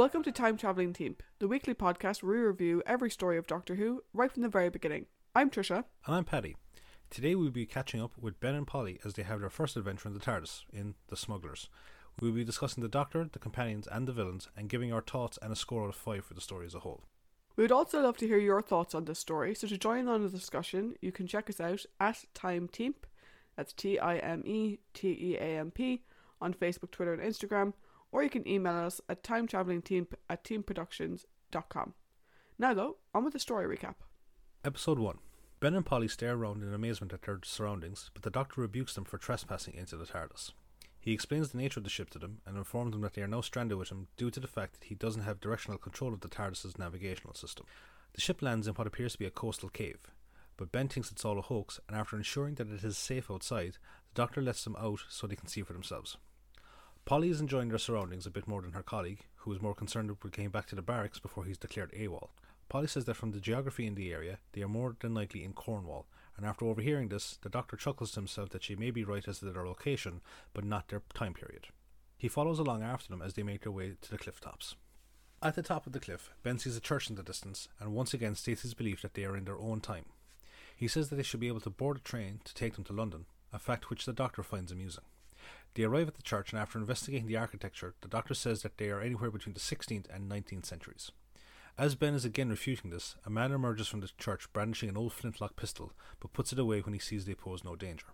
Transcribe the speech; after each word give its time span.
Welcome 0.00 0.22
to 0.22 0.32
Time 0.32 0.56
Travelling 0.56 0.94
Team, 0.94 1.16
the 1.40 1.46
weekly 1.46 1.74
podcast 1.74 2.22
where 2.22 2.32
we 2.32 2.40
review 2.40 2.82
every 2.86 3.10
story 3.10 3.36
of 3.36 3.46
Doctor 3.46 3.74
Who 3.74 4.02
right 4.14 4.32
from 4.32 4.40
the 4.40 4.48
very 4.48 4.70
beginning. 4.70 5.04
I'm 5.34 5.50
Trisha. 5.50 5.84
And 6.06 6.16
I'm 6.16 6.24
Paddy. 6.24 6.56
Today 7.10 7.34
we'll 7.34 7.50
be 7.50 7.66
catching 7.66 8.00
up 8.00 8.12
with 8.18 8.40
Ben 8.40 8.54
and 8.54 8.66
Polly 8.66 8.98
as 9.04 9.12
they 9.12 9.24
have 9.24 9.40
their 9.40 9.50
first 9.50 9.76
adventure 9.76 10.08
in 10.08 10.14
the 10.14 10.20
TARDIS 10.20 10.62
in 10.72 10.94
The 11.08 11.18
Smugglers. 11.18 11.68
We'll 12.18 12.32
be 12.32 12.44
discussing 12.44 12.82
the 12.82 12.88
Doctor, 12.88 13.28
the 13.30 13.38
companions, 13.38 13.86
and 13.92 14.08
the 14.08 14.14
villains, 14.14 14.48
and 14.56 14.70
giving 14.70 14.90
our 14.90 15.02
thoughts 15.02 15.38
and 15.42 15.52
a 15.52 15.54
score 15.54 15.82
out 15.84 15.90
of 15.90 15.96
5 15.96 16.24
for 16.24 16.32
the 16.32 16.40
story 16.40 16.64
as 16.64 16.74
a 16.74 16.80
whole. 16.80 17.04
We 17.56 17.64
would 17.64 17.70
also 17.70 18.00
love 18.00 18.16
to 18.16 18.26
hear 18.26 18.38
your 18.38 18.62
thoughts 18.62 18.94
on 18.94 19.04
this 19.04 19.18
story, 19.18 19.54
so 19.54 19.68
to 19.68 19.76
join 19.76 20.08
on 20.08 20.22
the 20.22 20.30
discussion, 20.30 20.94
you 21.02 21.12
can 21.12 21.26
check 21.26 21.50
us 21.50 21.60
out 21.60 21.84
at 22.00 22.24
Time 22.32 22.68
Teamp, 22.68 23.06
that's 23.54 23.74
T 23.74 23.98
I 23.98 24.16
M 24.16 24.44
E 24.46 24.78
T 24.94 25.08
E 25.08 25.36
A 25.36 25.58
M 25.58 25.70
P, 25.70 26.04
on 26.40 26.54
Facebook, 26.54 26.90
Twitter, 26.90 27.12
and 27.12 27.22
Instagram, 27.22 27.74
or 28.12 28.22
you 28.22 28.30
can 28.30 28.46
email 28.46 28.74
us 28.74 29.00
at 29.08 29.22
timetravelingteam 29.22 30.06
at 30.28 30.44
teamproductions.com. 30.44 31.94
Now, 32.58 32.74
though, 32.74 32.96
on 33.14 33.24
with 33.24 33.32
the 33.32 33.38
story 33.38 33.76
recap. 33.76 33.94
Episode 34.64 34.98
1 34.98 35.18
Ben 35.60 35.74
and 35.74 35.84
Polly 35.84 36.08
stare 36.08 36.34
around 36.34 36.62
in 36.62 36.72
amazement 36.72 37.12
at 37.12 37.22
their 37.22 37.38
surroundings, 37.44 38.10
but 38.14 38.22
the 38.22 38.30
Doctor 38.30 38.60
rebukes 38.60 38.94
them 38.94 39.04
for 39.04 39.18
trespassing 39.18 39.74
into 39.74 39.96
the 39.96 40.06
TARDIS. 40.06 40.52
He 40.98 41.12
explains 41.12 41.50
the 41.50 41.58
nature 41.58 41.80
of 41.80 41.84
the 41.84 41.90
ship 41.90 42.10
to 42.10 42.18
them 42.18 42.40
and 42.46 42.56
informs 42.56 42.92
them 42.92 43.00
that 43.00 43.14
they 43.14 43.22
are 43.22 43.28
now 43.28 43.40
stranded 43.40 43.78
with 43.78 43.90
him 43.90 44.08
due 44.16 44.30
to 44.30 44.40
the 44.40 44.46
fact 44.46 44.74
that 44.74 44.88
he 44.88 44.94
doesn't 44.94 45.22
have 45.22 45.40
directional 45.40 45.78
control 45.78 46.12
of 46.12 46.20
the 46.20 46.28
TARDIS's 46.28 46.78
navigational 46.78 47.34
system. 47.34 47.66
The 48.12 48.20
ship 48.20 48.42
lands 48.42 48.68
in 48.68 48.74
what 48.74 48.86
appears 48.86 49.12
to 49.12 49.18
be 49.18 49.26
a 49.26 49.30
coastal 49.30 49.70
cave, 49.70 49.98
but 50.56 50.72
Ben 50.72 50.88
thinks 50.88 51.10
it's 51.10 51.24
all 51.24 51.38
a 51.38 51.42
hoax, 51.42 51.80
and 51.88 51.96
after 51.96 52.16
ensuring 52.16 52.56
that 52.56 52.70
it 52.70 52.84
is 52.84 52.98
safe 52.98 53.30
outside, 53.30 53.78
the 54.12 54.14
Doctor 54.14 54.42
lets 54.42 54.64
them 54.64 54.76
out 54.78 55.00
so 55.08 55.26
they 55.26 55.36
can 55.36 55.46
see 55.46 55.62
for 55.62 55.72
themselves. 55.72 56.18
Polly 57.10 57.28
is 57.28 57.40
enjoying 57.40 57.70
their 57.70 57.78
surroundings 57.78 58.24
a 58.24 58.30
bit 58.30 58.46
more 58.46 58.62
than 58.62 58.70
her 58.70 58.84
colleague, 58.84 59.24
who 59.38 59.52
is 59.52 59.60
more 59.60 59.74
concerned 59.74 60.16
with 60.22 60.30
getting 60.30 60.48
back 60.48 60.66
to 60.66 60.76
the 60.76 60.80
barracks 60.80 61.18
before 61.18 61.44
he's 61.44 61.58
declared 61.58 61.90
AWOL. 61.90 62.28
Polly 62.68 62.86
says 62.86 63.04
that 63.06 63.16
from 63.16 63.32
the 63.32 63.40
geography 63.40 63.84
in 63.84 63.96
the 63.96 64.12
area, 64.12 64.38
they 64.52 64.62
are 64.62 64.68
more 64.68 64.94
than 65.00 65.12
likely 65.12 65.42
in 65.42 65.52
Cornwall, 65.52 66.06
and 66.36 66.46
after 66.46 66.66
overhearing 66.66 67.08
this, 67.08 67.36
the 67.42 67.48
doctor 67.48 67.76
chuckles 67.76 68.12
to 68.12 68.20
himself 68.20 68.50
that 68.50 68.62
she 68.62 68.76
may 68.76 68.92
be 68.92 69.02
right 69.02 69.26
as 69.26 69.40
to 69.40 69.46
their 69.46 69.66
location, 69.66 70.20
but 70.54 70.62
not 70.62 70.86
their 70.86 71.02
time 71.12 71.34
period. 71.34 71.66
He 72.16 72.28
follows 72.28 72.60
along 72.60 72.84
after 72.84 73.08
them 73.08 73.22
as 73.22 73.34
they 73.34 73.42
make 73.42 73.62
their 73.62 73.72
way 73.72 73.94
to 74.00 74.10
the 74.12 74.16
cliff 74.16 74.40
tops. 74.40 74.76
At 75.42 75.56
the 75.56 75.64
top 75.64 75.88
of 75.88 75.92
the 75.92 75.98
cliff, 75.98 76.30
Ben 76.44 76.60
sees 76.60 76.76
a 76.76 76.80
church 76.80 77.10
in 77.10 77.16
the 77.16 77.24
distance 77.24 77.66
and 77.80 77.92
once 77.92 78.14
again 78.14 78.36
states 78.36 78.62
his 78.62 78.74
belief 78.74 79.02
that 79.02 79.14
they 79.14 79.24
are 79.24 79.36
in 79.36 79.46
their 79.46 79.58
own 79.58 79.80
time. 79.80 80.04
He 80.76 80.86
says 80.86 81.08
that 81.08 81.16
they 81.16 81.24
should 81.24 81.40
be 81.40 81.48
able 81.48 81.62
to 81.62 81.70
board 81.70 81.96
a 81.96 82.00
train 82.00 82.38
to 82.44 82.54
take 82.54 82.76
them 82.76 82.84
to 82.84 82.92
London, 82.92 83.26
a 83.52 83.58
fact 83.58 83.90
which 83.90 84.06
the 84.06 84.12
doctor 84.12 84.44
finds 84.44 84.70
amusing. 84.70 85.02
They 85.74 85.84
arrive 85.84 86.08
at 86.08 86.14
the 86.14 86.22
church, 86.22 86.52
and 86.52 86.60
after 86.60 86.78
investigating 86.78 87.26
the 87.26 87.36
architecture, 87.36 87.94
the 88.00 88.08
doctor 88.08 88.34
says 88.34 88.62
that 88.62 88.78
they 88.78 88.90
are 88.90 89.00
anywhere 89.00 89.30
between 89.30 89.54
the 89.54 89.60
16th 89.60 90.06
and 90.12 90.30
19th 90.30 90.66
centuries. 90.66 91.12
As 91.78 91.94
Ben 91.94 92.14
is 92.14 92.24
again 92.24 92.50
refuting 92.50 92.90
this, 92.90 93.14
a 93.24 93.30
man 93.30 93.52
emerges 93.52 93.86
from 93.86 94.00
the 94.00 94.10
church 94.18 94.52
brandishing 94.52 94.88
an 94.88 94.96
old 94.96 95.12
flintlock 95.12 95.56
pistol, 95.56 95.92
but 96.18 96.32
puts 96.32 96.52
it 96.52 96.58
away 96.58 96.80
when 96.80 96.92
he 96.92 96.98
sees 96.98 97.24
they 97.24 97.34
pose 97.34 97.64
no 97.64 97.76
danger. 97.76 98.06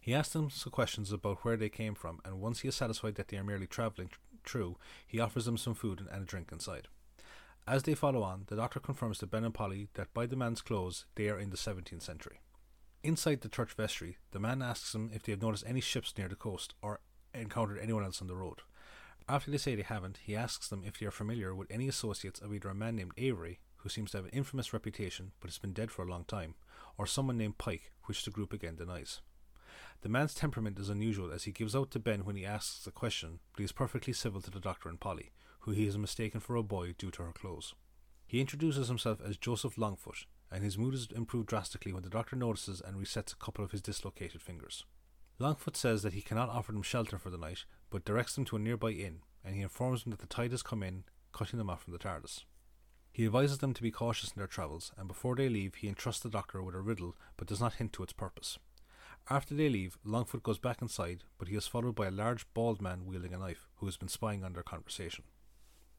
He 0.00 0.14
asks 0.14 0.32
them 0.32 0.50
some 0.50 0.72
questions 0.72 1.12
about 1.12 1.44
where 1.44 1.56
they 1.56 1.68
came 1.68 1.94
from, 1.94 2.20
and 2.24 2.40
once 2.40 2.60
he 2.60 2.68
is 2.68 2.74
satisfied 2.74 3.16
that 3.16 3.28
they 3.28 3.36
are 3.36 3.44
merely 3.44 3.66
travelling 3.66 4.10
through, 4.44 4.76
he 5.06 5.20
offers 5.20 5.44
them 5.44 5.58
some 5.58 5.74
food 5.74 6.06
and 6.10 6.22
a 6.22 6.26
drink 6.26 6.50
inside. 6.50 6.88
As 7.66 7.82
they 7.82 7.94
follow 7.94 8.22
on, 8.22 8.44
the 8.46 8.56
doctor 8.56 8.80
confirms 8.80 9.18
to 9.18 9.26
Ben 9.26 9.44
and 9.44 9.52
Polly 9.52 9.88
that 9.94 10.14
by 10.14 10.24
the 10.24 10.36
man's 10.36 10.62
clothes, 10.62 11.04
they 11.16 11.28
are 11.28 11.38
in 11.38 11.50
the 11.50 11.56
17th 11.56 12.02
century. 12.02 12.40
Inside 13.04 13.42
the 13.42 13.48
church 13.48 13.74
vestry, 13.74 14.18
the 14.32 14.40
man 14.40 14.60
asks 14.60 14.92
them 14.92 15.10
if 15.14 15.22
they 15.22 15.32
have 15.32 15.42
noticed 15.42 15.64
any 15.66 15.80
ships 15.80 16.12
near 16.18 16.28
the 16.28 16.34
coast 16.34 16.74
or 16.82 17.00
encountered 17.32 17.78
anyone 17.78 18.04
else 18.04 18.20
on 18.20 18.26
the 18.26 18.34
road. 18.34 18.62
After 19.28 19.50
they 19.50 19.58
say 19.58 19.76
they 19.76 19.82
haven't, 19.82 20.18
he 20.24 20.34
asks 20.34 20.68
them 20.68 20.82
if 20.84 20.98
they 20.98 21.06
are 21.06 21.12
familiar 21.12 21.54
with 21.54 21.70
any 21.70 21.86
associates 21.86 22.40
of 22.40 22.52
either 22.52 22.68
a 22.68 22.74
man 22.74 22.96
named 22.96 23.12
Avery, 23.16 23.60
who 23.76 23.88
seems 23.88 24.10
to 24.10 24.18
have 24.18 24.24
an 24.24 24.32
infamous 24.32 24.72
reputation 24.72 25.30
but 25.40 25.48
has 25.48 25.58
been 25.58 25.72
dead 25.72 25.92
for 25.92 26.02
a 26.02 26.10
long 26.10 26.24
time, 26.24 26.54
or 26.96 27.06
someone 27.06 27.38
named 27.38 27.58
Pike, 27.58 27.92
which 28.04 28.24
the 28.24 28.32
group 28.32 28.52
again 28.52 28.74
denies. 28.74 29.20
The 30.00 30.08
man's 30.08 30.34
temperament 30.34 30.78
is 30.78 30.88
unusual 30.88 31.30
as 31.30 31.44
he 31.44 31.52
gives 31.52 31.76
out 31.76 31.92
to 31.92 32.00
Ben 32.00 32.24
when 32.24 32.36
he 32.36 32.44
asks 32.44 32.86
a 32.86 32.90
question, 32.90 33.38
but 33.52 33.60
he 33.60 33.64
is 33.64 33.72
perfectly 33.72 34.12
civil 34.12 34.40
to 34.40 34.50
the 34.50 34.60
doctor 34.60 34.88
and 34.88 34.98
Polly, 34.98 35.30
who 35.60 35.70
he 35.70 35.86
has 35.86 35.96
mistaken 35.96 36.40
for 36.40 36.56
a 36.56 36.62
boy 36.64 36.94
due 36.98 37.10
to 37.12 37.22
her 37.22 37.32
clothes. 37.32 37.74
He 38.26 38.40
introduces 38.40 38.88
himself 38.88 39.20
as 39.24 39.36
Joseph 39.36 39.76
Longfoot, 39.76 40.24
and 40.50 40.64
his 40.64 40.78
mood 40.78 40.94
is 40.94 41.08
improved 41.14 41.48
drastically 41.48 41.92
when 41.92 42.02
the 42.02 42.08
doctor 42.08 42.36
notices 42.36 42.80
and 42.80 42.96
resets 42.96 43.32
a 43.32 43.36
couple 43.36 43.64
of 43.64 43.72
his 43.72 43.82
dislocated 43.82 44.42
fingers. 44.42 44.84
Longfoot 45.40 45.76
says 45.76 46.02
that 46.02 46.14
he 46.14 46.22
cannot 46.22 46.48
offer 46.48 46.72
them 46.72 46.82
shelter 46.82 47.18
for 47.18 47.30
the 47.30 47.38
night, 47.38 47.64
but 47.90 48.04
directs 48.04 48.34
them 48.34 48.44
to 48.46 48.56
a 48.56 48.58
nearby 48.58 48.90
inn, 48.90 49.20
and 49.44 49.54
he 49.54 49.62
informs 49.62 50.02
them 50.02 50.10
that 50.10 50.20
the 50.20 50.26
tide 50.26 50.50
has 50.50 50.62
come 50.62 50.82
in, 50.82 51.04
cutting 51.32 51.58
them 51.58 51.70
off 51.70 51.84
from 51.84 51.92
the 51.92 51.98
TARDIS. 51.98 52.44
He 53.12 53.24
advises 53.24 53.58
them 53.58 53.74
to 53.74 53.82
be 53.82 53.90
cautious 53.90 54.30
in 54.30 54.38
their 54.38 54.46
travels, 54.46 54.92
and 54.96 55.08
before 55.08 55.36
they 55.36 55.48
leave, 55.48 55.76
he 55.76 55.88
entrusts 55.88 56.22
the 56.22 56.28
doctor 56.28 56.62
with 56.62 56.74
a 56.74 56.80
riddle, 56.80 57.16
but 57.36 57.48
does 57.48 57.60
not 57.60 57.74
hint 57.74 57.92
to 57.94 58.02
its 58.02 58.12
purpose. 58.12 58.58
After 59.30 59.54
they 59.54 59.68
leave, 59.68 59.98
Longfoot 60.06 60.42
goes 60.42 60.58
back 60.58 60.80
inside, 60.80 61.24
but 61.38 61.48
he 61.48 61.56
is 61.56 61.66
followed 61.66 61.94
by 61.94 62.06
a 62.06 62.12
large 62.12 62.46
bald 62.54 62.80
man 62.80 63.06
wielding 63.06 63.34
a 63.34 63.38
knife, 63.38 63.68
who 63.76 63.86
has 63.86 63.96
been 63.96 64.08
spying 64.08 64.42
on 64.42 64.54
their 64.54 64.62
conversation. 64.62 65.24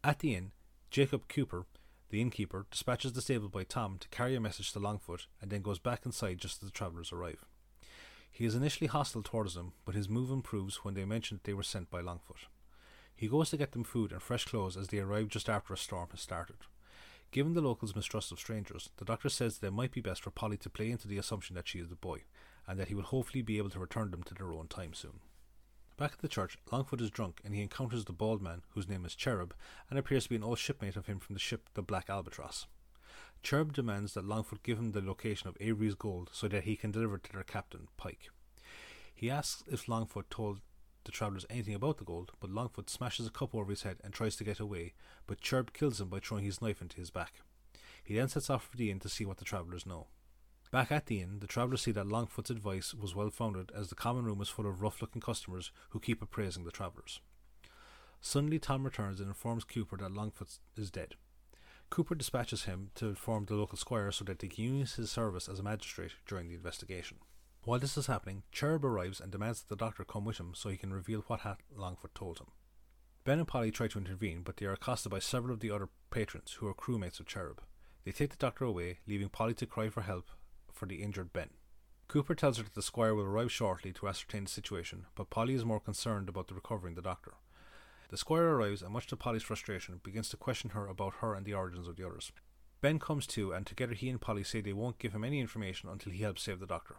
At 0.03 0.19
the 0.19 0.33
inn, 0.33 0.51
Jacob 0.89 1.27
Cooper, 1.27 1.65
the 2.09 2.21
innkeeper, 2.21 2.65
dispatches 2.71 3.13
the 3.13 3.21
stable 3.21 3.49
boy 3.49 3.63
Tom 3.63 3.97
to 3.99 4.07
carry 4.09 4.35
a 4.35 4.39
message 4.39 4.71
to 4.73 4.79
Longfoot, 4.79 5.27
and 5.41 5.51
then 5.51 5.61
goes 5.61 5.79
back 5.79 6.05
inside 6.05 6.39
just 6.39 6.63
as 6.63 6.69
the 6.69 6.73
travellers 6.73 7.11
arrive. 7.11 7.45
He 8.31 8.45
is 8.45 8.55
initially 8.55 8.87
hostile 8.87 9.23
towards 9.23 9.55
them, 9.55 9.73
but 9.85 9.95
his 9.95 10.09
move 10.09 10.31
improves 10.31 10.83
when 10.83 10.93
they 10.93 11.05
mention 11.05 11.37
that 11.37 11.43
they 11.43 11.53
were 11.53 11.63
sent 11.63 11.89
by 11.89 12.01
Longfoot. 12.01 12.47
He 13.15 13.27
goes 13.27 13.49
to 13.49 13.57
get 13.57 13.73
them 13.73 13.83
food 13.83 14.11
and 14.11 14.21
fresh 14.21 14.45
clothes 14.45 14.77
as 14.77 14.87
they 14.87 14.99
arrive 14.99 15.27
just 15.27 15.49
after 15.49 15.73
a 15.73 15.77
storm 15.77 16.07
has 16.11 16.21
started. 16.21 16.57
Given 17.31 17.53
the 17.53 17.61
locals' 17.61 17.95
mistrust 17.95 18.31
of 18.31 18.39
strangers, 18.39 18.89
the 18.97 19.05
doctor 19.05 19.29
says 19.29 19.57
that 19.57 19.67
it 19.67 19.73
might 19.73 19.91
be 19.91 20.01
best 20.01 20.23
for 20.23 20.31
Polly 20.31 20.57
to 20.57 20.69
play 20.69 20.89
into 20.89 21.07
the 21.07 21.17
assumption 21.17 21.55
that 21.55 21.67
she 21.67 21.79
is 21.79 21.89
the 21.89 21.95
boy, 21.95 22.23
and 22.65 22.79
that 22.79 22.87
he 22.87 22.95
will 22.95 23.03
hopefully 23.03 23.41
be 23.41 23.57
able 23.57 23.69
to 23.71 23.79
return 23.79 24.09
them 24.11 24.23
to 24.23 24.33
their 24.33 24.53
own 24.53 24.67
time 24.67 24.93
soon. 24.93 25.19
Back 25.99 26.13
at 26.13 26.19
the 26.19 26.29
church, 26.29 26.57
Longfoot 26.71 27.01
is 27.01 27.11
drunk 27.11 27.41
and 27.43 27.53
he 27.53 27.61
encounters 27.61 28.05
the 28.05 28.13
bald 28.13 28.41
man, 28.41 28.61
whose 28.69 28.87
name 28.87 29.03
is 29.03 29.15
Cherub, 29.15 29.53
and 29.89 29.99
appears 29.99 30.23
to 30.23 30.29
be 30.29 30.37
an 30.37 30.45
old 30.45 30.57
shipmate 30.57 30.95
of 30.95 31.07
him 31.07 31.19
from 31.19 31.33
the 31.33 31.41
ship 31.41 31.67
the 31.73 31.81
Black 31.81 32.09
Albatross. 32.09 32.67
Cherub 33.43 33.73
demands 33.73 34.13
that 34.13 34.23
Longfoot 34.23 34.63
give 34.63 34.79
him 34.79 34.93
the 34.93 35.01
location 35.01 35.49
of 35.49 35.57
Avery's 35.59 35.95
gold 35.95 36.29
so 36.31 36.47
that 36.47 36.63
he 36.63 36.77
can 36.77 36.91
deliver 36.91 37.15
it 37.15 37.25
to 37.25 37.33
their 37.33 37.43
captain, 37.43 37.89
Pike. 37.97 38.29
He 39.13 39.29
asks 39.29 39.65
if 39.67 39.87
Longfoot 39.87 40.29
told 40.29 40.61
the 41.03 41.11
travellers 41.11 41.45
anything 41.49 41.75
about 41.75 41.97
the 41.97 42.05
gold, 42.05 42.31
but 42.39 42.49
Longfoot 42.49 42.89
smashes 42.89 43.27
a 43.27 43.31
cup 43.31 43.53
over 43.53 43.69
his 43.69 43.83
head 43.83 43.97
and 44.01 44.13
tries 44.13 44.37
to 44.37 44.45
get 44.45 44.61
away, 44.61 44.93
but 45.27 45.41
Cherub 45.41 45.73
kills 45.73 45.99
him 45.99 46.07
by 46.07 46.19
throwing 46.19 46.45
his 46.45 46.61
knife 46.61 46.81
into 46.81 46.95
his 46.95 47.09
back. 47.09 47.41
He 48.05 48.15
then 48.15 48.29
sets 48.29 48.49
off 48.49 48.69
for 48.71 48.77
the 48.77 48.89
inn 48.89 49.01
to 49.01 49.09
see 49.09 49.25
what 49.25 49.35
the 49.35 49.43
travellers 49.43 49.85
know. 49.85 50.07
Back 50.71 50.91
at 50.91 51.07
the 51.07 51.19
inn, 51.19 51.39
the 51.39 51.47
travellers 51.47 51.81
see 51.81 51.91
that 51.93 52.05
Longfoot's 52.05 52.51
advice 52.51 52.93
was 52.93 53.15
well 53.15 53.31
founded, 53.31 53.71
as 53.75 53.89
the 53.89 53.95
common 53.95 54.25
room 54.25 54.39
is 54.39 54.49
full 54.49 54.67
of 54.67 54.83
rough 54.83 55.01
looking 55.01 55.21
customers 55.21 55.71
who 55.89 55.99
keep 55.99 56.21
appraising 56.21 56.63
the 56.63 56.71
travellers. 56.71 57.21
Suddenly, 58.21 58.59
Tom 58.59 58.83
returns 58.83 59.19
and 59.19 59.29
informs 59.29 59.63
Cooper 59.63 59.97
that 59.97 60.13
Longfoot 60.13 60.59
is 60.77 60.91
dead. 60.91 61.15
Cooper 61.89 62.13
dispatches 62.13 62.65
him 62.65 62.91
to 62.93 63.07
inform 63.07 63.45
the 63.45 63.55
local 63.55 63.79
squire 63.79 64.11
so 64.11 64.23
that 64.25 64.37
they 64.37 64.47
can 64.47 64.63
use 64.63 64.93
his 64.93 65.09
service 65.09 65.49
as 65.49 65.57
a 65.57 65.63
magistrate 65.63 66.11
during 66.27 66.49
the 66.49 66.55
investigation. 66.55 67.17
While 67.63 67.79
this 67.79 67.97
is 67.97 68.05
happening, 68.05 68.43
Cherub 68.51 68.85
arrives 68.85 69.19
and 69.19 69.31
demands 69.31 69.61
that 69.61 69.69
the 69.69 69.83
doctor 69.83 70.03
come 70.03 70.23
with 70.23 70.39
him 70.39 70.51
so 70.53 70.69
he 70.69 70.77
can 70.77 70.93
reveal 70.93 71.23
what 71.25 71.39
Hat 71.39 71.57
Longfoot 71.75 72.13
told 72.13 72.37
him. 72.37 72.47
Ben 73.23 73.39
and 73.39 73.47
Polly 73.47 73.71
try 73.71 73.87
to 73.87 73.97
intervene, 73.97 74.43
but 74.43 74.57
they 74.57 74.67
are 74.67 74.73
accosted 74.73 75.11
by 75.11 75.19
several 75.19 75.53
of 75.53 75.61
the 75.61 75.71
other 75.71 75.89
patrons 76.11 76.53
who 76.59 76.67
are 76.67 76.75
crewmates 76.75 77.19
of 77.19 77.25
Cherub. 77.25 77.61
They 78.05 78.11
take 78.11 78.29
the 78.29 78.37
doctor 78.37 78.65
away, 78.65 78.99
leaving 79.07 79.29
Polly 79.29 79.55
to 79.55 79.65
cry 79.65 79.89
for 79.89 80.01
help 80.01 80.29
for 80.79 80.85
the 80.85 81.03
injured 81.03 81.33
Ben. 81.33 81.49
Cooper 82.07 82.33
tells 82.33 82.57
her 82.57 82.63
that 82.63 82.73
the 82.73 82.81
squire 82.81 83.13
will 83.13 83.25
arrive 83.25 83.51
shortly 83.51 83.91
to 83.93 84.07
ascertain 84.07 84.45
the 84.45 84.49
situation, 84.49 85.05
but 85.13 85.29
Polly 85.29 85.53
is 85.53 85.65
more 85.65 85.81
concerned 85.81 86.29
about 86.29 86.47
the 86.47 86.55
recovering 86.55 86.95
the 86.95 87.01
doctor. 87.01 87.33
The 88.09 88.17
squire 88.17 88.55
arrives 88.55 88.81
and, 88.81 88.91
much 88.91 89.05
to 89.07 89.17
Polly's 89.17 89.43
frustration, 89.43 89.99
begins 90.01 90.29
to 90.29 90.37
question 90.37 90.71
her 90.71 90.87
about 90.87 91.15
her 91.15 91.35
and 91.35 91.45
the 91.45 91.53
origins 91.53 91.87
of 91.87 91.97
the 91.97 92.07
others. 92.07 92.31
Ben 92.81 92.97
comes 92.97 93.27
to, 93.27 93.51
and 93.51 93.65
together 93.65 93.93
he 93.93 94.09
and 94.09 94.21
Polly 94.21 94.43
say 94.43 94.61
they 94.61 94.73
won't 94.73 94.97
give 94.97 95.13
him 95.13 95.23
any 95.23 95.39
information 95.41 95.89
until 95.89 96.13
he 96.13 96.23
helps 96.23 96.41
save 96.41 96.61
the 96.61 96.65
doctor. 96.65 96.95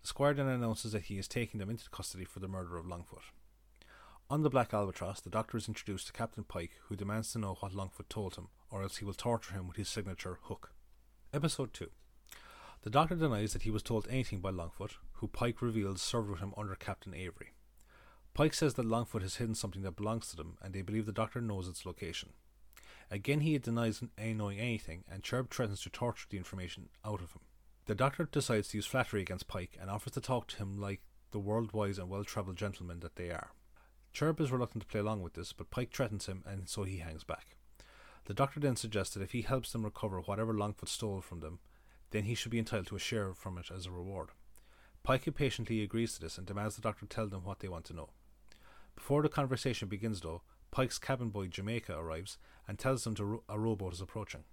The 0.00 0.08
squire 0.08 0.32
then 0.32 0.48
announces 0.48 0.92
that 0.92 1.04
he 1.04 1.18
is 1.18 1.28
taking 1.28 1.60
them 1.60 1.70
into 1.70 1.90
custody 1.90 2.24
for 2.24 2.40
the 2.40 2.48
murder 2.48 2.78
of 2.78 2.86
Longfoot. 2.86 3.20
On 4.30 4.42
the 4.42 4.50
Black 4.50 4.72
Albatross, 4.72 5.20
the 5.20 5.30
doctor 5.30 5.58
is 5.58 5.68
introduced 5.68 6.06
to 6.06 6.12
Captain 6.12 6.42
Pike, 6.42 6.80
who 6.88 6.96
demands 6.96 7.32
to 7.32 7.38
know 7.38 7.58
what 7.60 7.72
Longfoot 7.72 8.08
told 8.08 8.36
him, 8.36 8.48
or 8.70 8.82
else 8.82 8.96
he 8.96 9.04
will 9.04 9.12
torture 9.12 9.54
him 9.54 9.68
with 9.68 9.76
his 9.76 9.88
signature 9.88 10.38
hook. 10.44 10.72
Episode 11.32 11.74
2 11.74 11.90
The 12.82 12.90
doctor 12.90 13.14
denies 13.14 13.52
that 13.52 13.62
he 13.62 13.70
was 13.70 13.82
told 13.82 14.06
anything 14.08 14.40
by 14.40 14.50
Longfoot, 14.50 14.92
who 15.14 15.28
Pike 15.28 15.60
reveals 15.60 16.00
served 16.00 16.30
with 16.30 16.40
him 16.40 16.54
under 16.56 16.74
Captain 16.74 17.12
Avery. 17.12 17.52
Pike 18.32 18.54
says 18.54 18.74
that 18.74 18.86
Longfoot 18.86 19.20
has 19.20 19.36
hidden 19.36 19.54
something 19.54 19.82
that 19.82 19.96
belongs 19.96 20.30
to 20.30 20.36
them, 20.36 20.56
and 20.62 20.72
they 20.72 20.80
believe 20.80 21.04
the 21.04 21.12
doctor 21.12 21.42
knows 21.42 21.68
its 21.68 21.84
location. 21.84 22.30
Again, 23.10 23.40
he 23.40 23.58
denies 23.58 24.02
knowing 24.18 24.58
anything, 24.58 25.04
and 25.10 25.22
Cherub 25.22 25.50
threatens 25.50 25.82
to 25.82 25.90
torture 25.90 26.26
the 26.30 26.38
information 26.38 26.88
out 27.04 27.20
of 27.20 27.32
him. 27.32 27.40
The 27.84 27.94
doctor 27.94 28.24
decides 28.24 28.68
to 28.68 28.78
use 28.78 28.86
flattery 28.86 29.20
against 29.20 29.48
Pike 29.48 29.76
and 29.80 29.90
offers 29.90 30.12
to 30.12 30.20
talk 30.20 30.46
to 30.48 30.56
him 30.56 30.80
like 30.80 31.00
the 31.32 31.38
world 31.38 31.72
wise 31.72 31.98
and 31.98 32.08
well 32.08 32.24
travelled 32.24 32.56
gentleman 32.56 33.00
that 33.00 33.16
they 33.16 33.30
are. 33.30 33.50
Cherub 34.12 34.40
is 34.40 34.50
reluctant 34.50 34.82
to 34.82 34.88
play 34.88 35.00
along 35.00 35.22
with 35.22 35.34
this, 35.34 35.52
but 35.52 35.70
Pike 35.70 35.92
threatens 35.92 36.26
him 36.26 36.42
and 36.46 36.68
so 36.68 36.84
he 36.84 36.98
hangs 36.98 37.24
back. 37.24 37.56
The 38.24 38.34
doctor 38.34 38.60
then 38.60 38.76
suggests 38.76 39.14
that 39.14 39.22
if 39.22 39.32
he 39.32 39.42
helps 39.42 39.72
them 39.72 39.84
recover 39.84 40.20
whatever 40.20 40.54
Longfoot 40.54 40.88
stole 40.88 41.20
from 41.20 41.40
them, 41.40 41.58
then 42.10 42.24
he 42.24 42.34
should 42.34 42.50
be 42.50 42.58
entitled 42.58 42.86
to 42.88 42.96
a 42.96 43.00
share 43.00 43.34
from 43.34 43.58
it 43.58 43.70
as 43.74 43.86
a 43.86 43.90
reward. 43.90 44.28
Pike 45.02 45.26
impatiently 45.26 45.82
agrees 45.82 46.14
to 46.14 46.20
this 46.20 46.36
and 46.36 46.46
demands 46.46 46.76
the 46.76 46.82
doctor 46.82 47.06
tell 47.06 47.26
them 47.26 47.44
what 47.44 47.60
they 47.60 47.68
want 47.68 47.84
to 47.86 47.94
know. 47.94 48.10
Before 48.94 49.22
the 49.22 49.28
conversation 49.28 49.88
begins, 49.88 50.20
though, 50.20 50.42
Pike's 50.70 50.98
cabin 50.98 51.30
boy 51.30 51.46
Jamaica 51.46 51.96
arrives 51.96 52.38
and 52.68 52.78
tells 52.78 53.04
them 53.04 53.14
ro- 53.18 53.42
a 53.48 53.58
rowboat 53.58 53.94
is 53.94 54.00
approaching. 54.00 54.44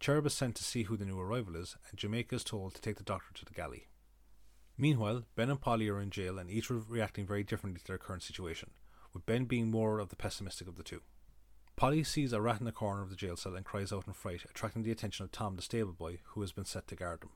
Cherub 0.00 0.26
is 0.26 0.34
sent 0.34 0.56
to 0.56 0.64
see 0.64 0.84
who 0.84 0.96
the 0.96 1.04
new 1.04 1.20
arrival 1.20 1.56
is, 1.56 1.76
and 1.88 1.98
Jamaica 1.98 2.34
is 2.34 2.44
told 2.44 2.74
to 2.74 2.80
take 2.80 2.96
the 2.96 3.02
doctor 3.02 3.32
to 3.34 3.44
the 3.44 3.52
galley. 3.52 3.86
Meanwhile, 4.76 5.24
Ben 5.36 5.50
and 5.50 5.60
Polly 5.60 5.88
are 5.88 6.00
in 6.00 6.10
jail 6.10 6.38
and 6.38 6.50
each 6.50 6.70
re- 6.70 6.80
reacting 6.88 7.26
very 7.26 7.44
differently 7.44 7.80
to 7.80 7.86
their 7.86 7.98
current 7.98 8.22
situation, 8.22 8.70
with 9.12 9.26
Ben 9.26 9.44
being 9.44 9.70
more 9.70 9.98
of 9.98 10.08
the 10.08 10.16
pessimistic 10.16 10.66
of 10.66 10.76
the 10.76 10.82
two. 10.82 11.02
Polly 11.76 12.04
sees 12.04 12.32
a 12.32 12.40
rat 12.40 12.60
in 12.60 12.66
the 12.66 12.72
corner 12.72 13.02
of 13.02 13.10
the 13.10 13.16
jail 13.16 13.36
cell 13.36 13.54
and 13.54 13.64
cries 13.64 13.92
out 13.92 14.06
in 14.06 14.12
fright, 14.12 14.44
attracting 14.50 14.82
the 14.82 14.90
attention 14.90 15.24
of 15.24 15.32
Tom 15.32 15.56
the 15.56 15.62
stable 15.62 15.92
boy, 15.92 16.20
who 16.24 16.40
has 16.42 16.52
been 16.52 16.64
set 16.64 16.86
to 16.88 16.96
guard 16.96 17.20
them. 17.22 17.30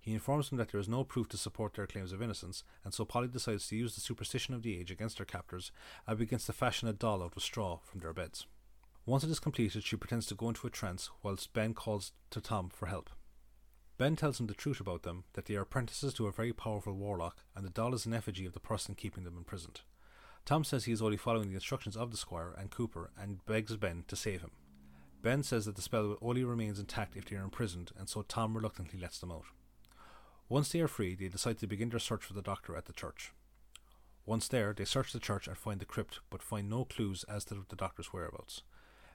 He 0.00 0.14
informs 0.14 0.48
them 0.48 0.58
that 0.58 0.70
there 0.70 0.80
is 0.80 0.88
no 0.88 1.02
proof 1.02 1.28
to 1.30 1.36
support 1.36 1.74
their 1.74 1.86
claims 1.86 2.12
of 2.12 2.22
innocence, 2.22 2.62
and 2.84 2.94
so 2.94 3.04
Polly 3.04 3.28
decides 3.28 3.66
to 3.68 3.76
use 3.76 3.94
the 3.94 4.00
superstition 4.00 4.54
of 4.54 4.62
the 4.62 4.78
age 4.78 4.90
against 4.90 5.16
their 5.16 5.26
captors 5.26 5.72
and 6.06 6.16
begins 6.16 6.46
to 6.46 6.52
fashion 6.52 6.88
a 6.88 6.92
doll 6.92 7.22
out 7.22 7.36
of 7.36 7.42
straw 7.42 7.80
from 7.84 8.00
their 8.00 8.12
beds. 8.12 8.46
Once 9.04 9.24
it 9.24 9.30
is 9.30 9.40
completed, 9.40 9.82
she 9.82 9.96
pretends 9.96 10.26
to 10.26 10.34
go 10.34 10.48
into 10.48 10.66
a 10.66 10.70
trance 10.70 11.10
whilst 11.22 11.52
Ben 11.52 11.74
calls 11.74 12.12
to 12.30 12.40
Tom 12.40 12.70
for 12.70 12.86
help. 12.86 13.10
Ben 13.98 14.14
tells 14.14 14.38
him 14.38 14.46
the 14.46 14.54
truth 14.54 14.78
about 14.78 15.02
them, 15.02 15.24
that 15.32 15.46
they 15.46 15.56
are 15.56 15.62
apprentices 15.62 16.12
to 16.14 16.26
a 16.26 16.32
very 16.32 16.52
powerful 16.52 16.92
warlock, 16.92 17.38
and 17.54 17.64
the 17.64 17.70
doll 17.70 17.94
is 17.94 18.06
an 18.06 18.14
effigy 18.14 18.46
of 18.46 18.52
the 18.52 18.60
person 18.60 18.94
keeping 18.94 19.24
them 19.24 19.36
imprisoned. 19.36 19.80
Tom 20.46 20.62
says 20.62 20.84
he 20.84 20.92
is 20.92 21.02
only 21.02 21.16
following 21.16 21.48
the 21.48 21.56
instructions 21.56 21.96
of 21.96 22.12
the 22.12 22.16
squire 22.16 22.54
and 22.56 22.70
Cooper 22.70 23.10
and 23.20 23.44
begs 23.46 23.76
Ben 23.76 24.04
to 24.06 24.14
save 24.14 24.42
him. 24.42 24.52
Ben 25.20 25.42
says 25.42 25.64
that 25.64 25.74
the 25.74 25.82
spell 25.82 26.16
only 26.22 26.44
remains 26.44 26.78
intact 26.78 27.16
if 27.16 27.24
they 27.24 27.34
are 27.34 27.42
imprisoned, 27.42 27.90
and 27.98 28.08
so 28.08 28.22
Tom 28.22 28.56
reluctantly 28.56 29.00
lets 29.00 29.18
them 29.18 29.32
out. 29.32 29.46
Once 30.48 30.70
they 30.70 30.78
are 30.78 30.86
free, 30.86 31.16
they 31.16 31.26
decide 31.26 31.58
to 31.58 31.66
begin 31.66 31.88
their 31.88 31.98
search 31.98 32.22
for 32.22 32.32
the 32.32 32.42
doctor 32.42 32.76
at 32.76 32.84
the 32.84 32.92
church. 32.92 33.32
Once 34.24 34.46
there, 34.46 34.72
they 34.72 34.84
search 34.84 35.12
the 35.12 35.18
church 35.18 35.48
and 35.48 35.58
find 35.58 35.80
the 35.80 35.84
crypt, 35.84 36.20
but 36.30 36.42
find 36.42 36.70
no 36.70 36.84
clues 36.84 37.24
as 37.28 37.44
to 37.44 37.66
the 37.68 37.74
doctor's 37.74 38.12
whereabouts. 38.12 38.62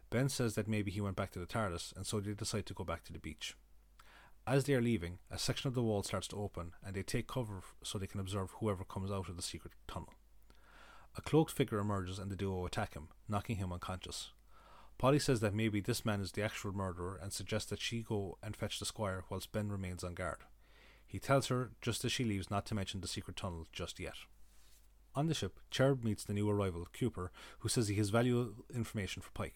Ben 0.10 0.28
says 0.28 0.56
that 0.56 0.68
maybe 0.68 0.92
he 0.92 1.00
went 1.00 1.16
back 1.16 1.32
to 1.32 1.40
the 1.40 1.46
TARDIS, 1.46 1.96
and 1.96 2.06
so 2.06 2.20
they 2.20 2.34
decide 2.34 2.66
to 2.66 2.74
go 2.74 2.84
back 2.84 3.06
to 3.06 3.14
the 3.14 3.20
beach. 3.20 3.56
As 4.46 4.66
they 4.66 4.74
are 4.74 4.82
leaving, 4.82 5.20
a 5.30 5.40
section 5.40 5.70
of 5.70 5.76
the 5.76 5.84
wall 5.84 6.04
starts 6.04 6.28
to 6.30 6.36
open, 6.36 6.74
and 6.86 6.94
they 6.94 7.04
take 7.04 7.28
cover 7.28 7.62
so 7.84 7.98
they 7.98 8.08
can 8.08 8.20
observe 8.20 8.52
whoever 8.60 8.84
comes 8.84 9.12
out 9.12 9.30
of 9.30 9.38
the 9.38 9.42
secret 9.42 9.72
tunnel. 9.88 10.14
A 11.16 11.22
cloaked 11.22 11.52
figure 11.52 11.80
emerges 11.80 12.20
and 12.20 12.32
the 12.32 12.36
duo 12.36 12.66
attack 12.66 12.94
him, 12.94 13.10
knocking 13.28 13.58
him 13.58 13.74
unconscious. 13.74 14.32
Polly 14.98 15.20
says 15.20 15.40
that 15.42 15.54
maybe 15.54 15.82
this 15.82 16.06
man 16.06 16.22
is 16.22 16.32
the 16.32 16.44
actual 16.44 16.72
murderer 16.72 17.20
and 17.22 17.34
suggests 17.34 17.70
that 17.70 17.82
she 17.82 18.02
go 18.02 18.38
and 18.42 18.56
fetch 18.56 18.80
the 18.80 18.86
squire 18.86 19.26
whilst 19.30 19.52
Ben 19.52 19.70
remains 19.70 20.04
on 20.04 20.14
guard. 20.14 20.44
He 21.06 21.20
tells 21.20 21.48
her, 21.48 21.72
just 21.82 22.06
as 22.06 22.12
she 22.12 22.24
leaves, 22.24 22.50
not 22.50 22.66
to 22.68 22.76
mention 22.76 23.02
the 23.02 23.08
secret 23.08 23.36
tunnel 23.36 23.68
just 23.74 24.00
yet. 24.00 24.16
On 25.14 25.28
the 25.28 25.34
ship, 25.34 25.60
Cherub 25.70 26.06
meets 26.06 26.24
the 26.24 26.34
new 26.34 26.50
arrival, 26.50 26.88
Cooper, 26.94 27.32
who 27.60 27.68
says 27.68 27.90
he 27.90 27.96
has 27.96 28.10
valuable 28.10 28.54
information 28.74 29.22
for 29.22 29.32
Pike. 29.32 29.56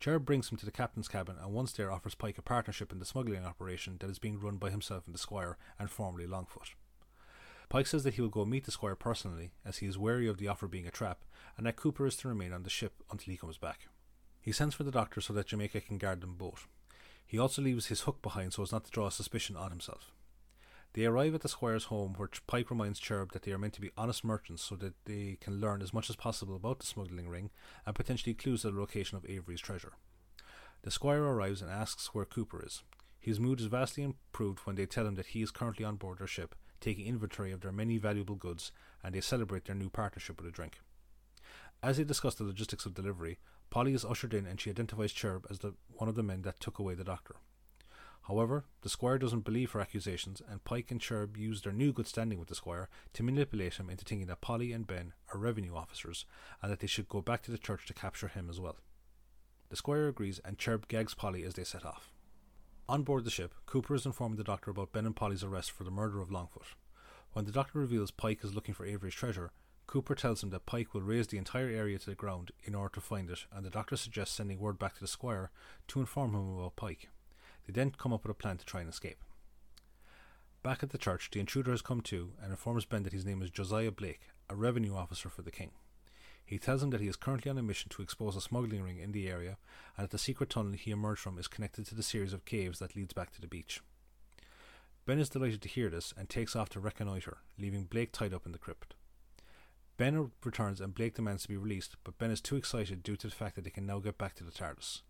Cherub 0.00 0.26
brings 0.26 0.50
him 0.50 0.58
to 0.58 0.66
the 0.66 0.72
captain's 0.72 1.08
cabin 1.08 1.36
and 1.40 1.52
once 1.52 1.72
there 1.72 1.90
offers 1.92 2.14
Pike 2.14 2.36
a 2.36 2.42
partnership 2.42 2.92
in 2.92 2.98
the 2.98 3.06
smuggling 3.06 3.44
operation 3.44 3.96
that 4.00 4.10
is 4.10 4.18
being 4.18 4.38
run 4.38 4.56
by 4.56 4.68
himself 4.70 5.06
and 5.06 5.14
the 5.14 5.18
squire 5.18 5.56
and 5.78 5.90
formerly 5.90 6.26
Longfoot. 6.26 6.74
Pike 7.70 7.86
says 7.86 8.02
that 8.02 8.14
he 8.14 8.20
will 8.20 8.28
go 8.28 8.44
meet 8.44 8.64
the 8.64 8.72
squire 8.72 8.96
personally, 8.96 9.52
as 9.64 9.78
he 9.78 9.86
is 9.86 9.96
wary 9.96 10.26
of 10.26 10.38
the 10.38 10.48
offer 10.48 10.66
being 10.66 10.88
a 10.88 10.90
trap, 10.90 11.20
and 11.56 11.64
that 11.64 11.76
Cooper 11.76 12.04
is 12.04 12.16
to 12.16 12.28
remain 12.28 12.52
on 12.52 12.64
the 12.64 12.68
ship 12.68 13.04
until 13.12 13.30
he 13.30 13.38
comes 13.38 13.58
back. 13.58 13.86
He 14.40 14.50
sends 14.50 14.74
for 14.74 14.82
the 14.82 14.90
doctor 14.90 15.20
so 15.20 15.32
that 15.34 15.46
Jamaica 15.46 15.80
can 15.82 15.96
guard 15.96 16.20
them 16.20 16.34
both. 16.34 16.66
He 17.24 17.38
also 17.38 17.62
leaves 17.62 17.86
his 17.86 18.00
hook 18.02 18.22
behind 18.22 18.52
so 18.52 18.64
as 18.64 18.72
not 18.72 18.86
to 18.86 18.90
draw 18.90 19.08
suspicion 19.08 19.56
on 19.56 19.70
himself. 19.70 20.10
They 20.94 21.04
arrive 21.04 21.32
at 21.36 21.42
the 21.42 21.48
squire's 21.48 21.84
home, 21.84 22.14
where 22.16 22.28
Pike 22.48 22.70
reminds 22.70 22.98
Cherub 22.98 23.30
that 23.32 23.42
they 23.42 23.52
are 23.52 23.58
meant 23.58 23.74
to 23.74 23.80
be 23.80 23.92
honest 23.96 24.24
merchants 24.24 24.64
so 24.64 24.74
that 24.74 24.94
they 25.04 25.38
can 25.40 25.60
learn 25.60 25.80
as 25.80 25.94
much 25.94 26.10
as 26.10 26.16
possible 26.16 26.56
about 26.56 26.80
the 26.80 26.86
smuggling 26.86 27.28
ring 27.28 27.50
and 27.86 27.94
potentially 27.94 28.34
clues 28.34 28.62
to 28.62 28.72
the 28.72 28.80
location 28.80 29.16
of 29.16 29.24
Avery's 29.26 29.60
treasure. 29.60 29.92
The 30.82 30.90
squire 30.90 31.22
arrives 31.22 31.62
and 31.62 31.70
asks 31.70 32.12
where 32.12 32.24
Cooper 32.24 32.64
is. 32.66 32.82
His 33.20 33.38
mood 33.38 33.60
is 33.60 33.66
vastly 33.66 34.02
improved 34.02 34.60
when 34.64 34.74
they 34.74 34.86
tell 34.86 35.06
him 35.06 35.14
that 35.14 35.26
he 35.26 35.42
is 35.42 35.52
currently 35.52 35.84
on 35.84 35.94
board 35.94 36.18
their 36.18 36.26
ship, 36.26 36.56
taking 36.80 37.06
inventory 37.06 37.52
of 37.52 37.60
their 37.60 37.72
many 37.72 37.98
valuable 37.98 38.34
goods, 38.34 38.72
and 39.02 39.14
they 39.14 39.20
celebrate 39.20 39.64
their 39.64 39.74
new 39.74 39.90
partnership 39.90 40.40
with 40.40 40.48
a 40.48 40.52
drink. 40.52 40.80
As 41.82 41.96
they 41.96 42.04
discuss 42.04 42.34
the 42.34 42.44
logistics 42.44 42.86
of 42.86 42.94
delivery, 42.94 43.38
Polly 43.70 43.94
is 43.94 44.04
ushered 44.04 44.34
in 44.34 44.46
and 44.46 44.60
she 44.60 44.70
identifies 44.70 45.12
Cherub 45.12 45.46
as 45.48 45.60
the, 45.60 45.74
one 45.88 46.08
of 46.08 46.14
the 46.14 46.22
men 46.22 46.42
that 46.42 46.60
took 46.60 46.78
away 46.78 46.94
the 46.94 47.04
doctor. 47.04 47.36
However, 48.28 48.64
the 48.82 48.88
squire 48.88 49.18
doesn't 49.18 49.44
believe 49.44 49.72
her 49.72 49.80
accusations, 49.80 50.42
and 50.46 50.62
Pike 50.62 50.90
and 50.90 51.00
Cherub 51.00 51.36
use 51.36 51.62
their 51.62 51.72
new 51.72 51.92
good 51.92 52.06
standing 52.06 52.38
with 52.38 52.48
the 52.48 52.54
squire 52.54 52.88
to 53.14 53.22
manipulate 53.22 53.74
him 53.74 53.88
into 53.88 54.04
thinking 54.04 54.26
that 54.28 54.40
Polly 54.40 54.72
and 54.72 54.86
Ben 54.86 55.14
are 55.32 55.40
revenue 55.40 55.74
officers 55.74 56.26
and 56.62 56.70
that 56.70 56.80
they 56.80 56.86
should 56.86 57.08
go 57.08 57.22
back 57.22 57.42
to 57.42 57.50
the 57.50 57.58
church 57.58 57.86
to 57.86 57.94
capture 57.94 58.28
him 58.28 58.50
as 58.50 58.60
well. 58.60 58.76
The 59.70 59.76
squire 59.76 60.08
agrees, 60.08 60.40
and 60.44 60.58
Cherub 60.58 60.86
gags 60.88 61.14
Polly 61.14 61.44
as 61.44 61.54
they 61.54 61.64
set 61.64 61.86
off. 61.86 62.12
On 62.90 63.04
board 63.04 63.22
the 63.22 63.30
ship, 63.30 63.54
Cooper 63.66 63.94
is 63.94 64.04
informing 64.04 64.36
the 64.36 64.42
doctor 64.42 64.72
about 64.72 64.90
Ben 64.90 65.06
and 65.06 65.14
Polly's 65.14 65.44
arrest 65.44 65.70
for 65.70 65.84
the 65.84 65.92
murder 65.92 66.20
of 66.20 66.30
Longfoot. 66.30 66.74
When 67.34 67.44
the 67.44 67.52
doctor 67.52 67.78
reveals 67.78 68.10
Pike 68.10 68.40
is 68.42 68.52
looking 68.52 68.74
for 68.74 68.84
Avery's 68.84 69.14
treasure, 69.14 69.52
Cooper 69.86 70.16
tells 70.16 70.42
him 70.42 70.50
that 70.50 70.66
Pike 70.66 70.92
will 70.92 71.00
raise 71.00 71.28
the 71.28 71.38
entire 71.38 71.68
area 71.68 72.00
to 72.00 72.10
the 72.10 72.16
ground 72.16 72.50
in 72.64 72.74
order 72.74 72.92
to 72.94 73.00
find 73.00 73.30
it, 73.30 73.46
and 73.52 73.64
the 73.64 73.70
doctor 73.70 73.96
suggests 73.96 74.34
sending 74.34 74.58
word 74.58 74.76
back 74.76 74.94
to 74.94 75.00
the 75.00 75.06
squire 75.06 75.52
to 75.86 76.00
inform 76.00 76.34
him 76.34 76.58
about 76.58 76.74
Pike. 76.74 77.10
They 77.64 77.72
then 77.72 77.92
come 77.92 78.12
up 78.12 78.24
with 78.24 78.32
a 78.32 78.34
plan 78.34 78.56
to 78.56 78.66
try 78.66 78.80
and 78.80 78.90
escape. 78.90 79.22
Back 80.64 80.82
at 80.82 80.90
the 80.90 80.98
church, 80.98 81.30
the 81.30 81.38
intruder 81.38 81.70
has 81.70 81.82
come 81.82 82.00
to 82.00 82.32
and 82.42 82.50
informs 82.50 82.86
Ben 82.86 83.04
that 83.04 83.12
his 83.12 83.24
name 83.24 83.40
is 83.40 83.50
Josiah 83.50 83.92
Blake, 83.92 84.30
a 84.48 84.56
revenue 84.56 84.96
officer 84.96 85.28
for 85.28 85.42
the 85.42 85.52
king. 85.52 85.70
He 86.50 86.58
tells 86.58 86.82
him 86.82 86.90
that 86.90 87.00
he 87.00 87.06
is 87.06 87.14
currently 87.14 87.48
on 87.48 87.58
a 87.58 87.62
mission 87.62 87.90
to 87.90 88.02
expose 88.02 88.34
a 88.34 88.40
smuggling 88.40 88.82
ring 88.82 88.98
in 88.98 89.12
the 89.12 89.28
area 89.28 89.56
and 89.96 90.02
that 90.02 90.10
the 90.10 90.18
secret 90.18 90.50
tunnel 90.50 90.72
he 90.72 90.90
emerged 90.90 91.20
from 91.20 91.38
is 91.38 91.46
connected 91.46 91.86
to 91.86 91.94
the 91.94 92.02
series 92.02 92.32
of 92.32 92.44
caves 92.44 92.80
that 92.80 92.96
leads 92.96 93.12
back 93.12 93.30
to 93.30 93.40
the 93.40 93.46
beach. 93.46 93.80
Ben 95.06 95.20
is 95.20 95.28
delighted 95.28 95.62
to 95.62 95.68
hear 95.68 95.88
this 95.88 96.12
and 96.16 96.28
takes 96.28 96.56
off 96.56 96.68
to 96.70 96.80
reconnoitre, 96.80 97.38
leaving 97.56 97.84
Blake 97.84 98.10
tied 98.10 98.34
up 98.34 98.46
in 98.46 98.50
the 98.50 98.58
crypt. 98.58 98.94
Ben 99.96 100.32
returns 100.44 100.80
and 100.80 100.92
Blake 100.92 101.14
demands 101.14 101.42
to 101.42 101.48
be 101.48 101.56
released, 101.56 101.94
but 102.02 102.18
Ben 102.18 102.32
is 102.32 102.40
too 102.40 102.56
excited 102.56 103.04
due 103.04 103.14
to 103.14 103.28
the 103.28 103.34
fact 103.34 103.54
that 103.54 103.62
they 103.62 103.70
can 103.70 103.86
now 103.86 104.00
get 104.00 104.18
back 104.18 104.34
to 104.34 104.42
the 104.42 104.50
TARDIS. 104.50 105.02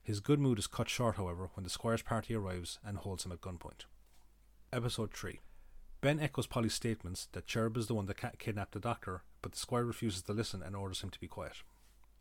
His 0.00 0.20
good 0.20 0.38
mood 0.38 0.60
is 0.60 0.68
cut 0.68 0.88
short, 0.88 1.16
however, 1.16 1.50
when 1.54 1.64
the 1.64 1.70
Squire's 1.70 2.02
party 2.02 2.36
arrives 2.36 2.78
and 2.86 2.98
holds 2.98 3.26
him 3.26 3.32
at 3.32 3.40
gunpoint. 3.40 3.86
Episode 4.72 5.12
3 5.12 5.40
Ben 6.00 6.20
echoes 6.20 6.46
Polly's 6.46 6.74
statements 6.74 7.26
that 7.32 7.48
Cherub 7.48 7.76
is 7.76 7.88
the 7.88 7.94
one 7.94 8.06
that 8.06 8.38
kidnapped 8.38 8.74
the 8.74 8.78
doctor, 8.78 9.24
but 9.44 9.52
the 9.52 9.58
Squire 9.58 9.84
refuses 9.84 10.22
to 10.22 10.32
listen 10.32 10.62
and 10.62 10.74
orders 10.74 11.02
him 11.02 11.10
to 11.10 11.20
be 11.20 11.28
quiet. 11.28 11.56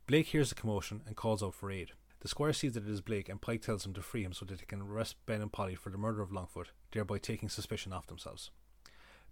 Blake 0.07 0.27
hears 0.27 0.49
the 0.49 0.55
commotion 0.55 1.03
and 1.07 1.15
calls 1.15 1.41
out 1.41 1.55
for 1.55 1.71
aid. 1.71 1.91
The 2.19 2.27
Squire 2.27 2.51
sees 2.51 2.73
that 2.73 2.85
it 2.85 2.91
is 2.91 2.99
Blake, 2.99 3.29
and 3.29 3.41
Pike 3.41 3.61
tells 3.61 3.85
him 3.85 3.93
to 3.93 4.01
free 4.01 4.25
him 4.25 4.33
so 4.33 4.43
that 4.43 4.59
he 4.59 4.65
can 4.65 4.81
arrest 4.81 5.15
Ben 5.25 5.41
and 5.41 5.49
Polly 5.49 5.73
for 5.73 5.89
the 5.89 5.97
murder 5.97 6.21
of 6.21 6.31
Longfoot, 6.31 6.67
thereby 6.91 7.19
taking 7.19 7.47
suspicion 7.47 7.93
off 7.93 8.07
themselves. 8.07 8.51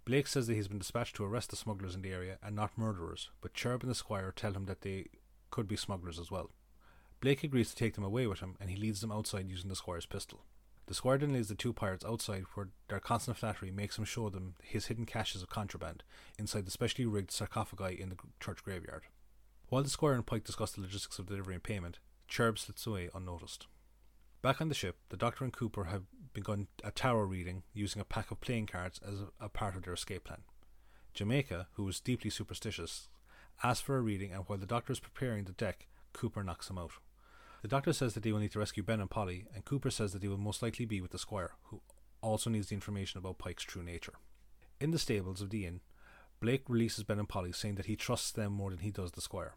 Blake 0.06 0.26
says 0.26 0.46
that 0.46 0.54
he's 0.54 0.68
been 0.68 0.78
dispatched 0.78 1.16
to 1.16 1.24
arrest 1.24 1.50
the 1.50 1.56
smugglers 1.56 1.94
in 1.94 2.00
the 2.00 2.12
area 2.12 2.38
and 2.42 2.56
not 2.56 2.78
murderers, 2.78 3.28
but 3.42 3.52
Cherub 3.52 3.82
and 3.82 3.90
the 3.90 3.94
Squire 3.94 4.32
tell 4.34 4.54
him 4.54 4.64
that 4.64 4.80
they 4.80 5.08
could 5.50 5.68
be 5.68 5.76
smugglers 5.76 6.18
as 6.18 6.30
well. 6.30 6.48
Blake 7.20 7.44
agrees 7.44 7.68
to 7.68 7.76
take 7.76 7.94
them 7.94 8.04
away 8.04 8.26
with 8.26 8.40
him, 8.40 8.56
and 8.58 8.70
he 8.70 8.76
leads 8.76 9.02
them 9.02 9.12
outside 9.12 9.50
using 9.50 9.68
the 9.68 9.76
Squire's 9.76 10.06
pistol. 10.06 10.46
The 10.86 10.94
Squire 10.94 11.18
then 11.18 11.32
leads 11.32 11.48
the 11.48 11.54
two 11.54 11.72
pirates 11.72 12.04
outside, 12.04 12.44
where 12.54 12.68
their 12.88 13.00
constant 13.00 13.36
flattery 13.36 13.70
makes 13.70 13.96
him 13.98 14.04
show 14.04 14.28
them 14.28 14.54
his 14.62 14.86
hidden 14.86 15.06
caches 15.06 15.42
of 15.42 15.48
contraband 15.48 16.02
inside 16.38 16.66
the 16.66 16.70
specially 16.70 17.06
rigged 17.06 17.30
sarcophagi 17.30 18.00
in 18.00 18.08
the 18.08 18.16
church 18.40 18.62
graveyard. 18.64 19.04
While 19.68 19.84
the 19.84 19.90
Squire 19.90 20.14
and 20.14 20.26
Pike 20.26 20.44
discuss 20.44 20.72
the 20.72 20.80
logistics 20.80 21.18
of 21.18 21.26
delivery 21.26 21.54
and 21.54 21.62
payment, 21.62 21.98
Cherub 22.28 22.58
slips 22.58 22.86
away 22.86 23.08
unnoticed. 23.14 23.68
Back 24.42 24.60
on 24.60 24.68
the 24.68 24.74
ship, 24.74 24.96
the 25.08 25.16
Doctor 25.16 25.44
and 25.44 25.52
Cooper 25.52 25.84
have 25.84 26.02
begun 26.34 26.66
a 26.82 26.90
tarot 26.90 27.22
reading 27.22 27.62
using 27.72 28.02
a 28.02 28.04
pack 28.04 28.30
of 28.30 28.40
playing 28.40 28.66
cards 28.66 29.00
as 29.06 29.20
a 29.40 29.48
part 29.48 29.76
of 29.76 29.84
their 29.84 29.94
escape 29.94 30.24
plan. 30.24 30.42
Jamaica, 31.14 31.68
who 31.74 31.88
is 31.88 32.00
deeply 32.00 32.28
superstitious, 32.28 33.08
asks 33.62 33.82
for 33.82 33.96
a 33.96 34.00
reading, 34.00 34.32
and 34.32 34.42
while 34.46 34.58
the 34.58 34.66
Doctor 34.66 34.92
is 34.92 35.00
preparing 35.00 35.44
the 35.44 35.52
deck, 35.52 35.86
Cooper 36.12 36.42
knocks 36.42 36.68
him 36.68 36.78
out. 36.78 36.92
The 37.62 37.68
doctor 37.68 37.92
says 37.92 38.14
that 38.14 38.24
they 38.24 38.32
will 38.32 38.40
need 38.40 38.50
to 38.52 38.58
rescue 38.58 38.82
Ben 38.82 39.00
and 39.00 39.08
Polly, 39.08 39.46
and 39.54 39.64
Cooper 39.64 39.90
says 39.90 40.12
that 40.12 40.20
they 40.20 40.26
will 40.26 40.36
most 40.36 40.62
likely 40.62 40.84
be 40.84 41.00
with 41.00 41.12
the 41.12 41.18
squire, 41.18 41.52
who 41.66 41.80
also 42.20 42.50
needs 42.50 42.68
the 42.68 42.74
information 42.74 43.18
about 43.18 43.38
Pike's 43.38 43.62
true 43.62 43.84
nature. 43.84 44.14
In 44.80 44.90
the 44.90 44.98
stables 44.98 45.40
of 45.40 45.50
the 45.50 45.64
inn, 45.64 45.80
Blake 46.40 46.64
releases 46.68 47.04
Ben 47.04 47.20
and 47.20 47.28
Polly, 47.28 47.52
saying 47.52 47.76
that 47.76 47.86
he 47.86 47.94
trusts 47.94 48.32
them 48.32 48.52
more 48.52 48.70
than 48.70 48.80
he 48.80 48.90
does 48.90 49.12
the 49.12 49.20
squire. 49.20 49.54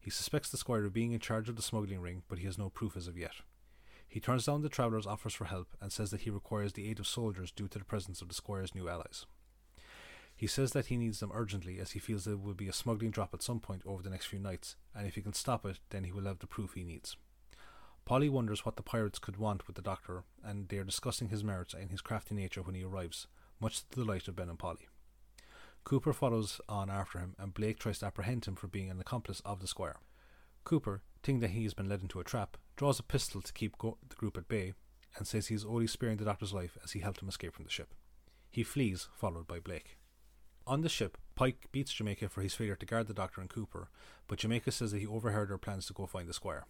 He 0.00 0.10
suspects 0.10 0.50
the 0.50 0.56
squire 0.56 0.84
of 0.84 0.92
being 0.92 1.12
in 1.12 1.20
charge 1.20 1.48
of 1.48 1.54
the 1.54 1.62
smuggling 1.62 2.00
ring, 2.00 2.24
but 2.28 2.40
he 2.40 2.46
has 2.46 2.58
no 2.58 2.70
proof 2.70 2.96
as 2.96 3.06
of 3.06 3.16
yet. 3.16 3.34
He 4.08 4.18
turns 4.18 4.46
down 4.46 4.62
the 4.62 4.68
traveller's 4.68 5.06
offers 5.06 5.34
for 5.34 5.44
help 5.44 5.76
and 5.80 5.92
says 5.92 6.10
that 6.10 6.22
he 6.22 6.30
requires 6.30 6.72
the 6.72 6.90
aid 6.90 6.98
of 6.98 7.06
soldiers 7.06 7.52
due 7.52 7.68
to 7.68 7.78
the 7.78 7.84
presence 7.84 8.20
of 8.20 8.26
the 8.26 8.34
squire's 8.34 8.74
new 8.74 8.88
allies. 8.88 9.26
He 10.36 10.48
says 10.48 10.72
that 10.72 10.86
he 10.86 10.96
needs 10.96 11.20
them 11.20 11.30
urgently 11.32 11.78
as 11.78 11.92
he 11.92 12.00
feels 12.00 12.24
there 12.24 12.36
will 12.36 12.54
be 12.54 12.68
a 12.68 12.72
smuggling 12.72 13.12
drop 13.12 13.32
at 13.32 13.42
some 13.42 13.60
point 13.60 13.82
over 13.86 14.02
the 14.02 14.10
next 14.10 14.26
few 14.26 14.40
nights, 14.40 14.74
and 14.92 15.06
if 15.06 15.14
he 15.14 15.22
can 15.22 15.34
stop 15.34 15.64
it, 15.64 15.78
then 15.90 16.02
he 16.02 16.10
will 16.10 16.24
have 16.24 16.40
the 16.40 16.48
proof 16.48 16.74
he 16.74 16.82
needs. 16.82 17.16
Polly 18.04 18.28
wonders 18.28 18.66
what 18.66 18.76
the 18.76 18.82
pirates 18.82 19.18
could 19.18 19.38
want 19.38 19.66
with 19.66 19.76
the 19.76 19.82
doctor, 19.82 20.24
and 20.44 20.68
they 20.68 20.78
are 20.78 20.84
discussing 20.84 21.28
his 21.28 21.42
merits 21.42 21.72
and 21.72 21.90
his 21.90 22.02
crafty 22.02 22.34
nature 22.34 22.62
when 22.62 22.74
he 22.74 22.84
arrives, 22.84 23.26
much 23.60 23.80
to 23.80 23.90
the 23.90 24.04
delight 24.04 24.28
of 24.28 24.36
Ben 24.36 24.50
and 24.50 24.58
Polly. 24.58 24.88
Cooper 25.84 26.12
follows 26.12 26.60
on 26.68 26.90
after 26.90 27.18
him, 27.18 27.34
and 27.38 27.54
Blake 27.54 27.78
tries 27.78 27.98
to 28.00 28.06
apprehend 28.06 28.44
him 28.44 28.56
for 28.56 28.68
being 28.68 28.90
an 28.90 29.00
accomplice 29.00 29.40
of 29.44 29.60
the 29.60 29.66
squire. 29.66 29.96
Cooper, 30.64 31.02
thinking 31.22 31.40
that 31.40 31.50
he 31.50 31.62
has 31.62 31.74
been 31.74 31.88
led 31.88 32.02
into 32.02 32.20
a 32.20 32.24
trap, 32.24 32.56
draws 32.76 32.98
a 32.98 33.02
pistol 33.02 33.40
to 33.40 33.52
keep 33.52 33.78
go- 33.78 33.98
the 34.06 34.16
group 34.16 34.36
at 34.36 34.48
bay, 34.48 34.74
and 35.16 35.26
says 35.26 35.46
he 35.46 35.54
is 35.54 35.64
only 35.64 35.86
sparing 35.86 36.16
the 36.18 36.24
doctor's 36.24 36.52
life 36.52 36.76
as 36.82 36.92
he 36.92 37.00
helped 37.00 37.22
him 37.22 37.28
escape 37.28 37.54
from 37.54 37.64
the 37.64 37.70
ship. 37.70 37.94
He 38.50 38.62
flees, 38.62 39.08
followed 39.14 39.46
by 39.46 39.60
Blake. 39.60 39.96
On 40.66 40.80
the 40.80 40.88
ship, 40.88 41.18
Pike 41.34 41.68
beats 41.72 41.92
Jamaica 41.92 42.28
for 42.28 42.40
his 42.40 42.54
failure 42.54 42.76
to 42.76 42.86
guard 42.86 43.06
the 43.06 43.14
doctor 43.14 43.40
and 43.40 43.50
Cooper, 43.50 43.90
but 44.28 44.38
Jamaica 44.38 44.72
says 44.72 44.92
that 44.92 45.00
he 45.00 45.06
overheard 45.06 45.50
their 45.50 45.58
plans 45.58 45.86
to 45.86 45.92
go 45.92 46.06
find 46.06 46.28
the 46.28 46.32
squire. 46.32 46.64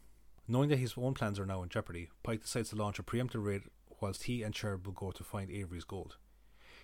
Knowing 0.47 0.69
that 0.69 0.79
his 0.79 0.95
own 0.97 1.15
plans 1.15 1.39
are 1.39 1.47
now 1.47 1.63
in 1.63 1.69
jeopardy, 1.69 2.11
Pike 2.23 2.43
decides 2.43 2.69
to 2.71 2.77
launch 2.77 2.99
a 2.99 3.03
preemptive 3.03 3.45
raid 3.45 3.63
whilst 4.01 4.25
he 4.25 4.43
and 4.43 4.55
Cherub 4.55 4.87
will 4.87 4.93
go 4.93 5.11
to 5.11 5.25
find 5.25 5.51
Avery's 5.51 5.85
gold. 5.85 6.17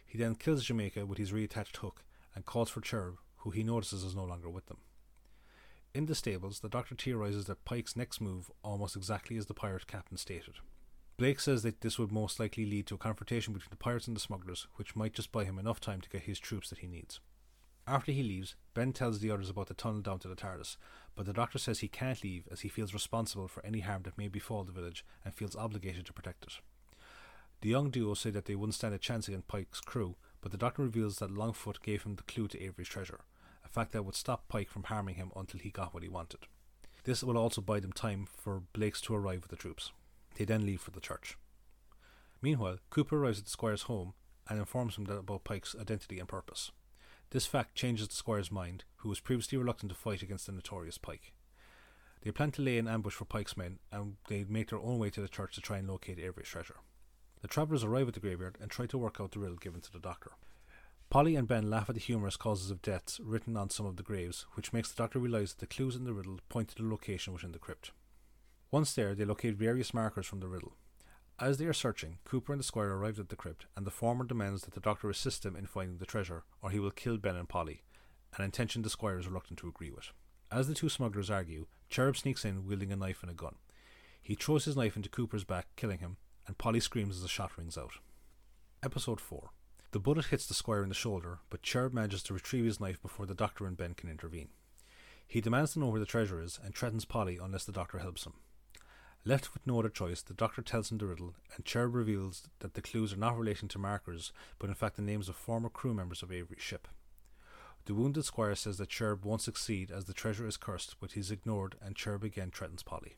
He 0.07 0.17
then 0.17 0.35
kills 0.35 0.64
Jamaica 0.64 1.05
with 1.05 1.19
his 1.19 1.33
reattached 1.33 1.76
hook 1.76 2.02
and 2.35 2.47
calls 2.47 2.71
for 2.71 2.81
Cherub, 2.81 3.19
who 3.38 3.50
he 3.50 3.62
notices 3.62 4.02
is 4.02 4.17
no 4.17 4.25
longer 4.25 4.49
with 4.49 4.67
them. 4.67 4.79
In 5.93 6.07
the 6.07 6.14
stables, 6.14 6.61
the 6.61 6.69
doctor 6.69 6.95
theorizes 6.95 7.47
that 7.47 7.64
Pike's 7.64 7.97
next 7.97 8.21
move 8.21 8.50
almost 8.62 8.97
exactly 8.97 9.37
as 9.37 9.47
the 9.47 9.55
pirate 9.55 9.87
captain 9.87 10.17
stated. 10.17 10.55
Blake 11.17 11.40
says 11.40 11.62
that 11.64 11.83
this 11.83 11.99
would 11.99 12.12
most 12.12 12.40
likely 12.40 12.64
lead 12.64 12.87
to 12.87 12.95
a 12.95 12.99
confrontation 12.99 13.52
between 13.52 13.71
the 13.71 13.76
pirates 13.76 14.07
and 14.07 14.17
the 14.17 14.21
smugglers, 14.21 14.69
which 14.76 14.97
might 14.97 15.12
just 15.12 15.33
buy 15.33 15.45
him 15.45 15.59
enough 15.59 15.81
time 15.81 16.00
to 16.00 16.09
get 16.09 16.23
his 16.23 16.38
troops 16.38 16.71
that 16.71 16.79
he 16.79 16.87
needs. 16.87 17.21
After 17.90 18.12
he 18.12 18.23
leaves, 18.23 18.54
Ben 18.73 18.92
tells 18.92 19.18
the 19.18 19.32
others 19.32 19.50
about 19.50 19.66
the 19.66 19.75
tunnel 19.75 20.00
down 20.00 20.20
to 20.20 20.28
the 20.28 20.37
TARDIS, 20.37 20.76
but 21.16 21.26
the 21.26 21.32
doctor 21.32 21.59
says 21.59 21.80
he 21.80 21.88
can't 21.88 22.23
leave 22.23 22.47
as 22.49 22.61
he 22.61 22.68
feels 22.68 22.94
responsible 22.94 23.49
for 23.49 23.66
any 23.66 23.80
harm 23.80 24.02
that 24.04 24.16
may 24.16 24.28
befall 24.28 24.62
the 24.62 24.70
village 24.70 25.04
and 25.25 25.35
feels 25.35 25.56
obligated 25.56 26.06
to 26.06 26.12
protect 26.12 26.44
it. 26.44 26.52
The 27.62 27.68
young 27.68 27.90
duo 27.90 28.14
say 28.14 28.30
that 28.30 28.44
they 28.44 28.54
wouldn't 28.54 28.76
stand 28.76 28.94
a 28.94 28.99
chance 28.99 29.26
against 29.26 29.49
Pike's 29.49 29.80
crew, 29.80 30.14
but 30.40 30.52
the 30.52 30.56
doctor 30.56 30.82
reveals 30.82 31.18
that 31.18 31.35
Longfoot 31.35 31.82
gave 31.82 32.04
him 32.04 32.14
the 32.14 32.23
clue 32.23 32.47
to 32.47 32.62
Avery's 32.62 32.87
treasure, 32.87 33.23
a 33.64 33.68
fact 33.68 33.90
that 33.90 34.04
would 34.04 34.14
stop 34.14 34.47
Pike 34.47 34.70
from 34.70 34.85
harming 34.85 35.16
him 35.16 35.32
until 35.35 35.59
he 35.59 35.70
got 35.70 35.92
what 35.92 36.04
he 36.04 36.09
wanted. 36.09 36.47
This 37.02 37.25
will 37.25 37.37
also 37.37 37.61
buy 37.61 37.80
them 37.80 37.92
time 37.92 38.25
for 38.25 38.62
Blake's 38.73 39.00
to 39.00 39.16
arrive 39.16 39.42
with 39.42 39.50
the 39.50 39.56
troops. 39.56 39.90
They 40.37 40.44
then 40.44 40.64
leave 40.64 40.80
for 40.80 40.92
the 40.92 41.00
church. 41.00 41.37
Meanwhile, 42.40 42.78
Cooper 42.90 43.16
arrives 43.16 43.40
at 43.40 43.47
the 43.47 43.50
squire's 43.50 43.82
home 43.82 44.14
and 44.49 44.61
informs 44.61 44.97
him 44.97 45.09
about 45.11 45.42
Pike's 45.42 45.75
identity 45.75 46.20
and 46.20 46.28
purpose. 46.28 46.70
This 47.31 47.47
fact 47.47 47.77
changes 47.77 48.09
the 48.09 48.15
squire's 48.15 48.51
mind, 48.51 48.85
who 48.97 49.09
was 49.09 49.21
previously 49.21 49.57
reluctant 49.57 49.93
to 49.93 49.99
fight 49.99 50.21
against 50.21 50.47
the 50.47 50.53
notorious 50.53 50.99
Pike. 50.99 51.33
They 52.23 52.33
plan 52.33 52.51
to 52.53 52.63
lay 52.63 52.77
an 52.77 52.89
ambush 52.89 53.15
for 53.15 53.25
Pike's 53.25 53.57
men, 53.57 53.79
and 53.93 54.17
they 54.29 54.45
make 54.49 54.71
their 54.71 54.81
own 54.81 54.99
way 54.99 55.11
to 55.11 55.21
the 55.21 55.29
church 55.29 55.55
to 55.55 55.61
try 55.61 55.79
and 55.79 55.89
locate 55.89 56.19
Avery's 56.19 56.49
treasure. 56.49 56.77
The 57.41 57.49
travellers 57.49 57.85
arrive 57.85 58.09
at 58.09 58.15
the 58.15 58.21
graveyard 58.21 58.59
and 58.61 58.71
try 58.71 58.87
to 58.87 58.99
work 58.99 59.19
out 59.21 59.31
the 59.31 59.39
riddle 59.39 59.57
given 59.57 59.81
to 59.81 59.93
the 59.93 60.01
doctor. 60.01 60.33
Polly 61.09 61.37
and 61.37 61.49
Ben 61.49 61.71
laugh 61.71 61.89
at 61.89 61.95
the 61.95 62.01
humorous 62.01 62.37
causes 62.37 62.71
of 62.71 62.83
deaths 62.83 63.21
written 63.23 63.57
on 63.57 63.71
some 63.71 63.87
of 63.87 63.97
the 63.97 64.03
graves, 64.03 64.45
which 64.55 64.73
makes 64.73 64.91
the 64.91 65.01
doctor 65.01 65.21
realise 65.21 65.53
that 65.53 65.61
the 65.61 65.75
clues 65.75 65.95
in 65.95 66.05
the 66.05 66.13
riddle 66.13 66.41
point 66.49 66.69
to 66.69 66.75
the 66.75 66.89
location 66.89 67.33
within 67.33 67.53
the 67.53 67.59
crypt. 67.59 67.93
Once 68.71 68.93
there, 68.93 69.15
they 69.15 69.25
locate 69.25 69.55
various 69.55 69.95
markers 69.95 70.27
from 70.27 70.41
the 70.41 70.49
riddle. 70.49 70.75
As 71.40 71.56
they 71.56 71.64
are 71.64 71.73
searching, 71.73 72.18
Cooper 72.26 72.52
and 72.52 72.61
the 72.61 72.64
squire 72.64 72.94
arrive 72.99 73.18
at 73.18 73.30
the 73.30 73.37
crypt, 73.37 73.64
and 73.75 73.87
the 73.87 73.90
former 73.90 74.25
demands 74.26 74.62
that 74.62 74.75
the 74.75 74.80
doctor 74.80 75.09
assist 75.09 75.47
him 75.47 75.56
in 75.56 75.64
finding 75.64 75.97
the 75.97 76.04
treasure, 76.04 76.44
or 76.61 76.68
he 76.68 76.78
will 76.78 76.90
kill 76.90 77.16
Ben 77.16 77.35
and 77.35 77.49
Polly, 77.49 77.82
an 78.37 78.44
intention 78.44 78.82
the 78.82 78.90
squire 78.90 79.18
is 79.18 79.26
reluctant 79.26 79.59
to 79.61 79.68
agree 79.68 79.90
with. 79.90 80.12
As 80.52 80.68
the 80.68 80.75
two 80.75 80.90
smugglers 80.90 81.30
argue, 81.30 81.66
Cherub 81.88 82.18
sneaks 82.18 82.44
in 82.44 82.66
wielding 82.66 82.92
a 82.92 82.97
knife 82.97 83.23
and 83.23 83.30
a 83.30 83.35
gun. 83.35 83.54
He 84.20 84.35
throws 84.35 84.66
his 84.66 84.76
knife 84.76 84.97
into 84.97 85.09
Cooper's 85.09 85.44
back, 85.44 85.68
killing 85.76 86.00
him, 86.00 86.18
and 86.47 86.59
Polly 86.59 86.80
screams 86.80 87.16
as 87.16 87.25
a 87.25 87.28
shot 87.28 87.56
rings 87.56 87.78
out. 87.78 87.92
Episode 88.82 89.20
4 89.20 89.50
The 89.92 89.99
bullet 89.99 90.26
hits 90.26 90.47
the 90.47 90.52
squire 90.52 90.82
in 90.82 90.90
the 90.90 90.94
shoulder, 90.94 91.38
but 91.49 91.62
Cherub 91.62 91.94
manages 91.94 92.23
to 92.25 92.35
retrieve 92.35 92.66
his 92.66 92.80
knife 92.80 93.00
before 93.00 93.25
the 93.25 93.35
doctor 93.35 93.66
and 93.66 93.78
Ben 93.78 93.94
can 93.94 94.11
intervene. 94.11 94.49
He 95.26 95.40
demands 95.40 95.73
to 95.73 95.78
know 95.78 95.88
where 95.88 96.00
the 96.00 96.06
treasure 96.06 96.42
is 96.42 96.61
and 96.62 96.75
threatens 96.75 97.06
Polly 97.06 97.38
unless 97.42 97.64
the 97.64 97.73
doctor 97.73 97.99
helps 97.99 98.26
him. 98.26 98.35
Left 99.25 99.53
with 99.53 99.67
no 99.67 99.79
other 99.79 99.91
choice, 99.91 100.23
the 100.23 100.33
doctor 100.33 100.62
tells 100.62 100.91
him 100.91 100.97
the 100.97 101.07
riddle, 101.07 101.35
and 101.55 101.65
Cherub 101.65 101.95
reveals 101.95 102.49
that 102.61 102.73
the 102.73 102.81
clues 102.81 103.12
are 103.12 103.19
not 103.19 103.37
relating 103.37 103.69
to 103.69 103.79
markers, 103.79 104.33
but 104.59 104.71
in 104.71 104.75
fact 104.75 104.97
the 104.97 105.03
names 105.03 105.29
of 105.29 105.37
former 105.37 105.69
crew 105.69 105.93
members 105.93 106.23
of 106.23 106.33
Avery's 106.33 106.62
ship. 106.62 106.89
The 107.85 107.95
wounded 107.95 108.25
squire 108.25 108.55
says 108.55 108.79
that 108.79 108.89
Cherub 108.89 109.25
won't 109.25 109.43
succeed 109.43 109.91
as 109.91 110.07
the 110.07 110.15
treasure 110.15 110.47
is 110.47 110.57
cursed, 110.57 110.97
but 111.00 111.12
he's 111.12 111.31
ignored, 111.31 111.77
and 111.83 111.97
Cherub 111.97 112.25
again 112.25 112.50
threatens 112.50 112.83
Polly. 112.83 113.17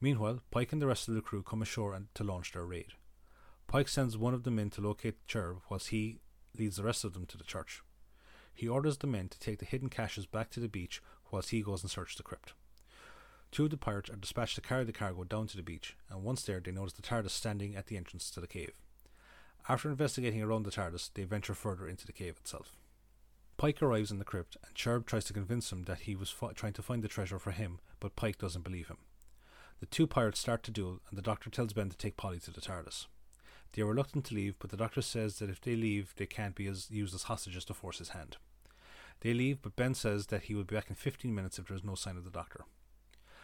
Meanwhile, 0.00 0.40
Pike 0.50 0.72
and 0.72 0.80
the 0.80 0.86
rest 0.86 1.06
of 1.06 1.14
the 1.14 1.20
crew 1.20 1.42
come 1.42 1.60
ashore 1.60 1.92
and 1.92 2.06
to 2.14 2.24
launch 2.24 2.52
their 2.52 2.64
raid. 2.64 2.92
Pike 3.66 3.88
sends 3.88 4.16
one 4.16 4.32
of 4.32 4.44
the 4.44 4.50
men 4.50 4.70
to 4.70 4.80
locate 4.80 5.26
Cherub, 5.26 5.60
whilst 5.68 5.88
he 5.88 6.20
leads 6.58 6.76
the 6.76 6.82
rest 6.84 7.04
of 7.04 7.12
them 7.12 7.26
to 7.26 7.36
the 7.36 7.44
church. 7.44 7.82
He 8.54 8.68
orders 8.68 8.98
the 8.98 9.06
men 9.06 9.28
to 9.28 9.38
take 9.38 9.58
the 9.58 9.66
hidden 9.66 9.90
caches 9.90 10.24
back 10.24 10.48
to 10.50 10.60
the 10.60 10.68
beach, 10.68 11.02
whilst 11.30 11.50
he 11.50 11.60
goes 11.60 11.82
and 11.82 11.90
searches 11.90 12.16
the 12.16 12.22
crypt. 12.22 12.54
Two 13.56 13.64
of 13.64 13.70
the 13.70 13.78
pirates 13.78 14.10
are 14.10 14.16
dispatched 14.16 14.56
to 14.56 14.60
carry 14.60 14.84
the 14.84 14.92
cargo 14.92 15.24
down 15.24 15.46
to 15.46 15.56
the 15.56 15.62
beach, 15.62 15.96
and 16.10 16.22
once 16.22 16.42
there, 16.42 16.60
they 16.60 16.70
notice 16.70 16.92
the 16.92 17.00
TARDIS 17.00 17.30
standing 17.30 17.74
at 17.74 17.86
the 17.86 17.96
entrance 17.96 18.30
to 18.32 18.38
the 18.38 18.46
cave. 18.46 18.74
After 19.66 19.88
investigating 19.88 20.42
around 20.42 20.64
the 20.64 20.70
TARDIS, 20.70 21.08
they 21.14 21.24
venture 21.24 21.54
further 21.54 21.88
into 21.88 22.04
the 22.04 22.12
cave 22.12 22.36
itself. 22.36 22.76
Pike 23.56 23.80
arrives 23.80 24.10
in 24.10 24.18
the 24.18 24.26
crypt, 24.26 24.58
and 24.62 24.74
Cherub 24.74 25.06
tries 25.06 25.24
to 25.24 25.32
convince 25.32 25.72
him 25.72 25.84
that 25.84 26.00
he 26.00 26.14
was 26.14 26.28
fi- 26.28 26.52
trying 26.52 26.74
to 26.74 26.82
find 26.82 27.02
the 27.02 27.08
treasure 27.08 27.38
for 27.38 27.50
him, 27.50 27.78
but 27.98 28.14
Pike 28.14 28.36
doesn't 28.36 28.60
believe 28.62 28.88
him. 28.88 28.98
The 29.80 29.86
two 29.86 30.06
pirates 30.06 30.38
start 30.38 30.62
to 30.64 30.70
duel, 30.70 31.00
and 31.08 31.16
the 31.16 31.22
doctor 31.22 31.48
tells 31.48 31.72
Ben 31.72 31.88
to 31.88 31.96
take 31.96 32.18
Polly 32.18 32.40
to 32.40 32.50
the 32.50 32.60
TARDIS. 32.60 33.06
They 33.72 33.80
are 33.80 33.86
reluctant 33.86 34.26
to 34.26 34.34
leave, 34.34 34.56
but 34.58 34.70
the 34.70 34.76
doctor 34.76 35.00
says 35.00 35.38
that 35.38 35.48
if 35.48 35.62
they 35.62 35.76
leave, 35.76 36.12
they 36.18 36.26
can't 36.26 36.54
be 36.54 36.66
as, 36.66 36.90
used 36.90 37.14
as 37.14 37.22
hostages 37.22 37.64
to 37.64 37.72
force 37.72 38.00
his 38.00 38.10
hand. 38.10 38.36
They 39.20 39.32
leave, 39.32 39.62
but 39.62 39.76
Ben 39.76 39.94
says 39.94 40.26
that 40.26 40.42
he 40.42 40.54
will 40.54 40.64
be 40.64 40.76
back 40.76 40.90
in 40.90 40.94
15 40.94 41.34
minutes 41.34 41.58
if 41.58 41.68
there 41.68 41.76
is 41.78 41.84
no 41.84 41.94
sign 41.94 42.18
of 42.18 42.24
the 42.24 42.30
doctor. 42.30 42.66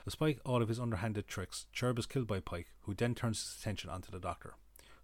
Despite 0.04 0.40
all 0.44 0.62
of 0.62 0.68
his 0.68 0.80
underhanded 0.80 1.28
tricks, 1.28 1.66
Cherub 1.72 1.98
is 1.98 2.06
killed 2.06 2.26
by 2.26 2.40
Pike, 2.40 2.68
who 2.82 2.94
then 2.94 3.14
turns 3.14 3.42
his 3.42 3.60
attention 3.60 3.88
onto 3.90 4.10
the 4.10 4.18
doctor, 4.18 4.54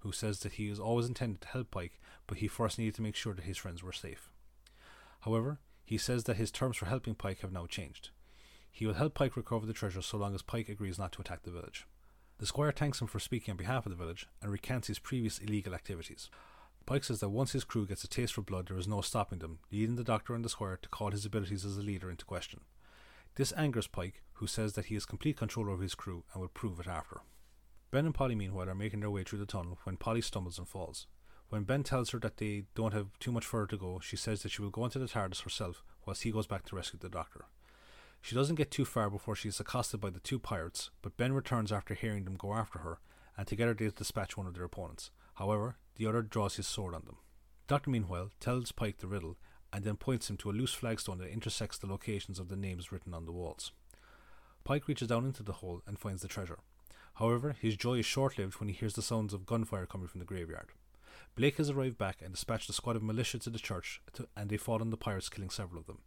who 0.00 0.12
says 0.12 0.40
that 0.40 0.54
he 0.54 0.68
has 0.68 0.80
always 0.80 1.06
intended 1.06 1.40
to 1.42 1.48
help 1.48 1.70
Pike, 1.70 2.00
but 2.26 2.38
he 2.38 2.48
first 2.48 2.78
needed 2.78 2.94
to 2.96 3.02
make 3.02 3.14
sure 3.14 3.34
that 3.34 3.44
his 3.44 3.58
friends 3.58 3.82
were 3.82 3.92
safe. 3.92 4.30
However, 5.20 5.58
he 5.84 5.98
says 5.98 6.24
that 6.24 6.36
his 6.36 6.50
terms 6.50 6.76
for 6.76 6.86
helping 6.86 7.14
Pike 7.14 7.40
have 7.40 7.52
now 7.52 7.66
changed. 7.66 8.10
He 8.70 8.86
will 8.86 8.94
help 8.94 9.14
Pike 9.14 9.36
recover 9.36 9.66
the 9.66 9.72
treasure 9.72 10.02
so 10.02 10.18
long 10.18 10.34
as 10.34 10.42
Pike 10.42 10.68
agrees 10.68 10.98
not 10.98 11.12
to 11.12 11.20
attack 11.20 11.42
the 11.42 11.50
village. 11.50 11.86
The 12.38 12.46
squire 12.46 12.70
thanks 12.70 13.00
him 13.00 13.08
for 13.08 13.18
speaking 13.18 13.52
on 13.52 13.56
behalf 13.56 13.86
of 13.86 13.90
the 13.90 13.96
village 13.96 14.28
and 14.40 14.52
recants 14.52 14.88
his 14.88 14.98
previous 14.98 15.38
illegal 15.38 15.74
activities. 15.74 16.30
Pike 16.86 17.04
says 17.04 17.20
that 17.20 17.30
once 17.30 17.52
his 17.52 17.64
crew 17.64 17.86
gets 17.86 18.04
a 18.04 18.08
taste 18.08 18.34
for 18.34 18.42
blood, 18.42 18.68
there 18.68 18.78
is 18.78 18.86
no 18.86 19.00
stopping 19.00 19.40
them, 19.40 19.58
leading 19.72 19.96
the 19.96 20.04
doctor 20.04 20.34
and 20.34 20.44
the 20.44 20.48
squire 20.48 20.78
to 20.80 20.88
call 20.88 21.10
his 21.10 21.24
abilities 21.24 21.64
as 21.64 21.76
a 21.76 21.82
leader 21.82 22.10
into 22.10 22.24
question. 22.24 22.60
This 23.38 23.52
angers 23.52 23.86
Pike, 23.86 24.24
who 24.32 24.48
says 24.48 24.72
that 24.72 24.86
he 24.86 24.94
has 24.94 25.06
complete 25.06 25.36
control 25.36 25.70
over 25.70 25.80
his 25.80 25.94
crew 25.94 26.24
and 26.32 26.40
will 26.40 26.48
prove 26.48 26.80
it 26.80 26.88
after. 26.88 27.20
Ben 27.92 28.04
and 28.04 28.12
Polly, 28.12 28.34
meanwhile, 28.34 28.68
are 28.68 28.74
making 28.74 28.98
their 28.98 29.12
way 29.12 29.22
through 29.22 29.38
the 29.38 29.46
tunnel 29.46 29.78
when 29.84 29.96
Polly 29.96 30.20
stumbles 30.20 30.58
and 30.58 30.66
falls. 30.66 31.06
When 31.48 31.62
Ben 31.62 31.84
tells 31.84 32.10
her 32.10 32.18
that 32.18 32.38
they 32.38 32.64
don't 32.74 32.92
have 32.92 33.16
too 33.20 33.30
much 33.30 33.46
further 33.46 33.68
to 33.68 33.76
go, 33.76 34.00
she 34.00 34.16
says 34.16 34.42
that 34.42 34.50
she 34.50 34.60
will 34.60 34.70
go 34.70 34.84
into 34.84 34.98
the 34.98 35.06
TARDIS 35.06 35.42
herself 35.42 35.84
whilst 36.04 36.24
he 36.24 36.32
goes 36.32 36.48
back 36.48 36.64
to 36.64 36.74
rescue 36.74 36.98
the 37.00 37.08
doctor. 37.08 37.44
She 38.20 38.34
doesn't 38.34 38.56
get 38.56 38.72
too 38.72 38.84
far 38.84 39.08
before 39.08 39.36
she 39.36 39.48
is 39.48 39.60
accosted 39.60 40.00
by 40.00 40.10
the 40.10 40.18
two 40.18 40.40
pirates, 40.40 40.90
but 41.00 41.16
Ben 41.16 41.32
returns 41.32 41.70
after 41.70 41.94
hearing 41.94 42.24
them 42.24 42.34
go 42.34 42.54
after 42.54 42.80
her, 42.80 42.98
and 43.36 43.46
together 43.46 43.72
they 43.72 43.88
dispatch 43.90 44.36
one 44.36 44.48
of 44.48 44.54
their 44.54 44.64
opponents. 44.64 45.12
However, 45.34 45.76
the 45.94 46.06
other 46.06 46.22
draws 46.22 46.56
his 46.56 46.66
sword 46.66 46.92
on 46.92 47.04
them. 47.06 47.18
Doctor, 47.68 47.88
meanwhile, 47.88 48.30
tells 48.40 48.72
Pike 48.72 48.98
the 48.98 49.06
riddle 49.06 49.36
and 49.72 49.84
then 49.84 49.96
points 49.96 50.30
him 50.30 50.36
to 50.38 50.50
a 50.50 50.52
loose 50.52 50.72
flagstone 50.72 51.18
that 51.18 51.32
intersects 51.32 51.78
the 51.78 51.86
locations 51.86 52.38
of 52.38 52.48
the 52.48 52.56
names 52.56 52.90
written 52.90 53.14
on 53.14 53.24
the 53.26 53.32
walls. 53.32 53.72
Pike 54.64 54.88
reaches 54.88 55.08
down 55.08 55.24
into 55.24 55.42
the 55.42 55.54
hole 55.54 55.82
and 55.86 55.98
finds 55.98 56.22
the 56.22 56.28
treasure. 56.28 56.58
However, 57.14 57.56
his 57.60 57.76
joy 57.76 57.98
is 57.98 58.06
short 58.06 58.38
lived 58.38 58.60
when 58.60 58.68
he 58.68 58.74
hears 58.74 58.94
the 58.94 59.02
sounds 59.02 59.34
of 59.34 59.46
gunfire 59.46 59.86
coming 59.86 60.08
from 60.08 60.20
the 60.20 60.26
graveyard. 60.26 60.68
Blake 61.36 61.56
has 61.56 61.70
arrived 61.70 61.98
back 61.98 62.20
and 62.22 62.32
dispatched 62.32 62.68
a 62.68 62.72
squad 62.72 62.96
of 62.96 63.02
militia 63.02 63.38
to 63.38 63.50
the 63.50 63.58
church, 63.58 64.00
to, 64.12 64.28
and 64.36 64.50
they 64.50 64.56
fall 64.56 64.80
on 64.80 64.90
the 64.90 64.96
pirates, 64.96 65.28
killing 65.28 65.50
several 65.50 65.80
of 65.80 65.86
them. 65.86 65.98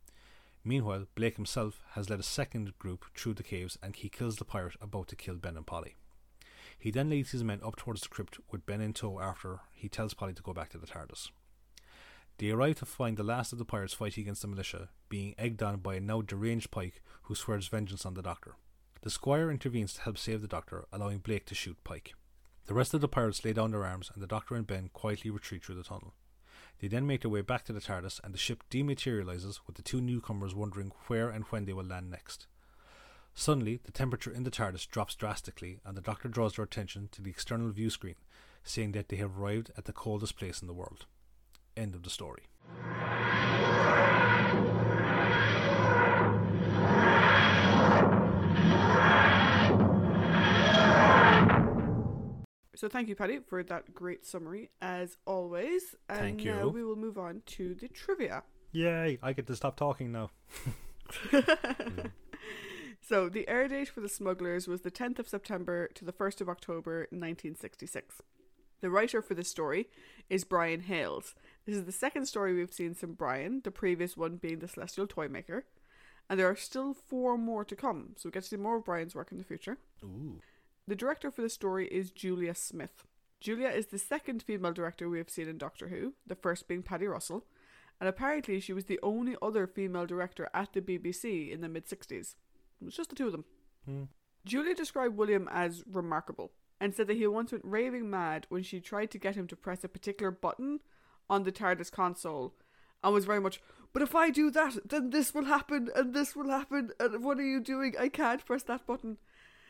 Meanwhile, 0.63 1.07
Blake 1.15 1.37
himself 1.37 1.81
has 1.91 2.09
led 2.09 2.19
a 2.19 2.23
second 2.23 2.77
group 2.77 3.05
through 3.15 3.33
the 3.33 3.43
caves 3.43 3.77
and 3.81 3.95
he 3.95 4.09
kills 4.09 4.35
the 4.35 4.45
pirate 4.45 4.75
about 4.79 5.07
to 5.07 5.15
kill 5.15 5.35
Ben 5.35 5.57
and 5.57 5.65
Polly. 5.65 5.95
He 6.77 6.91
then 6.91 7.09
leads 7.09 7.31
his 7.31 7.43
men 7.43 7.61
up 7.63 7.75
towards 7.75 8.01
the 8.01 8.09
crypt 8.09 8.39
with 8.51 8.65
Ben 8.65 8.81
in 8.81 8.93
tow 8.93 9.19
after 9.19 9.61
he 9.71 9.89
tells 9.89 10.13
Polly 10.13 10.33
to 10.33 10.43
go 10.43 10.53
back 10.53 10.69
to 10.69 10.77
the 10.77 10.87
TARDIS. 10.87 11.29
They 12.41 12.49
arrive 12.49 12.77
to 12.77 12.87
find 12.87 13.17
the 13.17 13.23
last 13.23 13.53
of 13.53 13.59
the 13.59 13.65
pirates 13.65 13.93
fighting 13.93 14.23
against 14.23 14.41
the 14.41 14.47
militia, 14.47 14.89
being 15.09 15.35
egged 15.37 15.61
on 15.61 15.77
by 15.77 15.93
a 15.93 15.99
now 15.99 16.23
deranged 16.23 16.71
Pike 16.71 16.99
who 17.21 17.35
swears 17.35 17.67
vengeance 17.67 18.03
on 18.03 18.15
the 18.15 18.23
doctor. 18.23 18.55
The 19.03 19.11
squire 19.11 19.51
intervenes 19.51 19.93
to 19.93 20.01
help 20.01 20.17
save 20.17 20.41
the 20.41 20.47
doctor, 20.47 20.85
allowing 20.91 21.19
Blake 21.19 21.45
to 21.45 21.53
shoot 21.53 21.77
Pike. 21.83 22.15
The 22.65 22.73
rest 22.73 22.95
of 22.95 23.01
the 23.01 23.07
pirates 23.07 23.45
lay 23.45 23.53
down 23.53 23.69
their 23.69 23.85
arms, 23.85 24.09
and 24.11 24.23
the 24.23 24.27
doctor 24.27 24.55
and 24.55 24.65
Ben 24.65 24.89
quietly 24.91 25.29
retreat 25.29 25.63
through 25.63 25.75
the 25.75 25.83
tunnel. 25.83 26.15
They 26.79 26.87
then 26.87 27.05
make 27.05 27.21
their 27.21 27.29
way 27.29 27.41
back 27.41 27.63
to 27.65 27.73
the 27.73 27.79
TARDIS, 27.79 28.19
and 28.23 28.33
the 28.33 28.39
ship 28.39 28.63
dematerializes, 28.71 29.59
with 29.67 29.75
the 29.75 29.83
two 29.83 30.01
newcomers 30.01 30.55
wondering 30.55 30.93
where 31.05 31.29
and 31.29 31.43
when 31.51 31.65
they 31.65 31.73
will 31.73 31.85
land 31.85 32.09
next. 32.09 32.47
Suddenly, 33.35 33.81
the 33.83 33.91
temperature 33.91 34.31
in 34.31 34.45
the 34.45 34.49
TARDIS 34.49 34.89
drops 34.89 35.13
drastically, 35.13 35.79
and 35.85 35.95
the 35.95 36.01
Doctor 36.01 36.27
draws 36.27 36.55
their 36.55 36.65
attention 36.65 37.09
to 37.11 37.21
the 37.21 37.29
external 37.29 37.69
view 37.69 37.91
screen, 37.91 38.15
saying 38.63 38.93
that 38.93 39.09
they 39.09 39.17
have 39.17 39.37
arrived 39.37 39.69
at 39.77 39.85
the 39.85 39.93
coldest 39.93 40.37
place 40.37 40.59
in 40.59 40.67
the 40.67 40.73
world. 40.73 41.05
End 41.75 41.95
of 41.95 42.03
the 42.03 42.09
story. 42.09 42.43
So 52.75 52.89
thank 52.89 53.09
you, 53.09 53.15
Paddy, 53.15 53.39
for 53.47 53.61
that 53.61 53.93
great 53.93 54.25
summary, 54.25 54.71
as 54.81 55.15
always. 55.27 55.95
And 56.09 56.19
Thank 56.19 56.45
now 56.45 56.63
you. 56.63 56.69
we 56.69 56.83
will 56.83 56.95
move 56.95 57.17
on 57.19 57.43
to 57.45 57.75
the 57.75 57.87
trivia. 57.87 58.41
Yay! 58.71 59.19
I 59.21 59.33
get 59.33 59.45
to 59.47 59.55
stop 59.55 59.75
talking 59.75 60.11
now. 60.11 60.31
So 63.11 63.27
the 63.27 63.45
air 63.49 63.67
date 63.67 63.89
for 63.89 63.99
The 63.99 64.07
Smugglers 64.07 64.69
was 64.69 64.81
the 64.81 64.89
10th 64.89 65.19
of 65.19 65.27
September 65.27 65.89
to 65.95 66.05
the 66.05 66.13
1st 66.13 66.39
of 66.39 66.47
October 66.47 66.99
1966. 67.09 68.21
The 68.81 68.89
writer 68.89 69.21
for 69.21 69.35
the 69.35 69.43
story 69.43 69.87
is 70.27 70.43
Brian 70.43 70.81
Hayles. 70.81 71.35
This 71.65 71.75
is 71.75 71.85
the 71.85 71.91
second 71.91 72.25
story 72.25 72.53
we've 72.53 72.73
seen 72.73 72.95
from 72.95 73.13
Brian, 73.13 73.61
the 73.63 73.69
previous 73.69 74.17
one 74.17 74.37
being 74.37 74.57
The 74.57 74.67
Celestial 74.67 75.05
Toymaker. 75.05 75.65
And 76.27 76.39
there 76.39 76.49
are 76.49 76.55
still 76.55 76.95
four 76.95 77.37
more 77.37 77.63
to 77.63 77.75
come, 77.75 78.13
so 78.17 78.27
we 78.27 78.31
get 78.31 78.43
to 78.43 78.49
see 78.49 78.57
more 78.57 78.77
of 78.77 78.85
Brian's 78.85 79.13
work 79.13 79.31
in 79.31 79.37
the 79.37 79.43
future. 79.43 79.77
Ooh. 80.03 80.39
The 80.87 80.95
director 80.95 81.29
for 81.29 81.43
the 81.43 81.49
story 81.49 81.87
is 81.89 82.09
Julia 82.09 82.55
Smith. 82.55 83.05
Julia 83.39 83.69
is 83.69 83.87
the 83.87 83.99
second 83.99 84.41
female 84.41 84.73
director 84.73 85.09
we 85.09 85.19
have 85.19 85.29
seen 85.29 85.47
in 85.47 85.57
Doctor 85.57 85.89
Who, 85.89 86.13
the 86.25 86.35
first 86.35 86.67
being 86.67 86.81
Paddy 86.81 87.05
Russell, 87.05 87.45
and 87.99 88.09
apparently 88.09 88.59
she 88.59 88.73
was 88.73 88.85
the 88.85 88.99
only 89.03 89.35
other 89.41 89.67
female 89.67 90.07
director 90.07 90.49
at 90.55 90.73
the 90.73 90.81
BBC 90.81 91.51
in 91.51 91.61
the 91.61 91.69
mid 91.69 91.85
60s. 91.85 92.35
It 92.81 92.85
was 92.85 92.95
just 92.95 93.11
the 93.11 93.15
two 93.15 93.27
of 93.27 93.31
them. 93.31 93.45
Hmm. 93.85 94.03
Julia 94.43 94.73
described 94.73 95.17
William 95.17 95.47
as 95.51 95.83
remarkable 95.85 96.51
and 96.81 96.95
said 96.95 97.05
that 97.05 97.17
he 97.17 97.27
once 97.27 97.51
went 97.51 97.63
raving 97.63 98.09
mad 98.09 98.47
when 98.49 98.63
she 98.63 98.79
tried 98.79 99.11
to 99.11 99.19
get 99.19 99.35
him 99.35 99.47
to 99.47 99.55
press 99.55 99.83
a 99.83 99.87
particular 99.87 100.31
button 100.31 100.79
on 101.29 101.43
the 101.43 101.51
TARDIS 101.51 101.91
console 101.91 102.55
and 103.03 103.13
was 103.13 103.25
very 103.25 103.39
much, 103.39 103.61
but 103.93 104.01
if 104.01 104.15
I 104.15 104.31
do 104.31 104.49
that, 104.49 104.77
then 104.89 105.11
this 105.11 105.33
will 105.33 105.45
happen 105.45 105.89
and 105.95 106.15
this 106.15 106.35
will 106.35 106.49
happen 106.49 106.91
and 106.99 107.23
what 107.23 107.37
are 107.37 107.45
you 107.45 107.59
doing? 107.59 107.93
I 107.99 108.09
can't 108.09 108.43
press 108.43 108.63
that 108.63 108.87
button. 108.87 109.17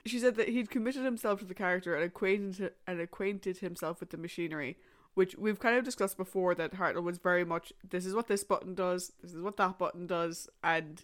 She 0.06 0.20
said 0.20 0.36
that 0.38 0.50
he'd 0.50 0.72
committed 0.72 1.04
himself 1.04 1.40
to 1.40 1.46
the 1.46 1.54
character 1.54 1.94
and 1.96 2.04
acquainted 2.06 2.72
and 2.88 3.02
acquainted 3.02 3.58
himself 3.58 4.00
with 4.00 4.10
the 4.12 4.18
machinery, 4.18 4.78
which 5.14 5.36
we've 5.38 5.60
kind 5.60 5.78
of 5.78 5.84
discussed 5.84 6.18
before. 6.18 6.56
That 6.56 6.76
Hartnell 6.76 7.04
was 7.04 7.20
very 7.20 7.44
much 7.46 7.72
this 7.88 8.06
is 8.06 8.16
what 8.16 8.28
this 8.28 8.44
button 8.44 8.74
does, 8.74 9.12
this 9.22 9.34
is 9.34 9.42
what 9.42 9.58
that 9.58 9.78
button 9.78 10.08
does, 10.08 10.50
and 10.64 11.04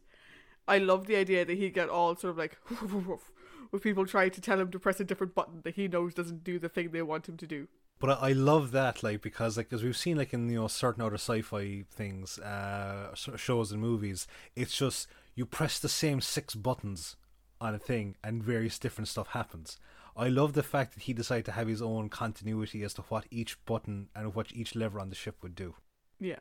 I 0.68 0.80
love 0.80 1.06
the 1.06 1.18
idea 1.18 1.46
that 1.46 1.58
he'd 1.58 1.76
get 1.76 1.90
all 1.90 2.16
sort 2.16 2.32
of 2.32 2.38
like 2.38 2.58
with 3.72 3.84
people 3.84 4.06
trying 4.06 4.32
to 4.32 4.42
tell 4.42 4.60
him 4.60 4.72
to 4.72 4.80
press 4.80 5.00
a 5.00 5.04
different 5.04 5.36
button 5.36 5.62
that 5.64 5.76
he 5.76 5.88
knows 5.88 6.14
doesn't 6.14 6.44
do 6.44 6.60
the 6.60 6.70
thing 6.70 6.92
they 6.92 7.02
want 7.02 7.28
him 7.28 7.38
to 7.38 7.48
do. 7.48 7.68
But 8.00 8.22
I, 8.22 8.30
I 8.30 8.32
love 8.34 8.72
that, 8.72 9.02
like, 9.02 9.22
because, 9.22 9.58
like, 9.58 9.74
as 9.74 9.84
we've 9.84 9.98
seen, 9.98 10.18
like, 10.18 10.34
in, 10.34 10.50
you 10.50 10.60
know, 10.62 10.68
certain 10.68 11.02
other 11.02 11.16
sci 11.16 11.42
fi 11.42 11.86
things, 11.90 12.38
uh, 12.40 13.14
shows 13.16 13.72
and 13.72 13.82
movies, 13.82 14.28
it's 14.56 14.78
just 14.78 15.08
you 15.36 15.46
press 15.46 15.80
the 15.80 15.90
same 15.90 16.22
six 16.22 16.56
buttons 16.56 17.16
on 17.60 17.74
a 17.74 17.80
thing 17.80 18.16
and 18.24 18.44
various 18.44 18.78
different 18.78 19.08
stuff 19.08 19.30
happens. 19.30 19.78
I 20.16 20.30
love 20.30 20.54
the 20.54 20.64
fact 20.64 20.94
that 20.94 21.04
he 21.04 21.14
decided 21.14 21.46
to 21.46 21.52
have 21.52 21.68
his 21.68 21.82
own 21.82 22.10
continuity 22.10 22.84
as 22.84 22.94
to 22.96 23.04
what 23.04 23.26
each 23.30 23.64
button 23.66 24.10
and 24.16 24.34
what 24.34 24.52
each 24.52 24.76
lever 24.76 25.00
on 25.00 25.10
the 25.10 25.16
ship 25.16 25.38
would 25.44 25.56
do. 25.56 25.76
Yeah, 26.20 26.40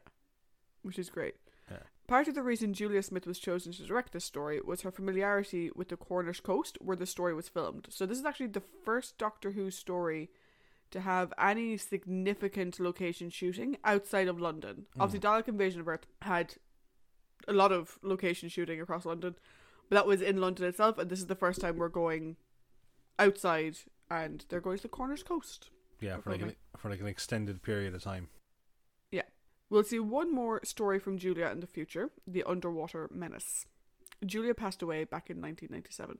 which 0.82 0.98
is 0.98 1.10
great. 1.10 1.34
Part 2.06 2.28
of 2.28 2.34
the 2.34 2.42
reason 2.42 2.72
Julia 2.72 3.02
Smith 3.02 3.26
was 3.26 3.38
chosen 3.38 3.72
to 3.72 3.82
direct 3.84 4.12
this 4.12 4.24
story 4.24 4.60
was 4.60 4.82
her 4.82 4.92
familiarity 4.92 5.70
with 5.74 5.88
the 5.88 5.96
Cornish 5.96 6.40
coast 6.40 6.78
where 6.80 6.96
the 6.96 7.06
story 7.06 7.34
was 7.34 7.48
filmed. 7.48 7.88
So 7.90 8.06
this 8.06 8.18
is 8.18 8.24
actually 8.24 8.48
the 8.48 8.62
first 8.84 9.18
Doctor 9.18 9.52
Who 9.52 9.70
story 9.70 10.30
to 10.92 11.00
have 11.00 11.32
any 11.38 11.76
significant 11.76 12.78
location 12.78 13.28
shooting 13.30 13.76
outside 13.84 14.28
of 14.28 14.40
London. 14.40 14.86
Hmm. 14.94 15.02
Obviously, 15.02 15.28
Dalek 15.28 15.48
Invasion 15.48 15.80
of 15.80 15.88
Earth 15.88 16.06
had 16.22 16.54
a 17.48 17.52
lot 17.52 17.72
of 17.72 17.98
location 18.02 18.48
shooting 18.48 18.80
across 18.80 19.04
London, 19.04 19.34
but 19.88 19.96
that 19.96 20.06
was 20.06 20.22
in 20.22 20.40
London 20.40 20.66
itself, 20.66 20.98
and 20.98 21.10
this 21.10 21.18
is 21.18 21.26
the 21.26 21.34
first 21.34 21.60
time 21.60 21.76
we're 21.76 21.88
going 21.88 22.36
outside, 23.18 23.78
and 24.10 24.44
they're 24.48 24.60
going 24.60 24.76
to 24.76 24.82
the 24.82 24.88
Cornish 24.88 25.24
coast. 25.24 25.70
Yeah, 26.00 26.18
for 26.18 26.30
like, 26.30 26.42
an, 26.42 26.54
for 26.76 26.90
like 26.90 27.00
an 27.00 27.06
extended 27.06 27.62
period 27.62 27.94
of 27.94 28.02
time. 28.02 28.28
We'll 29.68 29.82
see 29.82 29.98
one 29.98 30.32
more 30.32 30.60
story 30.64 30.98
from 30.98 31.18
Julia 31.18 31.46
in 31.48 31.60
the 31.60 31.66
future 31.66 32.10
The 32.26 32.44
Underwater 32.44 33.08
Menace. 33.12 33.66
Julia 34.24 34.54
passed 34.54 34.80
away 34.82 35.04
back 35.04 35.28
in 35.28 35.40
1997. 35.40 36.18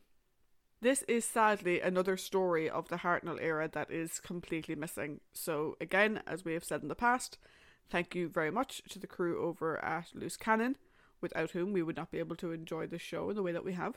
This 0.81 1.03
is 1.09 1.25
sadly 1.25 1.81
another 1.81 2.17
story 2.17 2.69
of 2.69 2.89
the 2.89 2.97
Hartnell 2.97 3.41
era 3.41 3.69
that 3.73 3.91
is 3.91 4.21
completely 4.21 4.75
missing. 4.75 5.21
So, 5.33 5.77
again, 5.81 6.23
as 6.27 6.45
we 6.45 6.53
have 6.53 6.65
said 6.65 6.83
in 6.83 6.89
the 6.89 6.95
past, 6.95 7.39
thank 7.89 8.15
you 8.15 8.29
very 8.29 8.51
much 8.51 8.83
to 8.91 8.99
the 8.99 9.07
crew 9.07 9.43
over 9.43 9.83
at 9.83 10.09
Loose 10.15 10.37
Cannon, 10.37 10.77
without 11.23 11.53
whom 11.53 11.73
we 11.73 11.83
would 11.83 11.97
not 11.97 12.11
be 12.11 12.19
able 12.19 12.37
to 12.37 12.53
enjoy 12.53 12.87
the 12.87 12.99
show 12.99 13.31
in 13.31 13.37
the 13.37 13.43
way 13.43 13.53
that 13.53 13.65
we 13.65 13.73
have. 13.73 13.95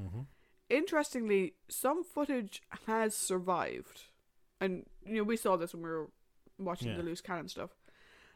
Mm-hmm. 0.00 0.20
Interestingly, 0.70 1.54
some 1.68 2.04
footage 2.04 2.62
has 2.86 3.16
survived. 3.16 4.02
And, 4.60 4.86
you 5.04 5.16
know, 5.16 5.24
we 5.24 5.36
saw 5.36 5.56
this 5.56 5.74
when 5.74 5.82
we 5.82 5.88
were 5.90 6.10
watching 6.58 6.88
Yeah. 6.88 6.96
the 6.98 7.02
Loose 7.02 7.20
Cannon 7.20 7.48
stuff. 7.48 7.70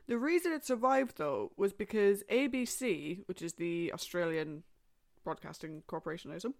The 0.08 0.18
reason 0.18 0.52
it 0.52 0.64
survived, 0.64 1.16
though, 1.18 1.52
was 1.56 1.72
because 1.72 2.22
ABC, 2.30 3.26
which 3.26 3.42
is 3.42 3.54
the 3.54 3.92
Australian 3.92 4.62
Broadcasting 5.24 5.82
Corporation, 5.86 6.30
I 6.30 6.36
assume. 6.36 6.54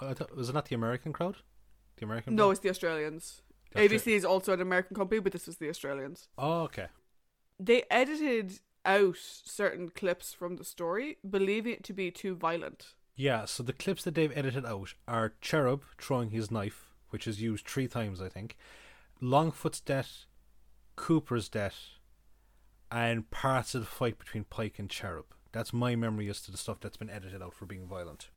Oh, 0.00 0.08
I 0.08 0.14
thought, 0.14 0.34
was 0.36 0.48
it 0.48 0.54
not 0.54 0.66
the 0.66 0.74
American 0.74 1.12
crowd? 1.12 1.36
The 1.96 2.04
American 2.04 2.34
No, 2.34 2.44
crowd? 2.46 2.50
it's 2.52 2.60
the 2.60 2.70
Australians. 2.70 3.42
The 3.72 3.80
ABC 3.80 4.08
is 4.08 4.24
also 4.24 4.52
an 4.52 4.60
American 4.60 4.96
company, 4.96 5.20
but 5.20 5.32
this 5.32 5.46
was 5.46 5.58
the 5.58 5.68
Australians. 5.68 6.28
Oh, 6.38 6.62
okay. 6.62 6.86
They 7.60 7.84
edited 7.90 8.60
out 8.84 9.16
certain 9.18 9.90
clips 9.90 10.32
from 10.32 10.56
the 10.56 10.64
story, 10.64 11.18
believing 11.28 11.74
it 11.74 11.84
to 11.84 11.92
be 11.92 12.10
too 12.10 12.34
violent. 12.34 12.94
Yeah, 13.14 13.44
so 13.44 13.62
the 13.62 13.72
clips 13.72 14.04
that 14.04 14.14
they've 14.14 14.36
edited 14.36 14.64
out 14.64 14.94
are 15.06 15.34
Cherub 15.40 15.82
throwing 16.00 16.30
his 16.30 16.50
knife, 16.50 16.94
which 17.10 17.26
is 17.26 17.42
used 17.42 17.66
three 17.66 17.88
times, 17.88 18.22
I 18.22 18.28
think, 18.28 18.56
Longfoot's 19.20 19.80
death, 19.80 20.24
Cooper's 20.96 21.48
death, 21.48 21.97
and 22.90 23.30
parts 23.30 23.74
of 23.74 23.82
the 23.82 23.86
fight 23.86 24.18
between 24.18 24.44
Pike 24.44 24.78
and 24.78 24.88
Cherub. 24.88 25.26
That's 25.52 25.72
my 25.72 25.96
memory 25.96 26.28
as 26.28 26.40
to 26.42 26.50
the 26.50 26.58
stuff 26.58 26.80
that's 26.80 26.96
been 26.96 27.10
edited 27.10 27.42
out 27.42 27.54
for 27.54 27.66
being 27.66 27.86
violent. 27.86 28.28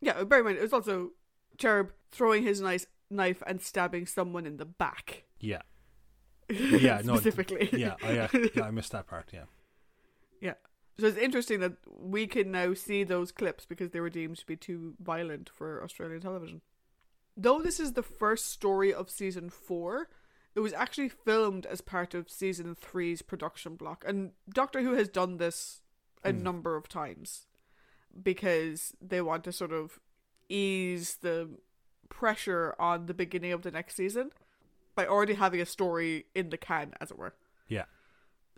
Yeah, 0.00 0.22
bear 0.24 0.40
in 0.40 0.44
mind, 0.44 0.58
it 0.58 0.62
was 0.62 0.72
also 0.72 1.10
Cherub 1.58 1.90
throwing 2.10 2.42
his 2.42 2.60
nice 2.60 2.86
knife 3.10 3.42
and 3.46 3.60
stabbing 3.62 4.06
someone 4.06 4.46
in 4.46 4.56
the 4.56 4.64
back. 4.64 5.24
Yeah, 5.40 5.62
yeah, 6.50 7.00
no, 7.04 7.14
specifically. 7.14 7.68
yeah, 7.72 7.94
I, 8.02 8.18
uh, 8.18 8.28
yeah, 8.54 8.64
I 8.64 8.70
missed 8.70 8.92
that 8.92 9.06
part. 9.06 9.30
Yeah. 9.32 9.44
Yeah, 10.40 10.54
So 11.00 11.06
it's 11.06 11.16
interesting 11.16 11.60
that 11.60 11.72
we 11.98 12.26
can 12.26 12.50
now 12.50 12.74
see 12.74 13.04
those 13.04 13.32
clips 13.32 13.64
because 13.64 13.90
they 13.90 14.00
were 14.00 14.10
deemed 14.10 14.36
to 14.38 14.46
be 14.46 14.56
too 14.56 14.94
violent 15.00 15.48
for 15.48 15.82
Australian 15.82 16.20
television. 16.20 16.60
Though 17.36 17.60
this 17.62 17.80
is 17.80 17.92
the 17.94 18.02
first 18.02 18.50
story 18.50 18.92
of 18.92 19.08
season 19.10 19.48
four, 19.50 20.08
it 20.56 20.60
was 20.60 20.72
actually 20.72 21.08
filmed 21.10 21.66
as 21.66 21.80
part 21.80 22.14
of 22.14 22.28
season 22.30 22.74
three's 22.74 23.22
production 23.22 23.76
block. 23.76 24.02
And 24.08 24.32
Doctor 24.48 24.80
Who 24.80 24.94
has 24.94 25.08
done 25.08 25.36
this 25.36 25.82
a 26.24 26.32
Hmm. 26.32 26.42
number 26.42 26.74
of 26.76 26.88
times 26.88 27.46
because 28.20 28.94
they 29.00 29.20
want 29.20 29.44
to 29.44 29.52
sort 29.52 29.72
of 29.72 30.00
ease 30.48 31.16
the 31.20 31.50
pressure 32.08 32.74
on 32.78 33.06
the 33.06 33.14
beginning 33.14 33.52
of 33.52 33.62
the 33.62 33.70
next 33.70 33.96
season 33.96 34.30
by 34.94 35.06
already 35.06 35.34
having 35.34 35.60
a 35.60 35.66
story 35.66 36.24
in 36.34 36.48
the 36.50 36.56
can, 36.56 36.94
as 37.00 37.10
it 37.10 37.18
were. 37.18 37.34
yeah. 37.68 37.84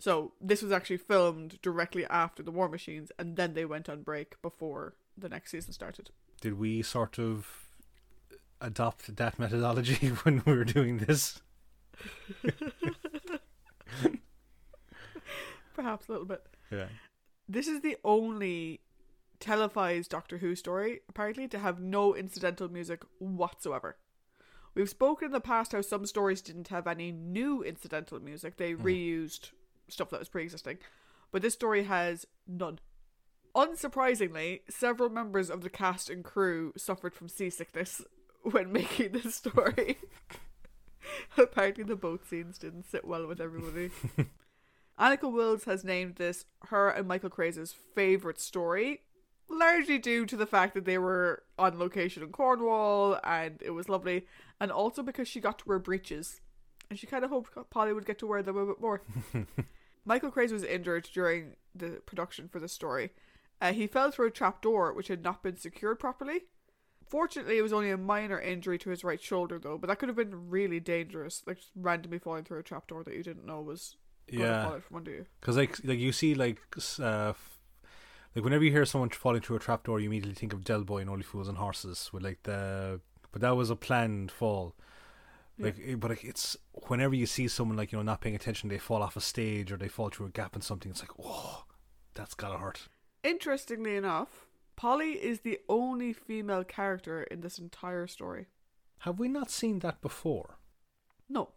So 0.01 0.35
this 0.41 0.63
was 0.63 0.71
actually 0.71 0.99
filmed 0.99 1.61
directly 1.61 2.07
after 2.07 2.41
the 2.45 2.53
War 2.53 2.69
Machines, 2.69 3.11
and 3.19 3.35
then 3.37 3.55
they 3.55 3.65
went 3.65 3.89
on 3.89 4.03
break 4.05 4.41
before 4.43 4.95
the 5.17 5.29
next 5.29 5.51
season 5.51 5.73
started. 5.73 6.11
Did 6.41 6.55
we 6.57 6.83
sort 6.83 7.19
of 7.19 7.65
adopt 8.61 9.17
that 9.17 9.39
methodology 9.41 10.09
when 10.23 10.43
we 10.47 10.53
were 10.55 10.65
doing 10.65 10.99
this? 10.99 11.41
Perhaps 15.75 16.09
a 16.09 16.13
little 16.13 16.27
bit. 16.27 16.45
Yeah. 16.71 16.87
This 17.49 17.69
is 17.69 17.81
the 17.81 17.97
only 18.05 18.81
televised 19.41 20.11
Doctor 20.11 20.39
Who 20.39 20.55
story, 20.55 21.01
apparently, 21.09 21.49
to 21.49 21.59
have 21.59 21.81
no 21.81 22.15
incidental 22.15 22.69
music 22.69 23.03
whatsoever. 23.19 23.97
We've 24.75 24.89
spoken 24.89 25.27
in 25.27 25.33
the 25.33 25.41
past 25.41 25.73
how 25.73 25.81
some 25.81 26.07
stories 26.07 26.41
didn't 26.41 26.69
have 26.69 26.87
any 26.87 27.11
new 27.11 27.63
incidental 27.63 28.21
music, 28.21 28.57
they 28.57 28.75
mm. 28.75 28.83
reused 28.83 29.51
stuff 29.89 30.11
that 30.11 30.21
was 30.21 30.29
pre 30.29 30.43
existing. 30.43 30.79
But 31.31 31.43
this 31.43 31.55
story 31.55 31.85
has 31.85 32.27
none. 32.47 32.79
Unsurprisingly, 33.55 34.61
several 34.69 35.11
members 35.11 35.51
of 35.51 35.63
the 35.63 35.71
cast 35.71 36.11
and 36.11 36.23
crew 36.23 36.73
suffered 36.77 37.15
from 37.15 37.29
seasickness 37.29 38.03
when 38.43 38.73
making 38.73 39.13
this 39.13 39.35
story. 39.35 39.99
Apparently, 41.43 41.85
the 41.85 41.97
boat 41.97 42.27
scenes 42.27 42.59
didn't 42.59 42.91
sit 42.91 43.05
well 43.05 43.27
with 43.27 43.41
everybody. 43.41 43.91
Anneke 44.99 45.33
Wills 45.33 45.65
has 45.65 45.85
named 45.85 46.17
this 46.17 46.47
her 46.67 46.89
and 46.89 47.07
Michael 47.07 47.31
Craze's 47.31 47.75
favourite 47.95 48.41
story, 48.41 49.03
largely 49.49 49.99
due 49.99 50.27
to 50.27 50.37
the 50.37 50.47
fact 50.47 50.75
that 50.75 50.85
they 50.85 50.99
were 50.99 51.45
on 51.57 51.79
location 51.79 52.25
in 52.25 52.33
Cornwall 52.33 53.21
and 53.23 53.63
it 53.63 53.71
was 53.71 53.89
lovely, 53.89 54.27
and 54.61 54.73
also 54.73 55.03
because 55.03 55.29
she 55.29 55.41
got 55.41 55.61
to 55.61 55.69
wear 55.69 55.79
breeches. 55.79 56.41
And 56.91 56.99
she 56.99 57.07
kind 57.07 57.25
of 57.25 57.31
hoped 57.31 57.53
Polly 57.71 57.93
would 57.93 58.07
get 58.07 58.19
to 58.19 58.27
wear 58.27 58.43
them 58.43 58.57
a 58.57 58.67
bit 58.67 58.81
more. 58.81 59.03
Michael 60.05 60.31
Craze 60.31 60.53
was 60.53 60.65
injured 60.65 61.09
during 61.13 61.55
the 61.75 62.01
production 62.07 62.49
for 62.49 62.59
the 62.59 62.69
story. 62.69 63.11
Uh, 63.61 63.73
he 63.73 63.87
fell 63.87 64.11
through 64.11 64.29
a 64.29 64.33
trap 64.33 64.63
door 64.63 64.93
which 64.93 65.09
had 65.09 65.23
not 65.23 65.43
been 65.43 65.57
secured 65.57 66.01
properly. 66.01 66.45
Fortunately, 67.09 67.57
it 67.59 67.63
was 67.63 67.73
only 67.73 67.91
a 67.91 67.97
minor 67.97 68.39
injury 68.41 68.79
to 68.79 68.91
his 68.91 69.03
right 69.05 69.21
shoulder, 69.21 69.59
though, 69.59 69.79
but 69.79 69.87
that 69.89 69.99
could 69.99 70.09
have 70.09 70.17
been 70.17 70.51
really 70.51 70.81
dangerous, 70.81 71.43
like 71.47 71.57
just 71.57 71.71
randomly 71.75 72.19
falling 72.19 72.45
through 72.45 72.59
a 72.59 72.63
trapdoor 72.63 73.03
that 73.05 73.15
you 73.15 73.23
didn't 73.23 73.47
know 73.47 73.61
was 73.63 73.97
going 74.31 74.43
to 74.43 74.47
Yeah. 74.49 74.65
fall 74.65 74.75
out 74.75 74.83
from 74.85 74.97
under 74.99 75.11
you. 75.11 75.27
Because 75.41 75.57
like 75.57 75.79
like 75.85 75.99
you 75.99 76.13
see 76.13 76.35
like 76.35 76.61
uh, 77.01 77.33
like 78.35 78.45
whenever 78.45 78.63
you 78.65 78.71
hear 78.71 78.85
someone 78.85 79.09
falling 79.11 79.41
through 79.41 79.57
a 79.57 79.61
trapdoor, 79.61 80.01
you 80.01 80.07
immediately 80.07 80.35
think 80.35 80.53
of 80.53 80.65
Del 80.65 80.85
Boy 80.85 80.99
and 81.01 81.09
Only 81.11 81.23
Fools 81.23 81.49
and 81.49 81.59
Horses 81.59 82.11
with 82.13 82.23
like 82.23 82.43
the 82.43 83.01
but 83.33 83.41
that 83.43 83.57
was 83.57 83.71
a 83.71 83.77
planned 83.77 84.31
fall. 84.31 84.75
Like, 85.61 85.77
it- 85.79 85.99
but 85.99 86.11
like 86.11 86.25
it's 86.25 86.57
whenever 86.89 87.15
you 87.15 87.27
see 87.27 87.49
someone 87.49 87.77
like 87.77 87.91
you 87.91 87.99
know 87.99 88.03
not 88.03 88.21
paying 88.21 88.37
attention, 88.37 88.69
they 88.69 88.79
fall 88.79 89.03
off 89.03 89.17
a 89.17 89.21
stage 89.21 89.73
or 89.73 89.77
they 89.77 89.89
fall 89.89 90.09
through 90.11 90.27
a 90.27 90.31
gap 90.31 90.55
in 90.55 90.63
something. 90.63 90.91
It's 90.91 91.01
like, 91.01 91.11
oh, 91.19 91.65
that's 92.15 92.35
gotta 92.35 92.59
hurt. 92.59 92.89
Interestingly 93.25 93.97
enough, 93.97 94.47
Polly 94.79 95.13
is 95.15 95.41
the 95.41 95.59
only 95.69 96.13
female 96.13 96.63
character 96.63 97.25
in 97.25 97.41
this 97.41 97.59
entire 97.59 98.07
story. 98.07 98.47
Have 99.01 99.19
we 99.19 99.27
not 99.29 99.51
seen 99.51 99.81
that 99.81 100.01
before? 100.01 100.59
No, 101.29 101.51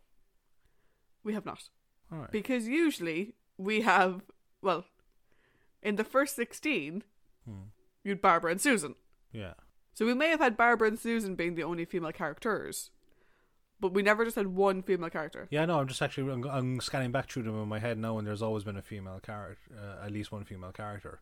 we 1.23 1.33
have 1.35 1.45
not. 1.45 1.69
All 2.11 2.17
right. 2.17 2.31
Because 2.31 2.67
usually 2.67 3.35
we 3.57 3.81
have, 3.81 4.23
well, 4.61 4.85
in 5.83 5.95
the 5.97 6.03
first 6.03 6.35
16, 6.35 7.03
Hmm. 7.45 7.53
you'd 8.03 8.21
Barbara 8.21 8.51
and 8.51 8.61
Susan. 8.61 8.95
Yeah. 9.31 9.53
So 9.93 10.05
we 10.07 10.15
may 10.15 10.29
have 10.29 10.39
had 10.39 10.57
Barbara 10.57 10.87
and 10.87 10.99
Susan 10.99 11.35
being 11.35 11.53
the 11.55 11.63
only 11.63 11.85
female 11.85 12.11
characters, 12.11 12.89
but 13.79 13.93
we 13.93 14.01
never 14.01 14.23
just 14.25 14.35
had 14.35 14.47
one 14.47 14.81
female 14.81 15.09
character. 15.11 15.47
Yeah, 15.51 15.65
no, 15.65 15.79
I'm 15.79 15.87
just 15.87 16.01
actually 16.01 16.31
I'm, 16.31 16.43
I'm 16.45 16.79
scanning 16.81 17.11
back 17.11 17.29
through 17.29 17.43
them 17.43 17.61
in 17.61 17.67
my 17.69 17.77
head 17.79 17.99
now, 17.99 18.17
and 18.17 18.25
there's 18.27 18.41
always 18.41 18.63
been 18.63 18.77
a 18.77 18.81
female 18.81 19.19
character, 19.19 19.61
uh, 19.77 20.05
at 20.05 20.11
least 20.11 20.31
one 20.31 20.43
female 20.43 20.71
character. 20.71 21.21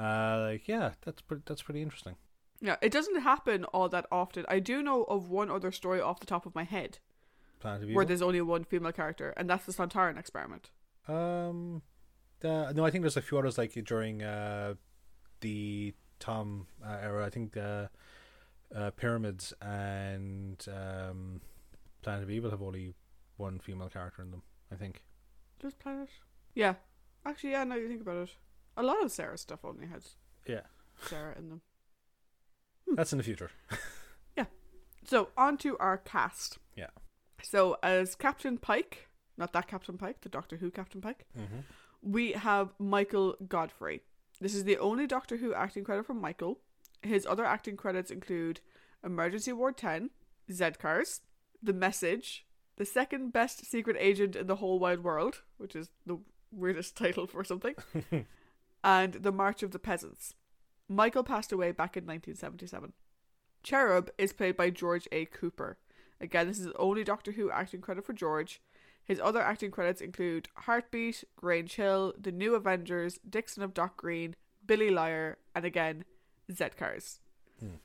Uh, 0.00 0.48
like 0.50 0.66
yeah, 0.66 0.92
that's 1.04 1.20
pretty, 1.20 1.42
that's 1.44 1.62
pretty 1.62 1.82
interesting. 1.82 2.16
Yeah, 2.60 2.76
it 2.80 2.92
doesn't 2.92 3.20
happen 3.20 3.64
all 3.64 3.88
that 3.88 4.06
often. 4.10 4.44
I 4.48 4.58
do 4.58 4.82
know 4.82 5.04
of 5.04 5.28
one 5.28 5.50
other 5.50 5.72
story 5.72 6.00
off 6.00 6.20
the 6.20 6.26
top 6.26 6.46
of 6.46 6.54
my 6.54 6.64
head 6.64 6.98
Planet 7.58 7.82
of 7.82 7.90
where 7.90 8.04
there's 8.04 8.22
only 8.22 8.40
one 8.40 8.64
female 8.64 8.92
character, 8.92 9.34
and 9.36 9.48
that's 9.48 9.66
the 9.66 9.72
Sontaran 9.72 10.18
experiment. 10.18 10.70
Um, 11.06 11.82
uh, 12.42 12.72
no, 12.74 12.84
I 12.84 12.90
think 12.90 13.02
there's 13.02 13.16
a 13.16 13.22
few 13.22 13.38
others 13.38 13.58
like 13.58 13.72
during 13.84 14.22
uh, 14.22 14.74
the 15.40 15.94
Tom 16.18 16.66
uh, 16.84 16.96
era. 17.02 17.26
I 17.26 17.30
think 17.30 17.52
the 17.52 17.90
uh, 18.74 18.90
Pyramids 18.90 19.52
and 19.60 20.64
um, 20.68 21.40
Planet 22.02 22.22
of 22.22 22.30
Evil 22.30 22.50
have 22.50 22.62
only 22.62 22.94
one 23.36 23.58
female 23.58 23.88
character 23.88 24.22
in 24.22 24.30
them. 24.30 24.42
I 24.72 24.76
think. 24.76 25.02
Does 25.60 25.74
Planet? 25.74 26.08
Yeah. 26.54 26.74
Actually, 27.26 27.50
yeah, 27.50 27.64
now 27.64 27.74
you 27.74 27.88
think 27.88 28.00
about 28.00 28.16
it. 28.16 28.30
A 28.76 28.82
lot 28.82 29.02
of 29.02 29.10
Sarah's 29.10 29.40
stuff 29.40 29.64
only 29.64 29.86
has 29.86 30.16
Yeah, 30.46 30.62
Sarah 31.06 31.34
in 31.38 31.48
them. 31.48 31.60
that's 32.94 33.12
in 33.12 33.18
the 33.18 33.24
future. 33.24 33.50
Yeah. 34.36 34.44
So, 35.04 35.28
on 35.36 35.56
to 35.58 35.76
our 35.78 35.98
cast. 35.98 36.58
Yeah. 36.76 36.90
So, 37.42 37.76
as 37.82 38.14
Captain 38.14 38.58
Pike, 38.58 39.08
not 39.36 39.52
that 39.52 39.66
Captain 39.66 39.98
Pike, 39.98 40.20
the 40.22 40.28
Doctor 40.28 40.56
Who 40.58 40.70
Captain 40.70 41.00
Pike, 41.00 41.26
Mm-hmm. 41.38 41.60
we 42.02 42.32
have 42.32 42.72
Michael 42.78 43.36
Godfrey. 43.48 44.02
This 44.40 44.54
is 44.54 44.64
the 44.64 44.78
only 44.78 45.06
Doctor 45.06 45.36
Who 45.38 45.52
acting 45.52 45.84
credit 45.84 46.06
from 46.06 46.20
Michael. 46.20 46.60
His 47.02 47.26
other 47.26 47.44
acting 47.44 47.76
credits 47.76 48.10
include 48.10 48.60
Emergency 49.04 49.52
Ward 49.52 49.76
10, 49.76 50.10
Z-Cars, 50.52 51.20
The 51.62 51.72
Message, 51.72 52.46
The 52.76 52.84
Second 52.86 53.32
Best 53.32 53.64
Secret 53.66 53.96
Agent 53.98 54.36
in 54.36 54.46
the 54.46 54.56
Whole 54.56 54.78
Wide 54.78 55.02
World, 55.02 55.42
which 55.58 55.74
is 55.76 55.90
the 56.06 56.18
weirdest 56.52 56.96
title 57.02 57.26
for 57.26 57.42
something, 57.44 57.74
and 58.82 59.14
The 59.14 59.32
March 59.32 59.62
of 59.62 59.72
the 59.72 59.78
Peasants. 59.78 60.34
Michael 60.88 61.24
passed 61.24 61.52
away 61.52 61.72
back 61.72 61.96
in 61.96 62.04
1977. 62.04 62.92
Cherub 63.62 64.10
is 64.18 64.32
played 64.32 64.56
by 64.56 64.70
George 64.70 65.06
A. 65.12 65.26
Cooper. 65.26 65.78
Again, 66.20 66.48
this 66.48 66.58
is 66.58 66.66
the 66.66 66.76
only 66.76 67.04
Doctor 67.04 67.32
Who 67.32 67.50
acting 67.50 67.80
credit 67.80 68.04
for 68.04 68.12
George. 68.12 68.60
His 69.04 69.20
other 69.20 69.40
acting 69.40 69.70
credits 69.70 70.00
include 70.00 70.48
Heartbeat, 70.54 71.24
Grange 71.36 71.74
Hill, 71.74 72.14
The 72.20 72.32
New 72.32 72.54
Avengers, 72.54 73.18
Dixon 73.28 73.62
of 73.62 73.74
Dock 73.74 73.96
Green, 73.96 74.34
Billy 74.64 74.90
Liar, 74.90 75.38
and 75.54 75.64
again, 75.64 76.04
Z-Cars. 76.52 77.20
Hmm. 77.58 77.76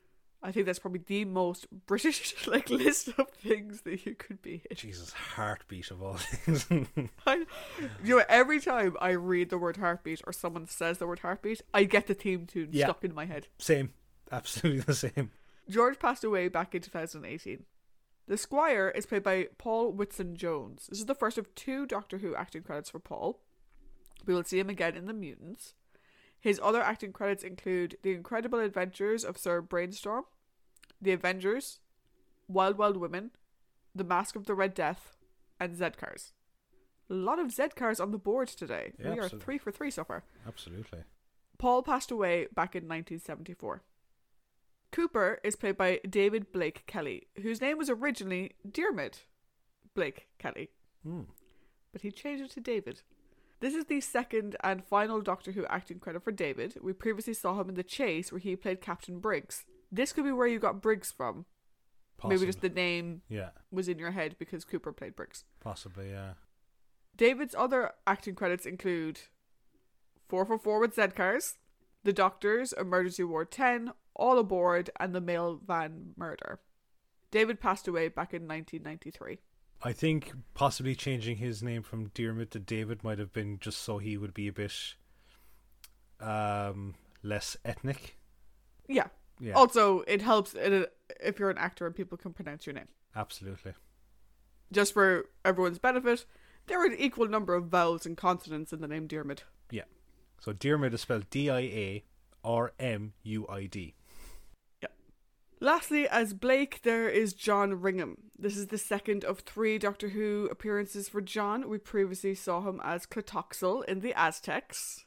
I 0.42 0.52
think 0.52 0.66
that's 0.66 0.78
probably 0.78 1.00
the 1.06 1.24
most 1.24 1.66
British 1.86 2.34
like 2.46 2.70
list 2.70 3.08
of 3.18 3.28
things 3.30 3.82
that 3.82 4.06
you 4.06 4.14
could 4.14 4.42
be 4.42 4.62
in. 4.70 4.76
Jesus, 4.76 5.12
heartbeat 5.12 5.90
of 5.90 6.02
all 6.02 6.14
things. 6.18 6.66
I, 7.26 7.44
you 8.04 8.18
know, 8.18 8.24
every 8.28 8.60
time 8.60 8.96
I 9.00 9.10
read 9.10 9.50
the 9.50 9.58
word 9.58 9.78
heartbeat 9.78 10.20
or 10.26 10.32
someone 10.32 10.66
says 10.66 10.98
the 10.98 11.06
word 11.06 11.20
heartbeat, 11.20 11.62
I 11.74 11.84
get 11.84 12.06
the 12.06 12.14
theme 12.14 12.46
tune 12.46 12.68
Yeah. 12.72 12.86
stuck 12.86 13.02
in 13.04 13.14
my 13.14 13.24
head. 13.24 13.48
same, 13.58 13.92
absolutely 14.30 14.80
the 14.82 14.94
same. 14.94 15.30
George 15.68 15.98
passed 15.98 16.22
away 16.22 16.48
back 16.48 16.74
in 16.74 16.82
2018. 16.82 17.64
The 18.28 18.36
Squire 18.36 18.88
is 18.94 19.06
played 19.06 19.22
by 19.22 19.48
Paul 19.58 19.92
Whitsun-Jones. 19.94 20.86
This 20.88 20.98
is 20.98 21.06
the 21.06 21.14
first 21.14 21.38
of 21.38 21.52
two 21.54 21.86
Doctor 21.86 22.18
Who 22.18 22.34
acting 22.34 22.62
credits 22.62 22.90
for 22.90 22.98
Paul. 22.98 23.40
We 24.26 24.34
will 24.34 24.44
see 24.44 24.58
him 24.58 24.68
again 24.68 24.96
in 24.96 25.06
The 25.06 25.12
Mutants. 25.12 25.74
His 26.46 26.60
other 26.62 26.80
acting 26.80 27.12
credits 27.12 27.42
include 27.42 27.96
The 28.04 28.12
Incredible 28.12 28.60
Adventures 28.60 29.24
of 29.24 29.36
Sir 29.36 29.60
Branestawm, 29.60 30.22
The 31.02 31.10
Avengers, 31.10 31.80
Wild 32.46 32.78
Wild 32.78 32.96
Women, 32.98 33.32
The 33.96 34.04
Mask 34.04 34.36
of 34.36 34.46
the 34.46 34.54
Red 34.54 34.72
Death, 34.72 35.16
and 35.58 35.74
Z-Cars. 35.74 36.34
A 37.10 37.14
lot 37.14 37.40
of 37.40 37.50
Z-Cars 37.50 37.98
on 37.98 38.12
the 38.12 38.18
board 38.18 38.46
today. 38.46 38.92
Yeah, 38.96 39.14
we 39.14 39.18
are 39.18 39.28
three 39.28 39.58
for 39.58 39.72
three 39.72 39.90
so 39.90 40.04
far. 40.04 40.22
Absolutely. 40.46 41.00
Paul 41.58 41.82
passed 41.82 42.12
away 42.12 42.46
back 42.54 42.76
in 42.76 42.84
1974. 42.84 43.82
Cooper 44.92 45.40
is 45.42 45.56
played 45.56 45.76
by 45.76 45.98
David 46.08 46.52
Blake 46.52 46.86
Kelly, 46.86 47.26
whose 47.42 47.60
name 47.60 47.76
was 47.76 47.90
originally 47.90 48.52
Diarmuid 48.70 49.18
Blake 49.94 50.28
Kelly, 50.38 50.70
Hmm. 51.02 51.22
but 51.92 52.02
he 52.02 52.12
changed 52.12 52.44
it 52.44 52.50
to 52.52 52.60
David. 52.60 53.02
This 53.60 53.74
is 53.74 53.86
the 53.86 54.00
second 54.00 54.56
and 54.62 54.84
final 54.84 55.20
Doctor 55.20 55.52
Who 55.52 55.64
acting 55.66 55.98
credit 55.98 56.22
for 56.22 56.32
David. 56.32 56.76
We 56.82 56.92
previously 56.92 57.34
saw 57.34 57.58
him 57.60 57.68
in 57.70 57.74
The 57.74 57.82
Chase, 57.82 58.30
where 58.30 58.38
he 58.38 58.54
played 58.56 58.80
Captain 58.80 59.18
Briggs. 59.18 59.64
This 59.90 60.12
could 60.12 60.24
be 60.24 60.32
where 60.32 60.46
you 60.46 60.58
got 60.58 60.82
Briggs 60.82 61.10
from. 61.10 61.46
Possibly. 62.18 62.36
Maybe 62.36 62.46
just 62.46 62.60
the 62.62 62.68
name 62.68 63.22
yeah, 63.28 63.50
was 63.70 63.88
in 63.88 63.98
your 63.98 64.10
head 64.12 64.36
because 64.38 64.64
Cooper 64.64 64.92
played 64.92 65.16
Briggs. 65.16 65.44
possibly. 65.60 66.10
Yeah. 66.10 66.32
David's 67.16 67.54
other 67.54 67.92
acting 68.06 68.34
credits 68.34 68.66
include 68.66 69.20
444 70.28 70.80
with 70.80 70.94
Z-Cars, 70.94 71.54
The 72.04 72.12
Doctors, 72.12 72.72
Emergency 72.72 73.24
Ward 73.24 73.50
10, 73.50 73.92
All 74.14 74.38
Aboard, 74.38 74.90
and 75.00 75.14
The 75.14 75.20
Mail 75.20 75.60
Van 75.66 76.12
Murder. 76.16 76.60
David 77.30 77.60
passed 77.60 77.88
away 77.88 78.08
back 78.08 78.32
in 78.32 78.46
1993. 78.46 79.38
I 79.82 79.92
think 79.92 80.32
possibly 80.54 80.94
changing 80.94 81.36
his 81.36 81.62
name 81.62 81.82
from 81.82 82.08
Diarmuid 82.14 82.50
to 82.52 82.58
David 82.58 83.04
might 83.04 83.18
have 83.18 83.32
been 83.32 83.58
just 83.60 83.78
so 83.82 83.98
he 83.98 84.16
would 84.16 84.34
be 84.34 84.48
a 84.48 84.52
bit 84.52 84.72
um, 86.20 86.94
less 87.22 87.56
ethnic. 87.64 88.16
Yeah. 88.88 89.08
Yeah, 89.38 89.52
Also, 89.52 90.00
it 90.06 90.22
helps 90.22 90.54
if 90.54 91.38
you're 91.38 91.50
an 91.50 91.58
actor 91.58 91.84
and 91.86 91.94
people 91.94 92.16
can 92.16 92.32
pronounce 92.32 92.66
your 92.66 92.72
name. 92.74 92.88
absolutely. 93.14 93.74
Just 94.72 94.94
for 94.94 95.26
everyone's 95.44 95.78
benefit, 95.78 96.24
there 96.66 96.80
are 96.82 96.86
an 96.86 96.96
equal 96.98 97.28
number 97.28 97.54
of 97.54 97.66
vowels 97.66 98.06
and 98.06 98.16
consonants 98.16 98.72
in 98.72 98.80
the 98.80 98.88
name 98.88 99.06
Dermot. 99.06 99.44
Yeah. 99.70 99.82
So 100.40 100.52
Diarmuid 100.54 100.94
is 100.94 101.02
spelled 101.02 101.28
D 101.30 101.50
I 101.50 101.60
A 101.60 102.04
R 102.42 102.72
M 102.80 103.12
U 103.24 103.46
I 103.48 103.66
D. 103.66 103.94
Lastly, 105.58 106.06
as 106.08 106.34
Blake, 106.34 106.82
there 106.82 107.08
is 107.08 107.32
John 107.32 107.80
Ringham. 107.80 108.16
This 108.38 108.56
is 108.56 108.66
the 108.66 108.76
second 108.78 109.24
of 109.24 109.40
three 109.40 109.78
Doctor 109.78 110.10
Who 110.10 110.48
appearances 110.50 111.08
for 111.08 111.22
John. 111.22 111.68
We 111.68 111.78
previously 111.78 112.34
saw 112.34 112.60
him 112.60 112.80
as 112.84 113.06
Tlotoxl 113.06 113.84
in 113.86 114.00
the 114.00 114.12
Aztecs, 114.14 115.06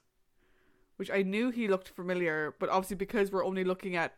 which 0.98 1.12
I 1.12 1.22
knew 1.22 1.52
he 1.52 1.68
looked 1.68 1.90
familiar, 1.90 2.56
but 2.60 2.70
obviously 2.70 2.96
because 2.96 3.32
we're 3.32 3.46
only 3.46 3.64
looking 3.64 3.96
at 3.96 4.16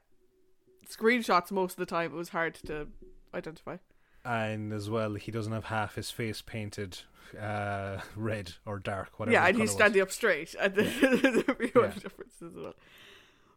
screenshots 0.89 1.51
most 1.51 1.73
of 1.73 1.77
the 1.79 1.85
time, 1.85 2.13
it 2.13 2.17
was 2.17 2.29
hard 2.29 2.55
to 2.65 2.87
identify. 3.33 3.77
And 4.23 4.71
as 4.71 4.89
well, 4.89 5.15
he 5.15 5.31
doesn't 5.31 5.51
have 5.51 5.65
half 5.65 5.95
his 5.95 6.11
face 6.11 6.41
painted 6.41 6.99
uh, 7.39 7.97
red 8.15 8.53
or 8.65 8.79
dark, 8.79 9.19
whatever. 9.19 9.33
yeah, 9.33 9.47
and 9.47 9.57
he's 9.57 9.57
colour 9.57 9.63
was. 9.63 9.71
standing 9.73 10.01
up 10.01 10.11
straight, 10.11 10.55
and 10.59 10.75
there's 10.75 11.45
a 11.47 11.55
few 11.55 11.71
Yeah. 11.75 11.81
other 11.81 11.99
differences 11.99 12.41
as 12.41 12.55
well. 12.55 12.75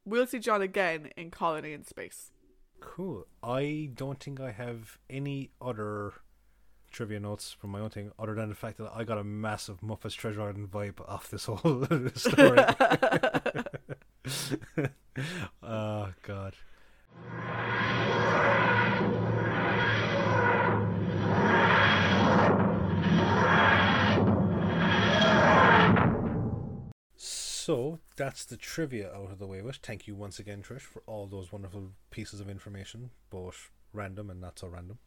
We'll 0.05 0.27
see 0.27 0.39
John 0.41 0.61
again 0.61 1.11
in 1.17 1.31
Colony 1.31 1.73
in 1.73 1.85
Space. 1.85 2.31
Cool. 2.81 3.27
I 3.43 3.91
don't 3.95 4.23
think 4.23 4.41
I 4.41 4.53
have 4.53 4.99
any 5.11 5.51
other 5.61 6.13
trivia 6.91 7.19
notes 7.19 7.53
from 7.53 7.71
my 7.71 7.81
own 7.81 7.91
thing, 7.91 8.13
other 8.19 8.35
than 8.35 8.49
the 8.49 8.55
fact 8.55 8.79
that 8.79 8.91
I 8.95 9.05
got 9.05 9.19
a 9.19 9.25
massive 9.25 9.81
Muppets 9.81 10.17
Treasure 10.17 10.43
Island 10.43 10.71
vibe 10.71 11.01
off 11.09 11.29
this 11.29 11.47
whole 11.47 11.85
story. 12.15 12.61
oh 15.63 16.13
God. 16.23 16.55
So 27.17 27.99
that's 28.17 28.45
the 28.45 28.57
trivia 28.57 29.13
out 29.13 29.31
of 29.33 29.39
the 29.39 29.47
way 29.47 29.63
with. 29.63 29.77
Thank 29.77 30.07
you 30.07 30.15
once 30.15 30.39
again, 30.39 30.63
Trish, 30.63 30.83
for 30.83 31.03
all 31.07 31.27
those 31.27 31.53
wonderful 31.53 31.93
pieces 32.11 32.41
of 32.41 32.49
information, 32.49 33.11
both 33.31 33.71
random 33.93 34.31
and 34.31 34.41
not 34.41 34.59
so 34.59 34.69
random. 34.69 34.99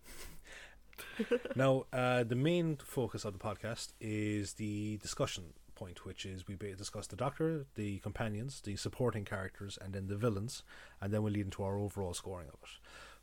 now, 1.56 1.86
uh, 1.94 2.24
the 2.24 2.36
main 2.36 2.78
focus 2.78 3.26
of 3.26 3.34
the 3.34 3.40
podcast 3.40 3.94
is 4.02 4.54
the 4.54 4.98
discussion 4.98 5.54
point, 5.76 6.06
which 6.06 6.26
is 6.26 6.48
we 6.48 6.56
discuss 6.56 7.08
the 7.08 7.16
Doctor, 7.16 7.66
the 7.76 8.00
companions, 8.00 8.62
the 8.62 8.76
supporting 8.76 9.24
characters, 9.24 9.78
and 9.82 9.94
then 9.94 10.08
the 10.08 10.16
villains, 10.16 10.64
and 11.00 11.14
then 11.14 11.24
we 11.24 11.32
lead 11.32 11.46
into 11.46 11.64
our 11.64 11.78
overall 11.78 12.14
scoring 12.14 12.48
of 12.48 12.60
it. 12.64 12.70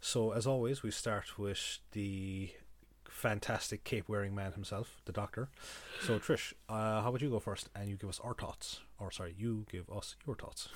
So, 0.01 0.33
as 0.33 0.47
always, 0.47 0.83
we 0.83 0.91
start 0.91 1.39
with 1.39 1.79
the 1.93 2.51
fantastic 3.15 3.85
cape 3.85 4.09
wearing 4.09 4.35
man 4.35 4.53
himself, 4.53 5.01
the 5.05 5.13
Doctor. 5.13 5.49
So, 6.03 6.19
Trish, 6.19 6.53
uh, 6.69 7.01
how 7.01 7.09
about 7.09 7.23
you 7.23 7.31
go 7.31 7.39
first 7.39 7.71
and 7.75 7.89
you 7.89 7.97
give 7.97 8.11
us 8.11 8.21
our 8.23 8.35
thoughts? 8.35 8.81
Or, 8.99 9.11
sorry, 9.13 9.35
you 9.39 9.65
give 9.71 9.89
us 9.89 10.17
your 10.27 10.35
thoughts. 10.35 10.69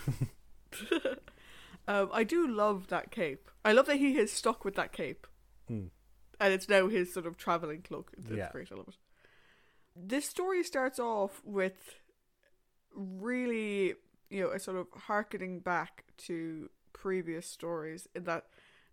um, 1.88 2.09
I 2.12 2.22
do 2.24 2.46
love 2.46 2.87
that 2.88 3.11
cape. 3.11 3.51
I 3.64 3.72
love 3.72 3.87
that 3.87 3.96
he 3.96 4.14
has 4.16 4.31
stuck 4.31 4.64
with 4.64 4.77
that 4.77 4.92
cape. 4.92 5.27
Hmm. 5.66 5.87
And 6.40 6.53
it's 6.55 6.68
now 6.68 6.87
his 6.88 7.12
sort 7.12 7.27
of 7.27 7.37
traveling 7.37 7.83
cloak. 7.83 8.12
It's 8.16 8.31
Yeah. 8.31 8.51
great. 8.53 8.70
I 8.70 8.77
love 8.77 8.88
it. 8.88 8.96
This 9.96 10.27
story 10.27 10.62
starts 10.62 11.01
off 11.01 11.42
with 11.44 11.96
really, 12.94 13.94
you 14.31 14.42
know, 14.42 14.51
a 14.51 14.61
sort 14.61 14.77
of 14.77 14.87
harkening 14.94 15.59
back 15.59 16.05
to 16.18 16.70
previous 16.92 17.48
stories 17.48 18.07
in 18.14 18.24
that 18.24 18.44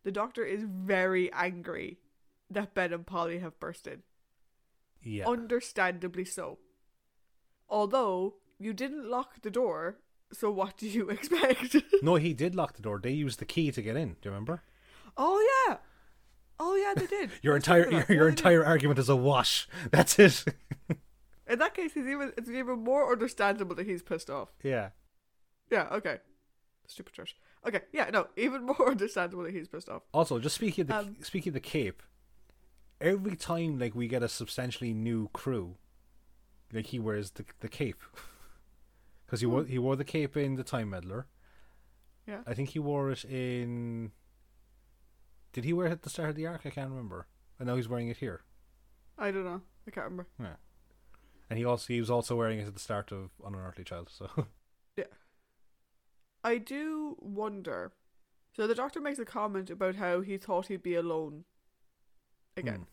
the 0.03 0.11
Doctor 0.11 0.43
is 0.43 0.63
very 0.63 1.31
angry 1.31 1.99
that 2.49 2.73
Ben 2.73 2.93
and 2.93 3.05
Polly 3.05 3.39
have 3.39 3.59
bursted. 3.59 4.01
Yeah. 5.01 5.27
Understandably 5.27 6.25
so. 6.25 6.59
Although 7.69 8.35
you 8.59 8.73
didn't 8.73 9.09
lock 9.09 9.41
the 9.41 9.51
door, 9.51 9.97
so 10.31 10.51
what 10.51 10.77
do 10.77 10.87
you 10.87 11.09
expect? 11.15 11.75
no, 12.01 12.15
he 12.15 12.33
did 12.33 12.55
lock 12.55 12.73
the 12.75 12.81
door. 12.81 12.99
They 13.01 13.11
used 13.11 13.39
the 13.39 13.45
key 13.45 13.71
to 13.71 13.81
get 13.81 13.95
in. 13.95 14.09
Do 14.13 14.17
you 14.23 14.31
remember? 14.31 14.63
oh 15.17 15.65
yeah, 15.67 15.77
oh 16.59 16.75
yeah, 16.75 16.93
they 16.95 17.07
did. 17.07 17.31
Your 17.41 17.55
entire 17.55 17.89
your, 17.89 17.91
your 17.91 18.05
they 18.07 18.15
did. 18.15 18.27
entire 18.39 18.65
argument 18.65 18.99
is 18.99 19.09
a 19.09 19.15
wash. 19.15 19.67
That's 19.91 20.19
it. 20.19 20.43
In 21.47 21.59
that 21.59 21.73
case, 21.75 21.93
he's 21.93 22.05
even 22.07 22.33
it's 22.37 22.49
even 22.49 22.83
more 22.83 23.11
understandable 23.11 23.75
that 23.75 23.85
he's 23.85 24.01
pissed 24.03 24.29
off. 24.29 24.49
yeah. 24.63 24.89
Yeah. 25.71 25.87
Okay. 25.93 26.17
Stupid 26.87 27.13
church. 27.13 27.35
Okay. 27.67 27.81
Yeah. 27.91 28.09
No. 28.11 28.27
Even 28.37 28.65
more 28.65 28.89
understandable 28.91 29.43
that 29.43 29.53
he's 29.53 29.67
pissed 29.67 29.89
off. 29.89 30.03
Also, 30.13 30.37
just 30.39 30.55
speaking 30.55 30.83
of 30.83 30.87
the 30.87 30.97
Um, 30.97 31.15
speaking 31.21 31.49
of 31.51 31.53
the 31.55 31.59
cape, 31.59 32.03
every 33.01 33.35
time 33.35 33.79
like 33.79 33.95
we 33.95 34.07
get 34.07 34.23
a 34.23 34.29
substantially 34.29 34.93
new 34.93 35.29
crew, 35.29 35.77
like 36.73 36.87
he 36.87 36.99
wears 36.99 37.31
the 37.31 37.45
the 37.59 37.69
cape 37.69 38.01
because 39.25 39.41
he 39.41 39.45
wore 39.45 39.63
hmm. 39.63 39.69
he 39.69 39.79
wore 39.79 39.95
the 39.95 40.03
cape 40.03 40.35
in 40.37 40.55
the 40.55 40.63
Time 40.63 40.89
Meddler. 40.89 41.27
Yeah. 42.27 42.39
I 42.47 42.53
think 42.53 42.69
he 42.69 42.79
wore 42.79 43.11
it 43.11 43.23
in. 43.25 44.11
Did 45.53 45.63
he 45.63 45.73
wear 45.73 45.87
it 45.87 45.91
at 45.91 46.01
the 46.01 46.09
start 46.09 46.29
of 46.29 46.35
the 46.35 46.47
Ark? 46.47 46.61
I 46.65 46.69
can't 46.69 46.89
remember. 46.89 47.27
I 47.59 47.63
know 47.63 47.75
he's 47.75 47.87
wearing 47.87 48.09
it 48.09 48.17
here. 48.17 48.41
I 49.17 49.31
don't 49.31 49.45
know. 49.45 49.61
I 49.87 49.91
can't 49.91 50.05
remember. 50.05 50.27
Yeah. 50.39 50.55
And 51.49 51.59
he 51.59 51.65
also 51.65 51.93
he 51.93 51.99
was 51.99 52.09
also 52.09 52.35
wearing 52.35 52.59
it 52.59 52.67
at 52.67 52.73
the 52.73 52.79
start 52.79 53.11
of 53.11 53.29
An 53.45 53.53
Unearthly 53.53 53.83
Child. 53.83 54.09
So 54.11 54.29
yeah, 54.97 55.05
I 56.43 56.57
do 56.57 57.15
wonder. 57.19 57.93
So 58.55 58.67
the 58.67 58.75
doctor 58.75 59.01
makes 59.01 59.19
a 59.19 59.25
comment 59.25 59.69
about 59.69 59.95
how 59.95 60.21
he 60.21 60.37
thought 60.37 60.67
he'd 60.67 60.81
be 60.81 60.95
alone 60.95 61.43
again. 62.57 62.75
Hmm. 62.75 62.83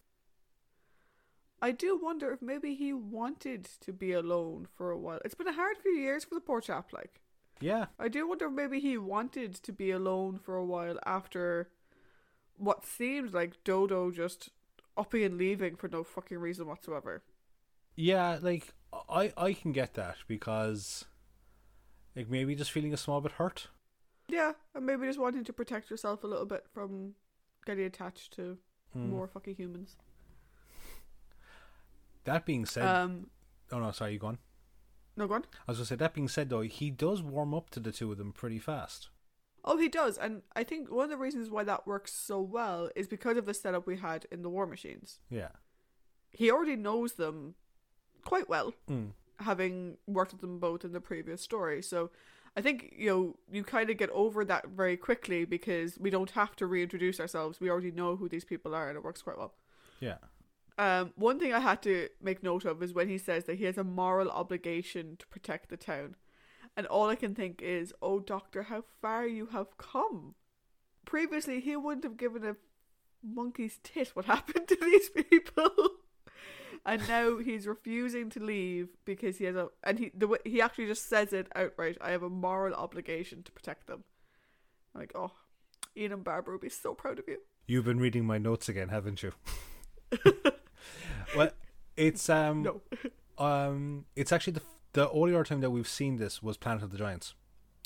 I 1.64 1.70
do 1.70 1.96
wonder 2.02 2.32
if 2.32 2.42
maybe 2.42 2.74
he 2.74 2.92
wanted 2.92 3.64
to 3.82 3.92
be 3.92 4.12
alone 4.12 4.66
for 4.76 4.90
a 4.90 4.98
while. 4.98 5.20
It's 5.24 5.34
been 5.36 5.46
a 5.46 5.52
hard 5.52 5.76
few 5.78 5.92
years 5.92 6.24
for 6.24 6.34
the 6.34 6.40
poor 6.40 6.60
chap, 6.60 6.92
like. 6.92 7.20
yeah, 7.60 7.86
I 7.98 8.08
do 8.08 8.26
wonder 8.28 8.46
if 8.46 8.52
maybe 8.52 8.80
he 8.80 8.98
wanted 8.98 9.54
to 9.54 9.72
be 9.72 9.90
alone 9.92 10.38
for 10.38 10.56
a 10.56 10.64
while 10.64 10.98
after 11.06 11.68
what 12.56 12.84
seemed 12.84 13.32
like 13.32 13.62
Dodo 13.64 14.10
just 14.10 14.50
upping 14.96 15.22
and 15.22 15.38
leaving 15.38 15.76
for 15.76 15.88
no 15.88 16.02
fucking 16.04 16.38
reason 16.38 16.66
whatsoever. 16.66 17.22
yeah, 17.94 18.38
like 18.42 18.74
I 19.08 19.32
I 19.36 19.52
can 19.52 19.70
get 19.72 19.94
that 19.94 20.16
because 20.26 21.04
like 22.16 22.28
maybe 22.28 22.56
just 22.56 22.72
feeling 22.72 22.92
a 22.92 22.96
small 22.96 23.20
bit 23.20 23.32
hurt. 23.32 23.68
Yeah, 24.28 24.52
and 24.74 24.84
maybe 24.84 25.06
just 25.06 25.18
wanting 25.20 25.44
to 25.44 25.52
protect 25.52 25.90
yourself 25.90 26.24
a 26.24 26.26
little 26.26 26.46
bit 26.46 26.66
from 26.74 27.14
getting 27.66 27.84
attached 27.84 28.32
to 28.34 28.58
Hmm. 28.92 29.10
more 29.10 29.26
fucking 29.26 29.56
humans. 29.56 29.96
That 32.24 32.46
being 32.46 32.66
said, 32.66 32.84
Um, 32.86 33.30
oh 33.72 33.78
no, 33.80 33.90
sorry, 33.90 34.12
you 34.12 34.18
go 34.18 34.28
on. 34.28 34.38
no, 35.16 35.26
go 35.26 35.34
on. 35.34 35.44
I 35.66 35.70
was 35.72 35.78
gonna 35.78 35.86
say 35.86 35.96
that 35.96 36.14
being 36.14 36.28
said 36.28 36.48
though, 36.50 36.60
he 36.60 36.90
does 36.90 37.22
warm 37.22 37.52
up 37.54 37.70
to 37.70 37.80
the 37.80 37.92
two 37.92 38.12
of 38.12 38.18
them 38.18 38.32
pretty 38.32 38.58
fast. 38.58 39.08
Oh, 39.64 39.76
he 39.78 39.88
does, 39.88 40.18
and 40.18 40.42
I 40.56 40.64
think 40.64 40.90
one 40.90 41.04
of 41.04 41.10
the 41.10 41.16
reasons 41.16 41.48
why 41.50 41.62
that 41.64 41.86
works 41.86 42.12
so 42.12 42.40
well 42.40 42.90
is 42.96 43.06
because 43.06 43.36
of 43.36 43.46
the 43.46 43.54
setup 43.54 43.86
we 43.86 43.96
had 43.96 44.26
in 44.30 44.42
the 44.42 44.50
War 44.50 44.66
Machines. 44.66 45.20
Yeah. 45.30 45.50
He 46.30 46.50
already 46.50 46.74
knows 46.76 47.12
them 47.14 47.54
quite 48.24 48.48
well, 48.48 48.74
Mm. 48.88 49.12
having 49.40 49.98
worked 50.06 50.32
with 50.32 50.40
them 50.40 50.58
both 50.58 50.84
in 50.84 50.92
the 50.92 51.00
previous 51.00 51.42
story. 51.42 51.80
So 51.82 52.10
I 52.56 52.60
think 52.60 52.92
you 52.96 53.08
know 53.08 53.36
you 53.50 53.64
kind 53.64 53.88
of 53.90 53.96
get 53.96 54.10
over 54.10 54.44
that 54.44 54.68
very 54.68 54.96
quickly 54.96 55.44
because 55.44 55.98
we 55.98 56.10
don't 56.10 56.30
have 56.32 56.54
to 56.56 56.66
reintroduce 56.66 57.18
ourselves. 57.18 57.60
We 57.60 57.70
already 57.70 57.90
know 57.90 58.16
who 58.16 58.28
these 58.28 58.44
people 58.44 58.74
are, 58.74 58.88
and 58.88 58.96
it 58.96 59.04
works 59.04 59.22
quite 59.22 59.38
well. 59.38 59.54
Yeah. 60.00 60.18
Um, 60.78 61.12
one 61.16 61.38
thing 61.38 61.52
I 61.52 61.60
had 61.60 61.82
to 61.82 62.08
make 62.20 62.42
note 62.42 62.64
of 62.64 62.82
is 62.82 62.94
when 62.94 63.08
he 63.08 63.18
says 63.18 63.44
that 63.44 63.58
he 63.58 63.64
has 63.64 63.78
a 63.78 63.84
moral 63.84 64.30
obligation 64.30 65.16
to 65.18 65.26
protect 65.28 65.68
the 65.68 65.76
town. 65.76 66.16
And 66.76 66.86
all 66.86 67.10
I 67.10 67.16
can 67.16 67.34
think 67.34 67.60
is, 67.60 67.92
oh, 68.00 68.18
Doctor, 68.18 68.64
how 68.64 68.82
far 69.00 69.26
you 69.26 69.46
have 69.46 69.76
come. 69.76 70.34
Previously, 71.04 71.60
he 71.60 71.76
wouldn't 71.76 72.04
have 72.04 72.16
given 72.16 72.44
a 72.44 72.56
monkey's 73.22 73.78
tit 73.82 74.08
what 74.14 74.24
happened 74.36 74.68
to 74.68 74.76
these 74.80 75.10
people. 75.10 75.70
And 76.84 77.06
now 77.08 77.38
he's 77.38 77.66
refusing 77.66 78.28
to 78.30 78.40
leave 78.40 78.88
because 79.04 79.38
he 79.38 79.44
has 79.44 79.56
a. 79.56 79.68
And 79.84 79.98
he, 79.98 80.10
the 80.14 80.26
way, 80.28 80.38
he 80.44 80.60
actually 80.60 80.86
just 80.86 81.08
says 81.08 81.32
it 81.32 81.48
outright 81.54 81.96
I 82.00 82.10
have 82.10 82.22
a 82.22 82.28
moral 82.30 82.74
obligation 82.74 83.42
to 83.44 83.52
protect 83.52 83.86
them. 83.86 84.04
I'm 84.94 85.00
like, 85.02 85.12
oh, 85.14 85.32
Ian 85.96 86.12
and 86.12 86.24
Barbara 86.24 86.54
would 86.54 86.60
be 86.60 86.68
so 86.68 86.94
proud 86.94 87.18
of 87.18 87.26
you. 87.28 87.38
You've 87.66 87.84
been 87.84 88.00
reading 88.00 88.24
my 88.24 88.38
notes 88.38 88.68
again, 88.68 88.88
haven't 88.88 89.22
you? 89.22 89.32
well, 91.36 91.50
it's 91.96 92.28
um 92.28 92.62
No. 92.62 92.80
um 93.44 94.04
it's 94.16 94.32
actually 94.32 94.54
the 94.54 94.62
the 94.94 95.10
only 95.10 95.32
other 95.34 95.44
time 95.44 95.60
that 95.62 95.70
we've 95.70 95.88
seen 95.88 96.16
this 96.16 96.42
was 96.42 96.56
Planet 96.56 96.82
of 96.82 96.90
the 96.90 96.98
Giants. 96.98 97.34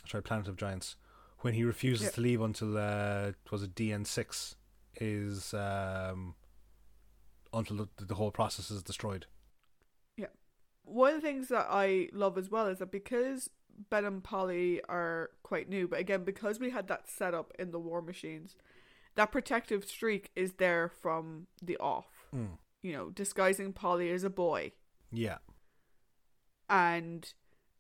Sorry, 0.09 0.22
Planet 0.22 0.48
of 0.48 0.56
Giants, 0.56 0.96
when 1.40 1.54
he 1.54 1.62
refuses 1.64 2.06
Yeah. 2.06 2.11
to 2.12 2.20
leave 2.20 2.40
until 2.40 2.76
uh 2.76 3.28
it 3.44 3.52
was 3.52 3.62
a 3.62 3.68
DN 3.68 4.06
six 4.06 4.56
is 5.00 5.52
um 5.54 6.35
until 7.59 7.77
the, 7.77 8.05
the 8.05 8.14
whole 8.14 8.31
process 8.31 8.71
is 8.71 8.83
destroyed. 8.83 9.27
Yeah. 10.16 10.27
One 10.85 11.14
of 11.14 11.23
the 11.23 11.27
things 11.27 11.49
that 11.49 11.66
I 11.69 12.09
love 12.12 12.38
as 12.38 12.51
well 12.51 12.66
is 12.66 12.79
that 12.79 12.90
because 12.90 13.51
Ben 13.90 14.05
and 14.05 14.23
Polly 14.23 14.81
are 14.88 15.31
quite 15.42 15.69
new, 15.69 15.88
but 15.88 15.99
again, 15.99 16.25
because 16.25 16.59
we 16.61 16.71
had 16.71 16.88
that 16.88 17.09
set 17.09 17.35
up 17.35 17.53
in 17.59 17.71
the 17.71 17.79
War 17.79 18.01
Machines, 18.01 18.55
that 19.14 19.33
protective 19.33 19.85
streak 19.85 20.31
is 20.37 20.55
there 20.55 20.88
from 20.88 21.47
the 21.62 21.77
off. 21.79 22.29
Mm. 22.35 22.59
You 22.83 22.92
know, 22.92 23.11
disguising 23.11 23.73
Polly 23.73 24.11
as 24.11 24.23
a 24.23 24.31
boy, 24.31 24.73
Yeah, 25.11 25.38
and 26.69 27.33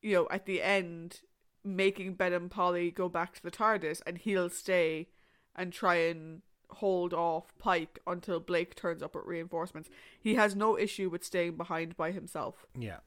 you 0.02 0.14
know, 0.14 0.28
at 0.30 0.46
the 0.46 0.62
end, 0.62 1.20
making 1.64 2.14
Ben 2.14 2.32
and 2.32 2.50
Polly 2.50 2.90
go 2.90 3.08
back 3.08 3.34
to 3.34 3.42
the 3.42 3.50
TARDIS, 3.50 4.00
and 4.06 4.18
he'll 4.18 4.50
stay 4.50 5.08
and 5.54 5.72
try 5.72 5.96
and 5.96 6.42
hold 6.70 7.14
off 7.14 7.56
Pike 7.58 7.98
until 8.06 8.40
Blake 8.40 8.74
turns 8.74 9.02
up 9.02 9.14
with 9.14 9.24
reinforcements. 9.24 9.88
He 10.18 10.34
has 10.34 10.56
no 10.56 10.78
issue 10.78 11.08
with 11.08 11.24
staying 11.24 11.56
behind 11.56 11.96
by 11.96 12.12
himself. 12.12 12.66
yeah, 12.78 12.98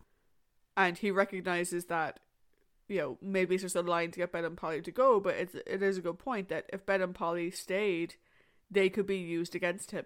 and 0.78 0.98
he 0.98 1.12
recognizes 1.12 1.86
that 1.86 2.20
you 2.88 2.98
know 2.98 3.18
maybe 3.22 3.56
it's 3.56 3.64
just 3.64 3.76
a 3.76 3.82
line 3.82 4.12
to 4.12 4.20
get 4.20 4.32
Ben 4.32 4.46
and 4.46 4.58
Polly 4.58 4.82
to 4.82 4.92
go, 4.92 5.20
but 5.20 5.36
it's 5.36 5.56
it 5.56 5.84
is 5.84 5.98
a 5.98 6.02
good 6.02 6.20
point 6.20 6.50
that 6.50 6.70
if 6.72 6.86
Ben 6.86 7.02
and 7.02 7.16
Polly 7.16 7.52
stayed, 7.52 8.16
they 8.72 8.90
could 8.90 9.06
be 9.06 9.18
used 9.18 9.56
against 9.56 9.92
him. 9.92 10.06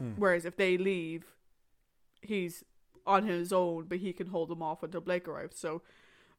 Mm. 0.00 0.14
Whereas 0.16 0.44
if 0.44 0.56
they 0.56 0.76
leave, 0.76 1.24
he's 2.20 2.64
on 3.06 3.26
his 3.26 3.52
own, 3.52 3.84
but 3.88 3.98
he 3.98 4.12
can 4.12 4.28
hold 4.28 4.48
them 4.48 4.62
off 4.62 4.82
until 4.82 5.00
Blake 5.00 5.28
arrives. 5.28 5.58
So 5.58 5.82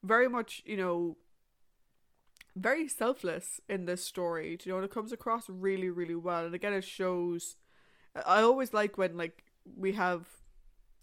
very 0.04 0.28
much 0.28 0.62
you 0.66 0.78
know 0.78 1.18
very 2.62 2.88
selfless 2.88 3.62
in 3.70 3.86
this 3.86 4.04
story. 4.04 4.58
You 4.64 4.72
know, 4.72 4.78
and 4.78 4.86
it 4.86 4.92
comes 4.92 5.12
across 5.12 5.50
really 5.50 5.90
really 5.90 6.16
well, 6.16 6.46
and 6.46 6.56
again 6.56 6.74
it 6.74 6.84
shows. 6.84 7.56
I 8.26 8.42
always 8.42 8.74
like 8.74 8.98
when 8.98 9.16
like 9.18 9.44
we 9.76 9.94
have, 9.94 10.26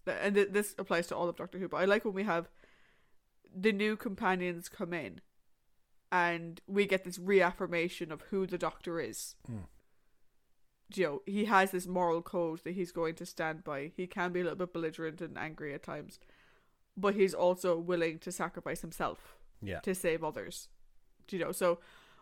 and 0.05 0.35
th- 0.35 0.49
this 0.51 0.75
applies 0.77 1.07
to 1.07 1.15
all 1.15 1.29
of 1.29 1.35
Doctor 1.37 1.57
Who, 1.59 1.67
but 1.69 1.77
I 1.77 1.85
like 1.85 2.03
when 2.05 2.13
we 2.13 2.23
have 2.23 2.49
the 3.55 3.71
new 3.71 3.95
companions 3.95 4.67
come 4.67 4.93
in, 4.93 5.21
and 6.11 6.59
we 6.67 6.85
get 6.85 7.03
this 7.05 7.17
reaffirmation 7.19 8.11
of 8.11 8.21
who 8.23 8.45
the 8.45 8.57
Doctor 8.57 8.99
is. 8.99 9.35
Mm. 9.49 9.63
You 10.93 11.03
know, 11.03 11.21
he 11.25 11.45
has 11.45 11.71
this 11.71 11.87
moral 11.87 12.21
code 12.21 12.61
that 12.63 12.75
he's 12.75 12.91
going 12.91 13.15
to 13.15 13.25
stand 13.25 13.63
by. 13.63 13.91
He 13.95 14.05
can 14.07 14.31
be 14.31 14.41
a 14.41 14.43
little 14.43 14.57
bit 14.57 14.73
belligerent 14.73 15.19
and 15.21 15.37
angry 15.37 15.73
at 15.73 15.83
times, 15.83 16.19
but 16.95 17.15
he's 17.15 17.33
also 17.33 17.77
willing 17.77 18.19
to 18.19 18.31
sacrifice 18.31 18.81
himself 18.81 19.35
Yeah. 19.61 19.79
to 19.79 19.95
save 19.95 20.23
others. 20.23 20.69
Do 21.27 21.37
You 21.37 21.45
know, 21.45 21.51
so 21.51 21.79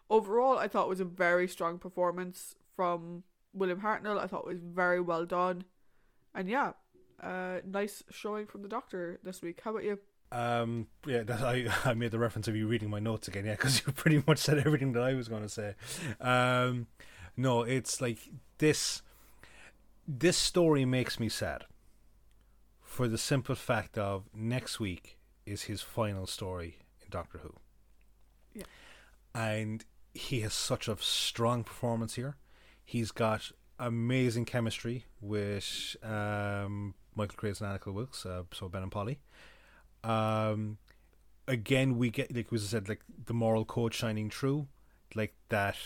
overall, 0.09 0.57
I 0.57 0.67
thought 0.67 0.85
it 0.85 0.89
was 0.89 0.99
a 0.99 1.05
very 1.05 1.47
strong 1.47 1.77
performance 1.77 2.55
from 2.75 3.23
William 3.53 3.81
Hartnell. 3.81 4.19
I 4.19 4.27
thought 4.27 4.45
it 4.45 4.47
was 4.47 4.59
very 4.59 5.01
well 5.01 5.25
done, 5.25 5.63
and 6.33 6.49
yeah, 6.49 6.73
uh, 7.21 7.59
nice 7.65 8.03
showing 8.09 8.45
from 8.45 8.61
the 8.61 8.67
Doctor 8.67 9.19
this 9.23 9.41
week. 9.41 9.61
How 9.63 9.71
about 9.71 9.83
you? 9.83 9.99
Um, 10.31 10.87
yeah, 11.05 11.23
that, 11.23 11.41
I 11.41 11.67
I 11.85 11.93
made 11.93 12.11
the 12.11 12.19
reference 12.19 12.47
of 12.47 12.55
you 12.55 12.67
reading 12.67 12.89
my 12.89 12.99
notes 12.99 13.27
again, 13.27 13.45
yeah, 13.45 13.53
because 13.53 13.81
you 13.85 13.93
pretty 13.93 14.23
much 14.25 14.39
said 14.39 14.57
everything 14.59 14.93
that 14.93 15.03
I 15.03 15.13
was 15.13 15.27
going 15.27 15.43
to 15.43 15.49
say. 15.49 15.75
Um, 16.19 16.87
no, 17.37 17.61
it's 17.61 18.01
like 18.01 18.19
this. 18.57 19.01
This 20.07 20.35
story 20.35 20.85
makes 20.85 21.19
me 21.19 21.29
sad. 21.29 21.63
For 22.81 23.07
the 23.07 23.17
simple 23.17 23.55
fact 23.55 23.97
of 23.97 24.25
next 24.35 24.79
week 24.79 25.17
is 25.45 25.63
his 25.63 25.81
final 25.81 26.27
story 26.27 26.79
in 27.01 27.07
Doctor 27.09 27.39
Who. 27.39 27.53
Yeah. 28.53 28.65
And 29.35 29.83
he 30.13 30.41
has 30.41 30.53
such 30.53 30.87
a 30.87 30.97
strong 30.99 31.63
performance 31.63 32.15
here. 32.15 32.35
He's 32.85 33.11
got 33.11 33.51
amazing 33.79 34.45
chemistry 34.45 35.05
with 35.21 35.95
um, 36.03 36.93
Michael 37.15 37.35
Craze 37.37 37.61
and 37.61 37.69
Anneke 37.69 37.93
Wills, 37.93 38.25
uh, 38.25 38.43
so 38.53 38.69
Ben 38.69 38.83
and 38.83 38.91
Polly. 38.91 39.19
Um, 40.03 40.77
again, 41.47 41.97
we 41.97 42.09
get 42.09 42.35
like 42.35 42.51
was 42.51 42.63
I 42.63 42.67
said, 42.67 42.89
like 42.89 43.01
the 43.25 43.33
moral 43.33 43.65
code 43.65 43.93
shining 43.93 44.29
through, 44.29 44.67
like 45.15 45.33
that. 45.49 45.77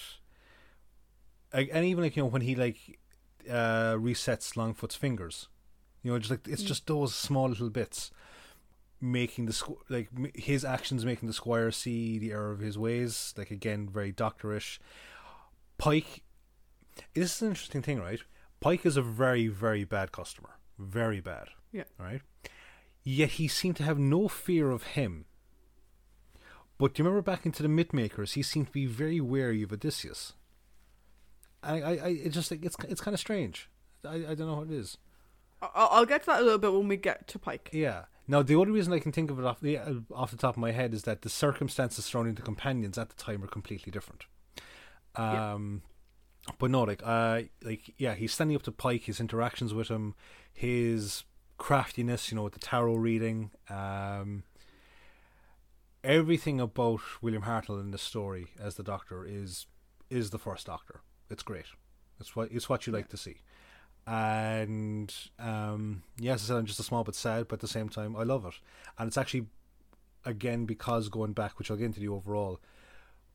And 1.53 1.85
even 1.85 2.03
like 2.03 2.15
you 2.17 2.23
know 2.23 2.29
when 2.29 2.41
he 2.41 2.55
like 2.55 2.99
uh, 3.49 3.93
resets 3.93 4.55
Longfoot's 4.55 4.95
fingers, 4.95 5.47
you 6.03 6.11
know, 6.11 6.19
just 6.19 6.31
like 6.31 6.47
it's 6.47 6.63
Mm. 6.63 6.67
just 6.67 6.87
those 6.87 7.15
small 7.15 7.47
little 7.49 7.69
bits 7.69 8.11
making 8.99 9.45
the 9.45 9.53
squ- 9.53 9.77
like 9.89 10.09
his 10.35 10.65
actions 10.65 11.05
making 11.05 11.27
the 11.27 11.33
squire 11.33 11.71
see 11.71 12.17
the 12.17 12.31
error 12.31 12.51
of 12.51 12.59
his 12.59 12.77
ways. 12.77 13.33
Like 13.37 13.51
again, 13.51 13.89
very 13.91 14.11
doctorish. 14.11 14.79
Pike, 15.77 16.23
this 17.13 17.35
is 17.35 17.41
an 17.41 17.49
interesting 17.49 17.81
thing, 17.81 17.99
right? 17.99 18.21
Pike 18.59 18.85
is 18.85 18.97
a 18.97 19.01
very 19.01 19.47
very 19.47 19.83
bad 19.83 20.11
customer, 20.11 20.57
very 20.79 21.21
bad. 21.21 21.49
Yeah. 21.71 21.83
Right. 21.99 22.21
Yet 23.03 23.31
he 23.31 23.47
seemed 23.47 23.77
to 23.77 23.83
have 23.83 23.99
no 23.99 24.27
fear 24.27 24.71
of 24.71 24.83
him. 24.83 25.25
But 26.77 26.93
do 26.93 27.01
you 27.01 27.07
remember 27.07 27.23
back 27.23 27.45
into 27.45 27.63
the 27.63 27.69
Mythmakers? 27.69 28.33
He 28.33 28.43
seemed 28.43 28.67
to 28.67 28.71
be 28.71 28.85
very 28.85 29.19
wary 29.19 29.63
of 29.63 29.71
Odysseus. 29.71 30.33
I, 31.63 31.81
I, 31.81 31.91
I 31.91 32.07
it's 32.09 32.35
just 32.35 32.51
like 32.51 32.63
it's 32.63 32.75
it's 32.87 33.01
kind 33.01 33.13
of 33.13 33.19
strange. 33.19 33.69
I, 34.05 34.15
I 34.15 34.35
don't 34.35 34.47
know 34.47 34.55
what 34.55 34.67
it 34.67 34.73
is. 34.73 34.97
I'll 35.61 36.05
get 36.05 36.21
to 36.21 36.27
that 36.27 36.41
a 36.41 36.43
little 36.43 36.59
bit 36.59 36.71
when 36.71 36.87
we 36.87 36.97
get 36.97 37.27
to 37.29 37.39
Pike. 37.39 37.69
Yeah. 37.73 38.03
Now 38.27 38.41
the 38.41 38.55
only 38.55 38.71
reason 38.71 38.93
I 38.93 38.99
can 38.99 39.11
think 39.11 39.31
of 39.31 39.39
it 39.39 39.45
off 39.45 39.59
the 39.61 39.77
uh, 39.77 39.93
off 40.13 40.31
the 40.31 40.37
top 40.37 40.55
of 40.55 40.61
my 40.61 40.71
head 40.71 40.93
is 40.93 41.03
that 41.03 41.21
the 41.21 41.29
circumstances 41.29 42.05
surrounding 42.05 42.35
the 42.35 42.41
companions 42.41 42.97
at 42.97 43.09
the 43.09 43.15
time 43.15 43.41
were 43.41 43.47
completely 43.47 43.91
different. 43.91 44.25
Yeah. 45.17 45.53
Um, 45.53 45.81
but 46.59 46.71
no, 46.71 46.83
like 46.83 47.01
uh, 47.03 47.43
like 47.63 47.93
yeah, 47.97 48.15
he's 48.15 48.33
standing 48.33 48.55
up 48.55 48.63
to 48.63 48.71
Pike. 48.71 49.03
His 49.03 49.19
interactions 49.19 49.73
with 49.73 49.87
him, 49.89 50.15
his 50.53 51.23
craftiness, 51.57 52.31
you 52.31 52.35
know, 52.35 52.43
with 52.43 52.53
the 52.53 52.59
tarot 52.59 52.95
reading, 52.95 53.51
um, 53.69 54.43
everything 56.03 56.59
about 56.59 57.01
William 57.21 57.43
Hartnell 57.43 57.81
in 57.81 57.91
the 57.91 57.97
story 57.97 58.47
as 58.59 58.75
the 58.75 58.83
Doctor 58.83 59.25
is 59.25 59.65
is 60.09 60.29
the 60.29 60.39
first 60.39 60.67
Doctor. 60.67 61.01
It's 61.29 61.43
great. 61.43 61.65
It's 62.19 62.35
what 62.35 62.51
it's 62.51 62.69
what 62.69 62.87
you 62.87 62.93
like 62.93 63.09
to 63.09 63.17
see. 63.17 63.37
And 64.07 65.13
um, 65.37 66.03
yes, 66.17 66.43
I 66.43 66.47
said 66.47 66.57
I'm 66.57 66.65
just 66.65 66.79
a 66.79 66.83
small 66.83 67.03
bit 67.03 67.13
sad, 67.13 67.49
but 67.49 67.55
at 67.55 67.59
the 67.59 67.67
same 67.67 67.89
time, 67.89 68.15
I 68.15 68.23
love 68.23 68.45
it. 68.45 68.53
And 68.97 69.07
it's 69.07 69.17
actually, 69.17 69.47
again, 70.23 70.65
because 70.65 71.09
going 71.09 71.33
back, 71.33 71.59
which 71.59 71.69
I'll 71.69 71.75
get 71.77 71.87
into 71.87 71.99
the 71.99 72.07
overall, 72.07 72.61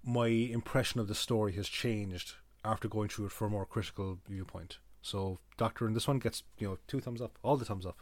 my 0.02 0.28
impression 0.28 0.98
of 0.98 1.08
the 1.08 1.14
story 1.14 1.52
has 1.52 1.68
changed 1.68 2.34
after 2.64 2.88
going 2.88 3.10
through 3.10 3.26
it 3.26 3.32
for 3.32 3.46
a 3.46 3.50
more 3.50 3.66
critical 3.66 4.18
viewpoint. 4.26 4.78
So, 5.02 5.40
Doctor 5.58 5.86
in 5.86 5.92
this 5.92 6.08
one 6.08 6.18
gets 6.18 6.42
you 6.58 6.68
know 6.68 6.78
two 6.86 7.00
thumbs 7.00 7.20
up, 7.20 7.38
all 7.42 7.56
the 7.56 7.64
thumbs 7.64 7.84
up. 7.84 7.98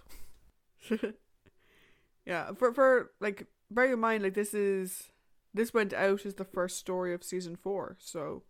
yeah, 2.27 2.53
for 2.57 2.73
for 2.73 3.11
like 3.21 3.47
bear 3.71 3.93
in 3.93 4.01
mind, 4.01 4.23
like 4.23 4.35
this 4.35 4.55
is 4.55 5.11
this 5.53 5.75
went 5.75 5.93
out 5.93 6.25
as 6.25 6.35
the 6.35 6.45
first 6.45 6.79
story 6.79 7.13
of 7.13 7.25
season 7.25 7.57
four, 7.57 7.97
so 7.99 8.45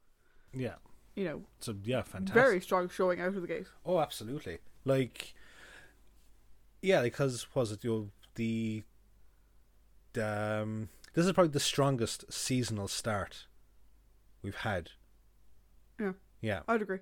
Yeah. 0.52 0.74
You 1.14 1.24
know, 1.24 1.42
So 1.60 1.74
yeah, 1.84 2.02
fantastic. 2.02 2.34
very 2.34 2.60
strong 2.60 2.88
showing 2.88 3.20
out 3.20 3.28
of 3.34 3.42
the 3.42 3.48
gate. 3.48 3.66
Oh, 3.84 4.00
absolutely. 4.00 4.58
Like, 4.84 5.34
yeah, 6.82 7.02
because 7.02 7.46
was 7.54 7.72
it 7.72 7.84
know, 7.84 8.10
the 8.34 8.82
um, 10.20 10.88
this 11.14 11.26
is 11.26 11.32
probably 11.32 11.52
the 11.52 11.60
strongest 11.60 12.32
seasonal 12.32 12.88
start 12.88 13.46
we've 14.42 14.56
had. 14.56 14.90
Yeah. 16.00 16.12
Yeah. 16.40 16.60
I'd 16.68 16.82
agree. 16.82 16.98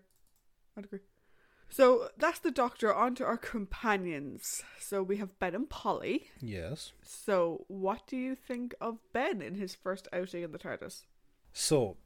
I'd 0.76 0.84
agree. 0.84 1.00
So 1.70 2.08
that's 2.16 2.38
the 2.38 2.50
Doctor. 2.50 2.92
On 2.94 3.14
to 3.16 3.24
our 3.24 3.36
companions. 3.36 4.62
So 4.80 5.02
we 5.02 5.18
have 5.18 5.38
Ben 5.38 5.54
and 5.54 5.68
Polly. 5.68 6.28
Yes. 6.40 6.92
So 7.02 7.64
what 7.68 8.06
do 8.06 8.16
you 8.16 8.34
think 8.34 8.74
of 8.80 8.98
Ben 9.12 9.42
in 9.42 9.54
his 9.54 9.74
first 9.74 10.08
outing 10.12 10.42
in 10.42 10.52
the 10.52 10.58
TARDIS? 10.58 11.02
So, 11.52 11.96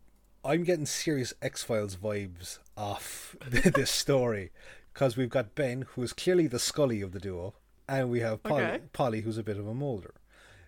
I'm 0.44 0.64
getting 0.64 0.86
serious 0.86 1.32
X 1.40 1.62
Files 1.62 1.96
vibes 1.96 2.58
off 2.76 3.36
this 3.48 3.90
story 3.90 4.50
because 4.92 5.16
we've 5.16 5.30
got 5.30 5.54
Ben, 5.54 5.82
who 5.90 6.02
is 6.02 6.12
clearly 6.12 6.46
the 6.46 6.58
Scully 6.58 7.00
of 7.00 7.12
the 7.12 7.20
duo, 7.20 7.54
and 7.88 8.10
we 8.10 8.20
have 8.20 8.42
Polly, 8.42 8.62
Okay. 8.64 8.80
Polly 8.92 9.20
who's 9.22 9.38
a 9.38 9.42
bit 9.42 9.56
of 9.56 9.66
a 9.66 9.74
Mulder. 9.74 10.14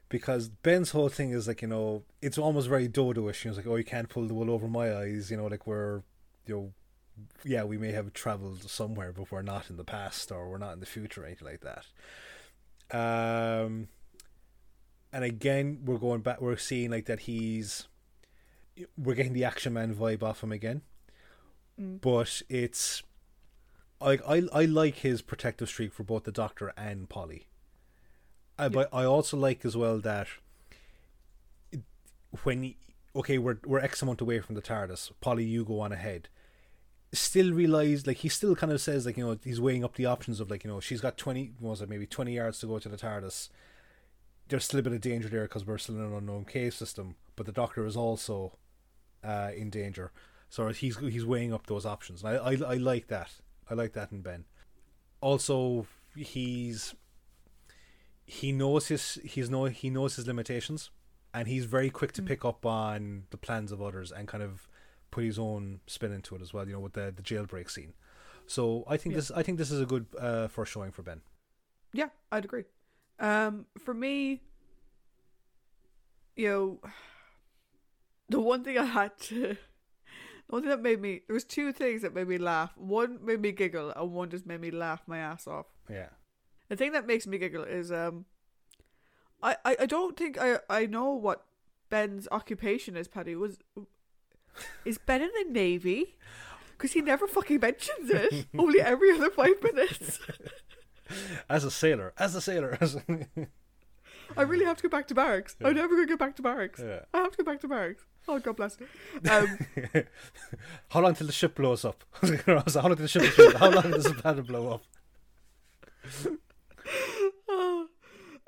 Because 0.09 0.49
Ben's 0.49 0.91
whole 0.93 1.09
thing 1.09 1.31
is 1.31 1.49
like, 1.49 1.63
you 1.63 1.69
know, 1.69 2.05
it's 2.23 2.39
almost 2.39 2.69
very 2.69 2.87
dodo-ish. 2.87 3.45
You 3.45 3.51
know, 3.51 3.57
like, 3.57 3.67
oh, 3.67 3.77
you 3.77 3.85
can't 3.85 4.09
pull 4.09 4.27
the 4.27 4.35
wool 4.35 4.51
over 4.51 4.69
my 4.69 4.95
eyes. 4.97 5.31
You 5.31 5.37
know, 5.39 5.47
like 5.47 5.67
we're, 5.67 6.03
you 6.47 6.55
know, 6.55 6.73
yeah, 7.45 7.65
we 7.65 7.79
may 7.79 7.91
have 7.93 8.13
traveled 8.13 8.69
somewhere, 8.71 9.13
but 9.13 9.33
we're 9.33 9.43
not 9.43 9.71
in 9.71 9.77
the 9.77 9.85
past 9.85 10.31
or 10.31 10.49
we're 10.49 10.59
not 10.59 10.75
in 10.75 10.81
the 10.81 10.87
future 10.87 11.23
or 11.23 11.27
anything 11.27 11.49
like 11.49 11.63
that. 11.63 11.87
Um, 12.93 13.89
and 15.13 15.25
again, 15.25 15.81
we're 15.85 15.99
going 15.99 16.21
back. 16.21 16.41
We're 16.41 16.57
seeing 16.59 16.91
like 16.91 17.07
that 17.07 17.21
he's 17.21 17.89
we're 18.97 19.15
getting 19.15 19.33
the 19.35 19.45
action 19.45 19.73
man 19.73 19.95
vibe 19.95 20.23
off 20.23 20.43
him 20.43 20.53
again 20.53 20.83
Mm. 21.81 22.01
but 22.01 22.41
it's 22.49 23.03
like 24.01 24.21
I 24.29 24.43
I 24.53 24.65
like 24.65 24.97
his 24.99 25.23
protective 25.23 25.69
streak 25.69 25.93
for 25.93 26.05
both 26.05 26.23
the 26.23 26.31
Doctor 26.31 26.73
and 26.77 27.09
Polly. 27.09 27.49
Uh, 28.57 28.69
But 28.69 28.89
I 28.93 29.03
also 29.05 29.37
like 29.37 29.65
as 29.65 29.77
well 29.77 29.99
that 29.99 30.29
when 32.43 32.63
he- 32.63 32.77
okay 33.17 33.39
we're 33.39 33.59
we're 33.65 33.81
X 33.81 34.03
amount 34.03 34.21
away 34.21 34.41
from 34.41 34.55
the 34.55 34.63
TARDIS, 34.63 35.11
Polly, 35.21 35.45
you 35.45 35.65
go 35.65 35.81
on 35.81 35.93
ahead. 35.93 36.29
Still 37.13 37.53
realize 37.53 38.07
like 38.07 38.19
he 38.19 38.29
still 38.29 38.57
kind 38.57 38.73
of 38.73 38.81
says 38.81 39.07
like 39.07 39.17
you 39.17 39.25
know 39.27 39.39
he's 39.43 39.61
weighing 39.61 39.85
up 39.85 39.95
the 39.95 40.07
options 40.07 40.41
of 40.41 40.51
like 40.51 40.65
you 40.65 40.71
know 40.71 40.81
she's 40.81 41.01
got 41.01 41.17
twenty 41.17 41.53
what 41.59 41.71
was 41.71 41.83
it 41.83 41.89
maybe 41.89 42.07
twenty 42.07 42.35
yards 42.35 42.59
to 42.61 42.67
go 42.67 42.79
to 42.79 42.89
the 42.89 42.97
TARDIS. 42.97 43.49
There's 44.49 44.65
still 44.65 44.81
a 44.81 44.83
bit 44.83 44.93
of 44.93 45.01
danger 45.01 45.29
there 45.29 45.43
because 45.43 45.65
we're 45.65 45.79
still 45.79 45.97
in 45.97 46.03
an 46.03 46.13
unknown 46.15 46.45
cave 46.45 46.75
system, 46.75 47.17
but 47.35 47.47
the 47.47 47.53
Doctor 47.53 47.87
is 47.87 47.97
also 47.97 48.59
uh, 49.25 49.51
in 49.57 49.71
danger. 49.71 50.13
So 50.49 50.69
he's 50.69 50.97
he's 50.99 51.25
weighing 51.25 51.53
up 51.53 51.67
those 51.67 51.85
options, 51.87 52.23
and 52.23 52.37
I, 52.37 52.51
I 52.51 52.53
I 52.53 52.75
like 52.75 53.09
that. 53.09 53.31
I 53.71 53.75
like 53.75 53.93
that 53.95 54.13
in 54.13 54.21
Ben. 54.23 54.45
Also, 55.21 55.87
he's 56.15 56.95
he 58.25 58.53
knows 58.53 58.89
his 58.89 59.19
he's 59.25 59.51
know 59.51 59.65
he 59.67 59.91
knows 59.91 60.17
his 60.17 60.27
limitations, 60.27 60.91
and 61.33 61.49
he's 61.49 61.65
very 61.65 61.91
quick 61.91 62.13
to 62.13 62.23
Mm. 62.23 62.27
pick 62.27 62.45
up 62.45 62.65
on 62.67 63.25
the 63.31 63.37
plans 63.37 63.73
of 63.73 63.83
others 63.83 64.13
and 64.13 64.29
kind 64.29 64.43
of 64.45 64.69
put 65.11 65.25
his 65.25 65.39
own 65.39 65.81
spin 65.87 66.13
into 66.13 66.35
it 66.37 66.43
as 66.43 66.53
well. 66.53 66.67
You 66.67 66.75
know, 66.75 66.81
with 66.81 66.93
the 66.93 67.13
the 67.15 67.23
jailbreak 67.23 67.71
scene. 67.71 67.95
So 68.47 68.85
I 68.87 68.97
think 68.97 69.15
Yeah. 69.15 69.21
this 69.21 69.31
I 69.31 69.43
think 69.43 69.59
this 69.59 69.71
is 69.71 69.81
a 69.81 69.87
good 69.87 70.07
uh, 70.19 70.49
first 70.49 70.73
showing 70.73 70.93
for 70.93 71.03
Ben. 71.03 71.23
Yeah, 71.93 72.11
I'd 72.31 72.45
agree. 72.45 72.65
Um, 73.19 73.67
for 73.79 73.95
me, 73.95 74.43
you 76.37 76.49
know, 76.49 76.81
the 78.29 78.41
one 78.41 78.65
thing 78.65 78.79
I 78.79 78.85
had 78.85 79.19
to, 79.21 79.41
the 79.41 79.57
one 80.49 80.63
thing 80.63 80.71
that 80.71 80.83
made 80.83 81.01
me, 81.01 81.21
there 81.27 81.35
was 81.35 81.45
two 81.45 81.73
things 81.73 82.03
that 82.03 82.15
made 82.15 82.29
me 82.29 82.39
laugh. 82.39 82.73
One 82.77 83.25
made 83.25 83.41
me 83.41 83.53
giggle, 83.53 83.93
and 83.95 84.13
one 84.13 84.31
just 84.31 84.47
made 84.47 84.61
me 84.61 84.71
laugh 84.71 85.03
my 85.07 85.19
ass 85.19 85.47
off. 85.47 85.67
Yeah. 85.91 86.09
The 86.69 86.77
thing 86.77 86.93
that 86.93 87.07
makes 87.07 87.27
me 87.27 87.39
giggle 87.39 87.65
is, 87.65 87.93
um, 87.93 88.25
I, 89.43 89.57
I, 89.65 89.77
I 89.81 89.87
don't 89.87 90.17
think 90.17 90.39
I, 90.41 90.59
I 90.71 90.87
know 90.87 91.11
what 91.13 91.45
Ben's 91.91 92.27
occupation 92.31 92.97
is. 92.97 93.09
Paddy 93.09 93.37
was, 93.37 93.59
is 94.85 94.99
Ben 94.99 95.23
in 95.23 95.31
the 95.37 95.53
navy? 95.53 96.17
Because 96.73 96.93
he 96.93 97.01
never 97.01 97.27
fucking 97.27 97.61
mentions 97.61 98.11
it. 98.11 98.47
Only 98.59 98.81
every 98.81 99.13
other 99.13 99.31
five 99.31 99.63
minutes. 99.63 100.19
as 101.49 101.65
a 101.65 101.71
sailor, 101.71 102.13
as 102.19 102.35
a 102.35 102.41
sailor. 102.41 102.77
As 102.81 102.97
I 104.37 104.43
really 104.43 104.65
have 104.65 104.77
to 104.79 104.83
go 104.83 104.89
back 104.89 105.07
to 105.09 105.15
barracks. 105.15 105.57
I'm 105.63 105.75
never 105.75 105.95
going 105.95 106.07
to 106.07 106.13
get 106.13 106.19
back 106.19 106.37
to 106.37 106.43
barracks. 106.43 106.81
Yeah. 106.85 107.01
I 107.13 107.19
have 107.19 107.33
to 107.33 107.39
go 107.39 107.45
back 107.45 107.61
to 107.61 107.69
barracks. 107.69 108.05
Oh, 108.27 108.39
God 108.39 108.57
bless. 108.57 108.77
Um, 109.31 109.59
How 110.89 111.01
long 111.01 111.15
till 111.15 111.27
the 111.27 111.33
ship 111.33 111.55
blows 111.55 111.85
up? 111.85 112.05
I 112.15 112.19
was 112.21 112.31
like, 112.31 112.45
How 112.47 112.89
long 112.89 112.97
till 112.97 113.05
the 113.05 113.09
ship 113.09 113.37
blows 113.37 113.55
up? 113.55 113.61
How 113.61 113.71
long 113.71 113.91
does 113.91 114.05
the 114.05 114.15
planet 114.15 114.47
blow 114.47 114.75
up? 114.75 114.85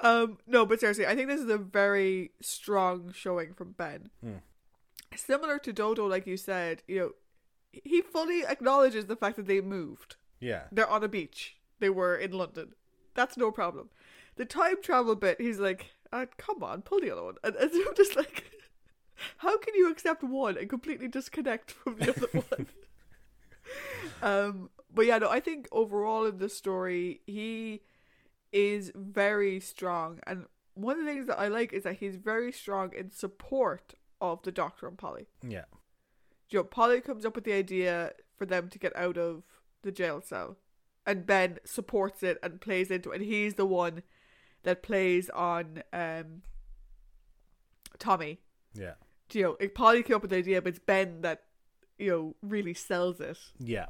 um, 0.01 0.39
no, 0.47 0.67
but 0.67 0.81
seriously, 0.81 1.07
I 1.07 1.15
think 1.15 1.29
this 1.29 1.41
is 1.41 1.51
a 1.51 1.59
very 1.59 2.33
strong 2.41 3.13
showing 3.15 3.55
from 3.55 3.73
Ben. 3.73 4.11
Hmm. 4.23 4.37
Similar 5.15 5.59
to 5.61 5.73
Dodo, 5.73 6.07
like 6.07 6.27
you 6.27 6.37
said, 6.37 6.83
you 6.87 6.99
know, 6.99 7.11
he 7.85 8.03
fully 8.03 8.45
acknowledges 8.47 9.07
the 9.07 9.17
fact 9.17 9.37
that 9.37 9.47
they 9.47 9.61
moved. 9.61 10.17
Yeah. 10.41 10.65
They're 10.73 10.89
on 10.89 11.05
a 11.05 11.09
beach. 11.09 11.57
They 11.79 11.91
were 11.91 12.17
in 12.17 12.33
London. 12.33 12.75
That's 13.15 13.37
no 13.37 13.51
problem. 13.51 13.91
The 14.37 14.45
time 14.45 14.83
travel 14.83 15.15
bit, 15.15 15.41
he's 15.41 15.59
like, 15.59 15.87
uh, 16.13 16.27
come 16.37 16.63
on, 16.63 16.83
pull 16.83 17.01
the 17.01 17.11
other 17.11 17.25
one. 17.25 17.37
And, 17.43 17.57
and 17.57 17.71
I'm 17.89 17.95
just 17.97 18.17
like, 18.17 18.45
how 19.39 19.59
can 19.59 19.75
you 19.75 19.91
accept 19.91 20.23
one 20.23 20.57
and 20.59 20.69
completely 20.69 21.09
disconnect 21.09 21.71
from 21.71 21.97
the 21.97 22.11
other 22.11 22.29
one? 22.49 22.67
um, 24.23 24.71
but 24.95 25.07
yeah, 25.07 25.19
no, 25.19 25.29
I 25.29 25.41
think 25.41 25.69
overall 25.73 26.27
in 26.27 26.39
the 26.39 26.49
story, 26.49 27.21
he 27.27 27.83
is 28.53 28.93
very 28.95 29.61
strong. 29.61 30.21
And 30.27 30.47
one 30.75 30.99
of 30.99 31.05
the 31.05 31.11
things 31.11 31.27
that 31.27 31.39
I 31.39 31.49
like 31.49 31.73
is 31.73 31.85
that 31.85 31.97
he's 31.97 32.17
very 32.17 32.53
strong 32.53 32.93
in 32.95 33.11
support 33.11 33.95
of 34.21 34.43
the 34.43 34.53
Doctor 34.53 34.87
and 34.87 34.97
Polly. 34.97 35.27
Yeah. 35.47 35.65
You 36.49 36.61
know, 36.61 36.65
Polly 36.65 37.01
comes 37.01 37.27
up 37.27 37.35
with 37.35 37.45
the 37.45 37.53
idea 37.53 38.13
for 38.37 38.47
them 38.47 38.69
to 38.69 38.79
get 38.79 38.95
out 38.97 39.17
of 39.17 39.43
the 39.83 39.91
jail 39.91 40.21
cell, 40.21 40.59
and 41.05 41.27
Ben 41.27 41.59
supports 41.65 42.23
it 42.23 42.39
and 42.43 42.61
plays 42.61 42.91
into 42.91 43.11
it. 43.11 43.17
And 43.17 43.25
he's 43.25 43.55
the 43.55 43.67
one 43.67 44.03
that 44.67 44.83
plays 44.83 45.31
on 45.31 45.83
um, 45.93 46.43
Tommy. 47.99 48.41
Yeah. 48.75 48.95
You 49.33 49.43
know, 49.43 49.57
like, 49.61 49.75
Polly 49.75 50.03
came 50.03 50.17
up 50.17 50.23
with 50.23 50.33
the 50.33 50.39
idea, 50.39 50.61
but 50.61 50.71
it's 50.71 50.79
Ben 50.81 51.23
that 51.23 51.45
you 51.99 52.11
know 52.11 52.37
really 52.43 52.75
sells 52.75 53.21
it. 53.21 53.39
Yeah. 53.59 53.87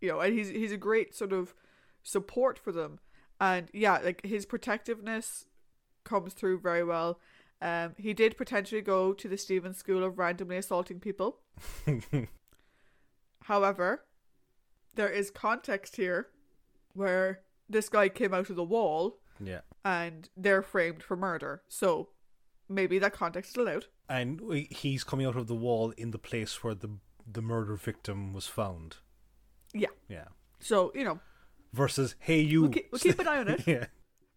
You 0.00 0.10
know, 0.10 0.20
and 0.20 0.38
he's 0.38 0.50
he's 0.50 0.70
a 0.70 0.76
great 0.76 1.14
sort 1.14 1.32
of 1.32 1.54
support 2.02 2.58
for 2.58 2.72
them. 2.72 3.00
And 3.40 3.68
yeah, 3.72 3.98
like 3.98 4.24
his 4.24 4.44
protectiveness 4.44 5.46
comes 6.04 6.34
through 6.34 6.60
very 6.60 6.84
well. 6.84 7.18
Um, 7.60 7.94
he 7.96 8.12
did 8.12 8.36
potentially 8.36 8.82
go 8.82 9.14
to 9.14 9.28
the 9.28 9.38
Stevens 9.38 9.78
School 9.78 10.04
of 10.04 10.18
randomly 10.18 10.58
assaulting 10.58 11.00
people. 11.00 11.38
However, 13.44 14.04
there 14.94 15.08
is 15.08 15.30
context 15.30 15.96
here 15.96 16.28
where 16.92 17.40
this 17.68 17.88
guy 17.88 18.10
came 18.10 18.34
out 18.34 18.50
of 18.50 18.56
the 18.56 18.64
wall 18.64 19.18
Yeah. 19.42 19.60
And 19.84 20.28
they're 20.36 20.62
framed 20.62 21.02
for 21.02 21.16
murder. 21.16 21.62
So 21.68 22.08
maybe 22.68 22.98
that 22.98 23.12
context 23.12 23.52
is 23.52 23.56
allowed. 23.56 23.86
And 24.08 24.40
he's 24.70 25.04
coming 25.04 25.26
out 25.26 25.36
of 25.36 25.46
the 25.46 25.54
wall 25.54 25.92
in 25.96 26.10
the 26.12 26.18
place 26.18 26.62
where 26.64 26.74
the 26.74 26.90
the 27.30 27.42
murder 27.42 27.74
victim 27.76 28.32
was 28.32 28.46
found. 28.46 28.96
Yeah. 29.74 29.88
Yeah. 30.08 30.28
So, 30.60 30.90
you 30.94 31.04
know, 31.04 31.20
Versus, 31.74 32.14
hey 32.18 32.40
you. 32.40 32.62
we'll 32.62 32.70
keep, 32.70 32.88
we'll 32.90 32.98
keep 32.98 33.18
an 33.18 33.28
eye 33.28 33.38
on 33.38 33.48
it. 33.48 33.62
yeah. 33.66 33.86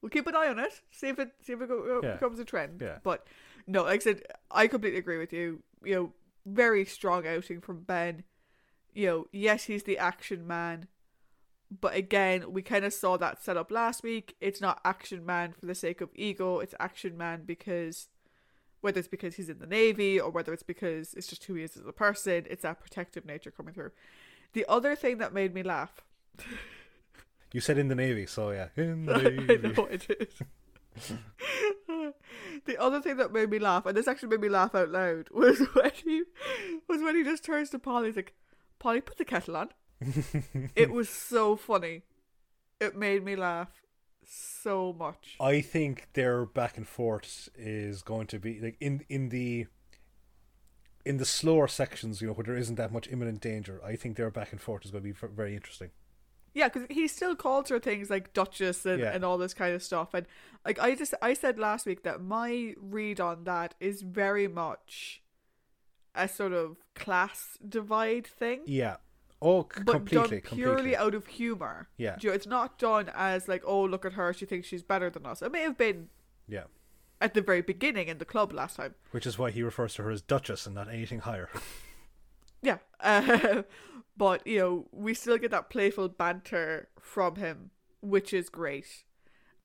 We'll 0.02 0.10
keep 0.10 0.28
an 0.28 0.36
eye 0.36 0.48
on 0.50 0.60
it. 0.60 0.82
See 0.92 1.08
if 1.08 1.18
it 1.20 1.32
see 1.42 1.54
if 1.54 1.62
it 1.62 1.70
go, 1.70 2.02
Yeah. 2.04 2.14
becomes 2.14 2.40
a 2.40 2.46
trend. 2.46 2.82
Yeah. 2.82 2.98
But 3.04 3.26
no, 3.68 3.84
like 3.84 4.02
I 4.02 4.04
said, 4.04 4.24
I 4.50 4.68
completely 4.68 5.00
agree 5.00 5.18
with 5.20 5.32
you. 5.32 5.64
You 5.84 5.96
know, 5.96 6.14
very 6.46 6.84
strong 6.86 7.26
outing 7.26 7.62
from 7.62 7.84
Ben. 7.84 8.24
You 8.94 9.08
know, 9.08 9.28
yes, 9.32 9.64
he's 9.66 9.84
the 9.84 9.98
action 9.98 10.46
man, 10.46 10.88
but 11.80 11.96
again, 11.96 12.52
we 12.52 12.62
kind 12.62 12.84
of 12.84 12.94
saw 12.94 13.18
that 13.18 13.42
set 13.42 13.58
up 13.58 13.72
last 13.72 14.04
week. 14.04 14.36
It's 14.42 14.60
not 14.60 14.82
action 14.84 15.26
man 15.26 15.54
for 15.58 15.66
the 15.66 15.76
sake 15.76 16.02
of 16.02 16.10
ego. 16.16 16.60
It's 16.60 16.76
action 16.80 17.18
man 17.18 17.44
because 17.46 18.10
whether 18.82 19.00
it's 19.00 19.08
because 19.08 19.36
he's 19.36 19.50
in 19.50 19.60
the 19.60 19.68
navy 19.68 20.20
or 20.20 20.30
whether 20.32 20.52
it's 20.54 20.64
because 20.64 21.14
it's 21.14 21.28
just 21.28 21.44
who 21.46 21.54
he 21.54 21.64
is 21.64 21.78
as 21.78 21.86
a 21.86 21.94
person, 21.94 22.46
it's 22.50 22.64
that 22.64 22.80
protective 22.80 23.26
nature 23.26 23.52
coming 23.52 23.74
through. 23.74 23.92
The 24.54 24.66
other 24.68 24.96
thing 24.96 25.20
that 25.20 25.34
made 25.34 25.54
me 25.54 25.64
laugh 25.64 26.02
You 27.54 27.60
said 27.60 27.78
in 27.78 27.90
the 27.90 27.96
navy, 27.96 28.26
so 28.26 28.52
yeah. 28.52 28.68
In 28.76 29.06
the 29.08 29.18
navy. 29.18 29.68
I 29.68 29.72
know 29.72 29.86
it 29.86 30.10
is. 30.10 31.14
the 32.66 32.78
other 32.82 33.02
thing 33.02 33.18
that 33.18 33.34
made 33.34 33.50
me 33.50 33.60
laugh, 33.60 33.86
and 33.86 33.96
this 33.96 34.08
actually 34.08 34.30
made 34.30 34.42
me 34.42 34.50
laugh 34.50 34.74
out 34.74 34.90
loud, 34.90 35.30
was 35.32 35.60
when 35.74 35.92
he 36.04 36.24
was 36.88 37.02
when 37.02 37.16
he 37.16 37.24
just 37.24 37.44
turns 37.44 37.70
to 37.72 37.80
Polly. 37.80 38.08
He's 38.08 38.16
like, 38.16 38.34
"Polly, 38.80 39.02
put 39.02 39.18
the 39.18 39.26
kettle 39.26 39.58
on." 39.58 39.70
It 40.76 40.92
was 41.00 41.10
so 41.10 41.56
funny. 41.56 42.04
It 42.80 42.96
made 42.98 43.24
me 43.24 43.36
laugh 43.36 43.70
so 44.26 44.94
much. 44.98 45.36
I 45.40 45.62
think 45.62 46.10
their 46.14 46.46
back 46.46 46.78
and 46.78 46.88
forth 46.88 47.50
is 47.56 48.02
going 48.02 48.28
to 48.28 48.40
be 48.40 48.60
like 48.60 48.78
in 48.80 49.06
in 49.10 49.30
the 49.30 49.68
in 51.06 51.18
the 51.18 51.26
slower 51.26 51.68
sections, 51.68 52.22
you 52.22 52.28
know, 52.28 52.34
where 52.34 52.44
there 52.44 52.56
isn't 52.58 52.76
that 52.76 52.92
much 52.92 53.08
imminent 53.12 53.42
danger. 53.42 53.82
I 53.84 53.96
think 53.96 54.18
their 54.18 54.30
back 54.30 54.52
and 54.52 54.62
forth 54.62 54.86
is 54.86 54.92
going 54.92 55.04
to 55.04 55.10
be 55.14 55.28
very 55.36 55.56
interesting. 55.56 55.90
Yeah, 56.54 56.68
because 56.68 56.88
he 56.90 57.08
still 57.08 57.36
calls 57.36 57.70
her 57.70 57.80
things 57.80 58.10
like 58.10 58.34
Duchess 58.34 58.86
and, 58.86 59.00
Yeah. 59.00 59.12
and 59.14 59.24
all 59.24 59.38
this 59.38 59.54
kind 59.54 59.74
of 59.74 59.82
stuff. 59.82 60.14
And 60.14 60.26
like 60.66 60.80
I 60.80 60.96
just 60.96 61.14
I 61.22 61.34
said 61.34 61.58
last 61.58 61.86
week 61.86 62.04
that 62.04 62.22
my 62.22 62.76
read 62.80 63.20
on 63.20 63.46
that 63.46 63.74
is 63.80 64.02
very 64.02 64.48
much 64.48 65.22
a 66.14 66.28
sort 66.28 66.52
of 66.54 66.78
class 66.94 67.58
divide 67.68 68.28
thing. 68.28 68.62
Yeah. 68.66 68.98
Oh, 69.42 69.64
c- 69.64 69.82
but 69.84 69.94
completely, 69.94 70.40
done 70.42 70.58
purely 70.58 70.68
completely. 70.68 70.96
out 70.98 71.16
of 71.16 71.26
humor. 71.28 71.90
Yeah. 71.98 72.16
You 72.20 72.30
know, 72.30 72.36
it's 72.36 72.46
not 72.48 72.78
done 72.78 73.10
as 73.16 73.48
like, 73.48 73.64
oh, 73.66 73.84
look 73.84 74.06
at 74.06 74.14
her, 74.14 74.34
she 74.34 74.46
thinks 74.46 74.68
she's 74.68 74.84
better 74.84 75.10
than 75.10 75.26
us. 75.26 75.42
It 75.42 75.52
may 75.52 75.62
have 75.62 75.78
been 75.78 76.10
Yeah. 76.48 76.66
at 77.20 77.34
the 77.34 77.42
very 77.42 77.62
beginning 77.62 78.08
in 78.08 78.18
the 78.20 78.26
club 78.26 78.54
last 78.54 78.76
time. 78.76 78.94
Which 79.12 79.26
is 79.26 79.40
why 79.40 79.50
he 79.52 79.64
refers 79.64 79.96
to 79.96 80.04
her 80.04 80.12
as 80.12 80.22
Duchess 80.22 80.66
and 80.68 80.76
not 80.76 80.90
anything 80.90 81.20
higher. 81.20 81.50
Yeah, 82.64 82.78
uh, 83.00 83.64
but 84.18 84.46
you 84.46 84.60
know, 84.60 84.88
we 84.92 85.16
still 85.16 85.40
get 85.40 85.50
that 85.50 85.72
playful 85.72 86.10
banter 86.10 86.90
from 87.00 87.38
him, 87.38 87.72
which 88.02 88.34
is 88.34 88.50
great. 88.50 88.86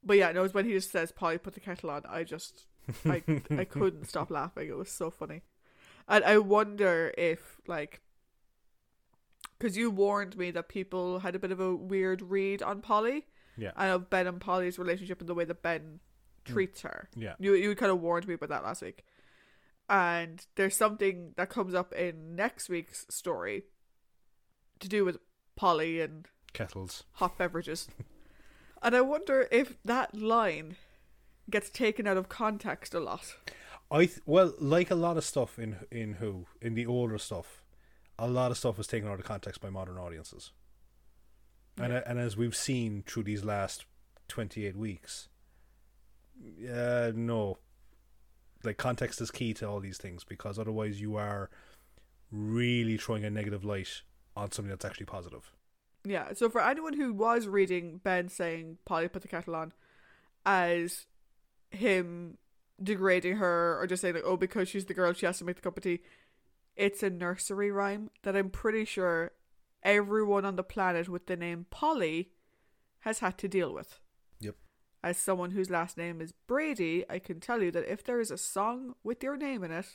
But 0.02 0.16
yeah, 0.16 0.32
no, 0.32 0.44
it's 0.44 0.54
when 0.54 0.64
he 0.64 0.72
just 0.72 0.90
says, 0.92 1.12
"Polly, 1.12 1.36
put 1.36 1.52
the 1.52 1.60
kettle 1.60 1.90
on." 1.90 2.04
I 2.08 2.24
just, 2.24 2.64
I, 3.04 3.22
I 3.50 3.64
couldn't 3.66 4.08
stop 4.08 4.30
laughing. 4.40 4.68
It 4.68 4.78
was 4.78 4.90
so 4.90 5.10
funny, 5.10 5.42
and 6.08 6.24
I 6.24 6.38
wonder 6.38 7.12
if 7.18 7.58
like. 7.66 8.00
Because 9.58 9.76
you 9.76 9.90
warned 9.90 10.36
me 10.36 10.50
that 10.50 10.68
people 10.68 11.20
had 11.20 11.34
a 11.34 11.38
bit 11.38 11.50
of 11.50 11.60
a 11.60 11.74
weird 11.74 12.22
read 12.22 12.62
on 12.62 12.80
Polly. 12.80 13.26
Yeah. 13.58 13.70
and 13.76 13.90
of 13.90 14.10
Ben 14.10 14.26
and 14.26 14.38
Polly's 14.38 14.78
relationship 14.78 15.20
and 15.20 15.28
the 15.28 15.34
way 15.34 15.46
that 15.46 15.62
Ben 15.62 16.00
mm. 16.44 16.52
treats 16.52 16.82
her. 16.82 17.08
Yeah. 17.16 17.34
You 17.38 17.54
you 17.54 17.74
kind 17.74 17.90
of 17.90 18.00
warned 18.00 18.28
me 18.28 18.34
about 18.34 18.50
that 18.50 18.64
last 18.64 18.82
week. 18.82 19.04
And 19.88 20.44
there's 20.56 20.76
something 20.76 21.32
that 21.36 21.48
comes 21.48 21.74
up 21.74 21.92
in 21.92 22.34
next 22.34 22.68
week's 22.68 23.06
story 23.08 23.64
to 24.80 24.88
do 24.88 25.04
with 25.04 25.18
Polly 25.54 26.00
and 26.00 26.26
Kettles. 26.52 27.04
hot 27.12 27.38
beverages. 27.38 27.88
and 28.82 28.96
I 28.96 29.00
wonder 29.00 29.48
if 29.50 29.80
that 29.84 30.14
line 30.14 30.76
gets 31.48 31.70
taken 31.70 32.06
out 32.06 32.16
of 32.16 32.28
context 32.28 32.94
a 32.94 33.00
lot. 33.00 33.36
I 33.90 34.06
th- 34.06 34.20
well, 34.26 34.52
like 34.58 34.90
a 34.90 34.96
lot 34.96 35.16
of 35.16 35.24
stuff 35.24 35.58
in 35.58 35.76
in 35.90 36.14
Who 36.14 36.46
in 36.60 36.74
the 36.74 36.86
older 36.86 37.18
stuff, 37.18 37.62
a 38.18 38.28
lot 38.28 38.50
of 38.50 38.58
stuff 38.58 38.78
was 38.78 38.86
taken 38.86 39.08
out 39.08 39.18
of 39.18 39.24
context 39.24 39.60
by 39.60 39.70
modern 39.70 39.98
audiences. 39.98 40.52
And 41.78 41.92
uh, 41.92 42.02
and 42.06 42.18
as 42.18 42.36
we've 42.36 42.56
seen 42.56 43.04
through 43.06 43.24
these 43.24 43.44
last 43.44 43.84
twenty 44.28 44.66
eight 44.66 44.76
weeks, 44.76 45.28
uh, 46.70 47.12
no, 47.14 47.58
like 48.64 48.78
context 48.78 49.20
is 49.20 49.30
key 49.30 49.52
to 49.54 49.68
all 49.68 49.80
these 49.80 49.98
things 49.98 50.24
because 50.24 50.58
otherwise 50.58 51.00
you 51.00 51.16
are 51.16 51.50
really 52.30 52.96
throwing 52.96 53.24
a 53.24 53.30
negative 53.30 53.64
light 53.64 54.02
on 54.36 54.50
something 54.52 54.70
that's 54.70 54.84
actually 54.84 55.06
positive. 55.06 55.52
Yeah, 56.04 56.34
so 56.34 56.48
for 56.48 56.62
anyone 56.62 56.94
who 56.94 57.12
was 57.12 57.46
reading 57.46 58.00
Ben 58.02 58.28
saying 58.28 58.78
Polly 58.84 59.08
put 59.08 59.22
the 59.22 59.28
kettle 59.28 59.56
on 59.56 59.72
as 60.44 61.06
him 61.70 62.38
degrading 62.82 63.36
her 63.36 63.78
or 63.80 63.86
just 63.86 64.02
saying 64.02 64.14
like, 64.14 64.24
oh, 64.24 64.36
because 64.36 64.68
she's 64.68 64.84
the 64.84 64.94
girl 64.94 65.12
she 65.12 65.26
has 65.26 65.38
to 65.38 65.44
make 65.44 65.56
the 65.56 65.62
cup 65.62 65.76
of 65.76 65.82
tea, 65.82 66.00
it's 66.76 67.02
a 67.02 67.10
nursery 67.10 67.70
rhyme 67.70 68.10
that 68.22 68.36
I'm 68.36 68.50
pretty 68.50 68.84
sure 68.84 69.32
everyone 69.82 70.44
on 70.44 70.56
the 70.56 70.62
planet 70.62 71.08
with 71.08 71.26
the 71.26 71.36
name 71.36 71.66
Polly 71.70 72.30
has 73.00 73.20
had 73.20 73.38
to 73.38 73.48
deal 73.48 73.72
with. 73.72 73.98
Yep. 74.40 74.56
As 75.02 75.16
someone 75.16 75.52
whose 75.52 75.70
last 75.70 75.96
name 75.96 76.20
is 76.20 76.32
Brady, 76.46 77.04
I 77.08 77.18
can 77.18 77.40
tell 77.40 77.62
you 77.62 77.70
that 77.70 77.90
if 77.90 78.04
there 78.04 78.20
is 78.20 78.30
a 78.30 78.38
song 78.38 78.94
with 79.04 79.22
your 79.22 79.36
name 79.36 79.62
in 79.64 79.70
it, 79.70 79.86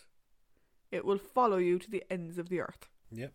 it 0.92 1.06
will 1.06 1.18
follow 1.18 1.58
you 1.58 1.78
to 1.80 1.90
the 1.92 2.04
ends 2.10 2.38
of 2.38 2.50
the 2.50 2.62
earth. 2.62 2.90
Yep. 3.12 3.34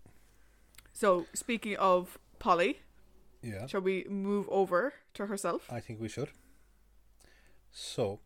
So, 0.92 1.26
speaking 1.34 1.76
of 1.76 2.18
Polly, 2.38 2.80
Yeah. 3.42 3.66
Shall 3.66 3.82
we 3.82 4.04
move 4.08 4.48
over 4.48 4.94
to 5.14 5.26
herself? 5.26 5.70
I 5.70 5.78
think 5.80 6.00
we 6.00 6.08
should. 6.08 6.30
So, 7.70 8.20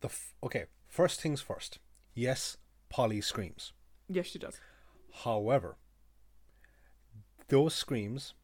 the 0.00 0.08
f- 0.08 0.34
okay. 0.42 0.66
First 0.86 1.20
things 1.20 1.40
first. 1.40 1.78
Yes, 2.14 2.56
Polly 2.88 3.20
screams. 3.20 3.72
Yes, 4.14 4.26
she 4.26 4.38
does. 4.38 4.60
However, 5.24 5.76
those 7.48 7.74
screams 7.74 8.34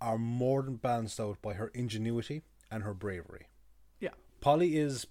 are 0.00 0.18
more 0.18 0.62
than 0.62 0.76
balanced 0.76 1.20
out 1.20 1.40
by 1.42 1.54
her 1.54 1.68
ingenuity 1.68 2.42
and 2.70 2.82
her 2.82 2.94
bravery. 2.94 3.48
Yeah. 4.00 4.10
Polly 4.40 4.76
is 4.76 5.06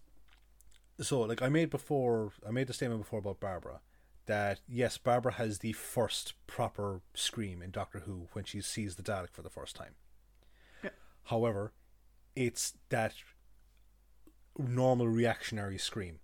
so 1.02 1.22
like 1.22 1.42
I 1.42 1.50
made 1.50 1.70
before 1.70 2.34
I 2.48 2.52
made 2.52 2.68
the 2.68 2.74
statement 2.74 3.02
before 3.02 3.20
about 3.20 3.40
Barbara 3.40 3.82
that 4.26 4.60
yes, 4.68 4.98
Barbara 4.98 5.34
has 5.34 5.60
the 5.60 5.74
first 5.74 6.34
proper 6.46 7.02
scream 7.14 7.62
in 7.62 7.72
Doctor 7.72 8.00
Who 8.00 8.28
when 8.34 8.46
she 8.46 8.62
sees 8.62 8.96
the 8.96 9.04
Dalek 9.04 9.32
for 9.32 9.42
the 9.42 9.50
first 9.50 9.76
time. 9.76 9.96
Yeah. 10.84 10.92
However, 11.26 11.74
it's 12.36 12.74
that 12.90 13.14
normal 14.58 15.08
reactionary 15.08 15.78
scream. 15.78 16.20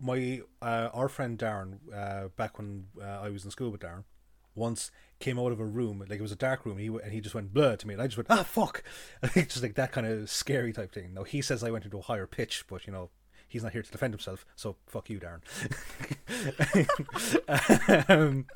My 0.00 0.40
uh, 0.60 0.88
our 0.92 1.08
friend 1.08 1.38
Darren, 1.38 1.78
uh, 1.94 2.28
back 2.36 2.58
when 2.58 2.86
uh, 3.00 3.20
I 3.22 3.30
was 3.30 3.44
in 3.44 3.50
school 3.50 3.70
with 3.70 3.80
Darren, 3.80 4.04
once 4.54 4.90
came 5.20 5.38
out 5.38 5.52
of 5.52 5.60
a 5.60 5.64
room 5.64 6.00
like 6.00 6.18
it 6.18 6.22
was 6.22 6.32
a 6.32 6.36
dark 6.36 6.64
room 6.64 6.76
and 6.76 6.80
he 6.80 6.86
w- 6.88 7.04
and 7.04 7.12
he 7.12 7.20
just 7.20 7.34
went 7.34 7.52
blur 7.52 7.76
to 7.76 7.86
me 7.86 7.94
and 7.94 8.02
I 8.02 8.06
just 8.06 8.16
went 8.16 8.26
ah 8.30 8.42
fuck 8.42 8.82
just 9.34 9.62
like 9.62 9.74
that 9.74 9.92
kind 9.92 10.06
of 10.06 10.30
scary 10.30 10.72
type 10.72 10.92
thing. 10.92 11.14
Now 11.14 11.24
he 11.24 11.40
says 11.42 11.62
I 11.62 11.70
went 11.70 11.84
into 11.84 11.98
a 11.98 12.02
higher 12.02 12.26
pitch, 12.26 12.64
but 12.68 12.86
you 12.86 12.92
know 12.92 13.10
he's 13.48 13.62
not 13.62 13.72
here 13.72 13.82
to 13.82 13.90
defend 13.90 14.14
himself, 14.14 14.46
so 14.56 14.76
fuck 14.86 15.10
you, 15.10 15.20
Darren. 15.20 15.42
um, 18.08 18.46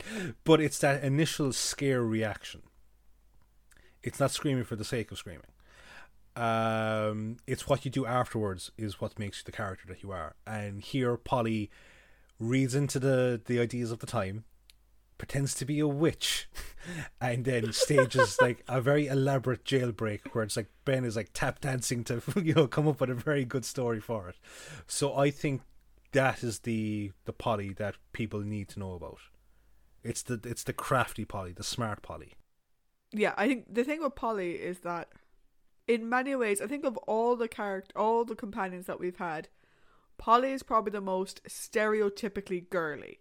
but 0.44 0.60
it's 0.60 0.78
that 0.78 1.04
initial 1.04 1.52
scare 1.52 2.02
reaction. 2.02 2.62
It's 4.02 4.20
not 4.20 4.30
screaming 4.30 4.64
for 4.64 4.76
the 4.76 4.84
sake 4.84 5.10
of 5.10 5.18
screaming. 5.18 5.46
Um, 6.37 7.37
it's 7.47 7.68
what 7.68 7.85
you 7.85 7.91
do 7.91 8.07
afterwards 8.07 8.72
is 8.76 9.01
what 9.01 9.18
makes 9.18 9.39
you 9.39 9.45
the 9.45 9.53
character 9.53 9.87
that 9.89 10.03
you 10.03 10.11
are. 10.12 10.35
And 10.47 10.82
here, 10.82 11.16
Polly 11.16 11.70
reads 12.39 12.74
into 12.74 12.99
the 12.99 13.41
the 13.45 13.61
ideas 13.61 13.91
of 13.91 14.01
the 14.01 14.07
time, 14.07 14.45
pretends 15.16 15.55
to 15.55 15.64
be 15.64 15.78
a 15.78 15.87
witch, 15.87 16.49
and 17.20 17.45
then 17.45 17.72
stages 17.72 18.39
like 18.43 18.64
a 18.68 18.80
very 18.80 19.07
elaborate 19.07 19.64
jailbreak 19.64 20.20
where 20.32 20.45
it's 20.45 20.57
like 20.57 20.70
Ben 20.85 21.05
is 21.05 21.16
like 21.16 21.30
tap 21.32 21.61
dancing 21.61 22.03
to 22.05 22.22
you 22.43 22.55
know 22.55 22.66
come 22.66 22.89
up 22.89 23.01
with 23.01 23.11
a 23.11 23.14
very 23.14 23.45
good 23.45 23.64
story 23.64 24.01
for 24.01 24.28
it. 24.28 24.37
So 24.87 25.16
I 25.16 25.30
think 25.30 25.62
that 26.12 26.43
is 26.43 26.61
the 26.61 27.12
the 27.26 27.32
Polly 27.32 27.72
that 27.74 27.97
people 28.12 28.41
need 28.41 28.68
to 28.70 28.80
know 28.80 28.95
about. 28.95 29.18
It's 30.03 30.22
the 30.22 30.41
it's 30.45 30.64
the 30.64 30.72
crafty 30.72 31.24
Polly, 31.24 31.53
the 31.53 31.64
smart 31.64 32.03
Polly. 32.03 32.32
Yeah, 33.12 33.35
I 33.37 33.47
think 33.47 33.72
the 33.72 33.85
thing 33.85 34.03
with 34.03 34.16
Polly 34.16 34.53
is 34.53 34.80
that 34.80 35.09
in 35.87 36.09
many 36.09 36.35
ways, 36.35 36.61
I 36.61 36.66
think 36.66 36.85
of 36.85 36.97
all 36.99 37.37
the 37.37 37.49
character 37.49 37.99
all 37.99 38.24
the 38.24 38.35
companions 38.35 38.87
that 38.87 39.01
we've 39.01 39.16
had, 39.16 39.49
Polly 40.18 40.53
is 40.53 40.62
probably 40.62 40.93
the 40.93 41.01
most 41.01 41.43
stereotypically 41.45 42.68
girly. 42.70 43.20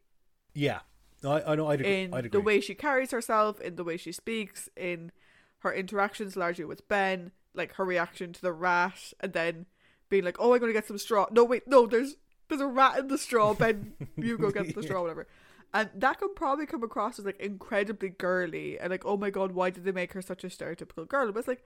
Yeah, 0.53 0.79
I 1.23 1.41
I 1.41 1.55
know 1.55 1.67
I'd 1.67 1.81
agree. 1.81 2.01
in 2.03 2.13
I'd 2.13 2.25
agree. 2.25 2.39
the 2.39 2.43
way 2.43 2.61
she 2.61 2.75
carries 2.75 3.11
herself, 3.11 3.59
in 3.61 3.75
the 3.75 3.83
way 3.83 3.97
she 3.97 4.11
speaks, 4.11 4.69
in 4.75 5.11
her 5.59 5.73
interactions 5.73 6.35
largely 6.35 6.65
with 6.65 6.87
Ben, 6.87 7.31
like 7.53 7.73
her 7.75 7.85
reaction 7.85 8.33
to 8.33 8.41
the 8.41 8.53
rat, 8.53 9.13
and 9.19 9.33
then 9.33 9.65
being 10.09 10.23
like, 10.23 10.37
"Oh, 10.39 10.53
I'm 10.53 10.59
gonna 10.59 10.73
get 10.73 10.87
some 10.87 10.97
straw." 10.97 11.27
No, 11.31 11.43
wait, 11.43 11.67
no, 11.67 11.85
there's 11.87 12.15
there's 12.49 12.61
a 12.61 12.67
rat 12.67 12.99
in 12.99 13.07
the 13.07 13.17
straw. 13.17 13.53
Ben, 13.53 13.93
you 14.15 14.37
go 14.37 14.51
get 14.51 14.73
the 14.75 14.83
straw, 14.83 15.01
whatever. 15.01 15.27
And 15.73 15.89
that 15.95 16.19
could 16.19 16.35
probably 16.35 16.67
come 16.67 16.83
across 16.83 17.17
as 17.17 17.25
like 17.25 17.39
incredibly 17.39 18.09
girly 18.09 18.77
and 18.77 18.91
like, 18.91 19.05
oh 19.05 19.17
my 19.17 19.31
god, 19.31 19.53
why 19.53 19.71
did 19.71 19.85
they 19.85 19.91
make 19.91 20.13
her 20.13 20.21
such 20.21 20.43
a 20.43 20.47
stereotypical 20.47 21.07
girl? 21.07 21.31
But 21.31 21.39
it's 21.39 21.47
like, 21.47 21.65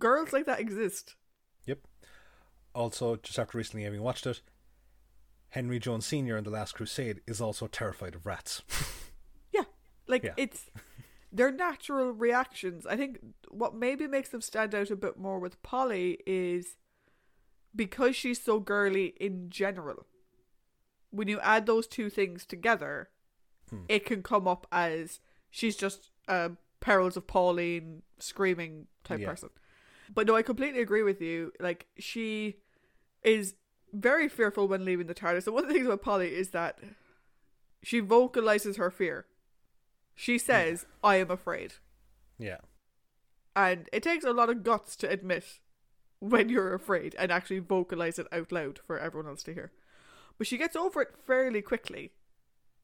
girls 0.00 0.32
like 0.32 0.46
that 0.46 0.58
exist. 0.58 1.14
Yep. 1.66 1.78
Also 2.74 3.16
just 3.16 3.38
after 3.38 3.56
recently 3.58 3.84
having 3.84 4.02
watched 4.02 4.26
it, 4.26 4.40
Henry 5.50 5.78
Jones 5.78 6.06
Sr. 6.06 6.36
in 6.36 6.44
The 6.44 6.50
Last 6.50 6.74
Crusade 6.74 7.20
is 7.26 7.40
also 7.40 7.66
terrified 7.68 8.14
of 8.16 8.26
rats. 8.26 8.62
Yeah. 9.52 9.64
Like 10.06 10.22
Yeah. 10.24 10.34
it's 10.36 10.70
their 11.32 11.50
natural 11.52 12.12
reactions. 12.12 12.86
I 12.86 12.96
think 12.96 13.18
what 13.50 13.74
maybe 13.74 14.06
makes 14.06 14.28
them 14.30 14.40
stand 14.40 14.74
out 14.74 14.90
a 14.90 14.96
bit 14.96 15.16
more 15.18 15.38
with 15.40 15.60
Polly 15.62 16.18
is 16.26 16.76
because 17.74 18.14
she's 18.16 18.40
so 18.42 18.58
girly 18.60 19.14
in 19.20 19.50
general. 19.50 20.06
When 21.10 21.26
you 21.28 21.40
add 21.40 21.66
those 21.66 21.86
two 21.88 22.10
things 22.10 22.46
together, 22.46 23.10
Hmm. 23.70 23.84
it 23.88 24.04
can 24.06 24.22
come 24.22 24.46
up 24.48 24.66
as 24.72 25.20
she's 25.50 25.76
just 25.76 26.10
a 26.28 26.52
perils 26.80 27.16
of 27.16 27.26
Pauline 27.26 28.02
screaming 28.18 28.86
type 29.04 29.20
Yeah. 29.20 29.30
person. 29.30 29.50
But 30.12 30.26
no, 30.26 30.34
I 30.34 30.42
completely 30.42 30.80
agree 30.80 31.02
with 31.02 31.20
you. 31.20 31.52
Like 31.60 31.86
she 31.98 32.56
is 33.22 33.54
very 33.92 34.28
fearful 34.28 34.66
when 34.68 34.84
leaving 34.84 35.06
the 35.06 35.14
TARDIS. 35.14 35.46
And 35.46 35.54
one 35.54 35.64
of 35.64 35.68
the 35.68 35.74
things 35.74 35.86
about 35.86 36.02
Polly 36.02 36.34
is 36.34 36.50
that 36.50 36.78
she 37.82 38.00
vocalizes 38.00 38.76
her 38.76 38.90
fear. 38.90 39.26
She 40.14 40.36
says, 40.38 40.86
I 41.02 41.16
am 41.16 41.30
afraid. 41.30 41.74
yeah. 42.38 42.58
And 43.56 43.88
it 43.92 44.04
takes 44.04 44.24
a 44.24 44.32
lot 44.32 44.48
of 44.48 44.62
guts 44.62 44.94
to 44.96 45.10
admit 45.10 45.58
when 46.20 46.48
you're 46.48 46.72
afraid 46.74 47.16
and 47.18 47.32
actually 47.32 47.58
vocalize 47.58 48.18
it 48.18 48.28
out 48.30 48.52
loud 48.52 48.78
for 48.86 48.98
everyone 48.98 49.28
else 49.28 49.42
to 49.44 49.54
hear. 49.54 49.72
But 50.38 50.46
she 50.46 50.56
gets 50.56 50.76
over 50.76 51.02
it 51.02 51.14
fairly 51.26 51.60
quickly, 51.60 52.12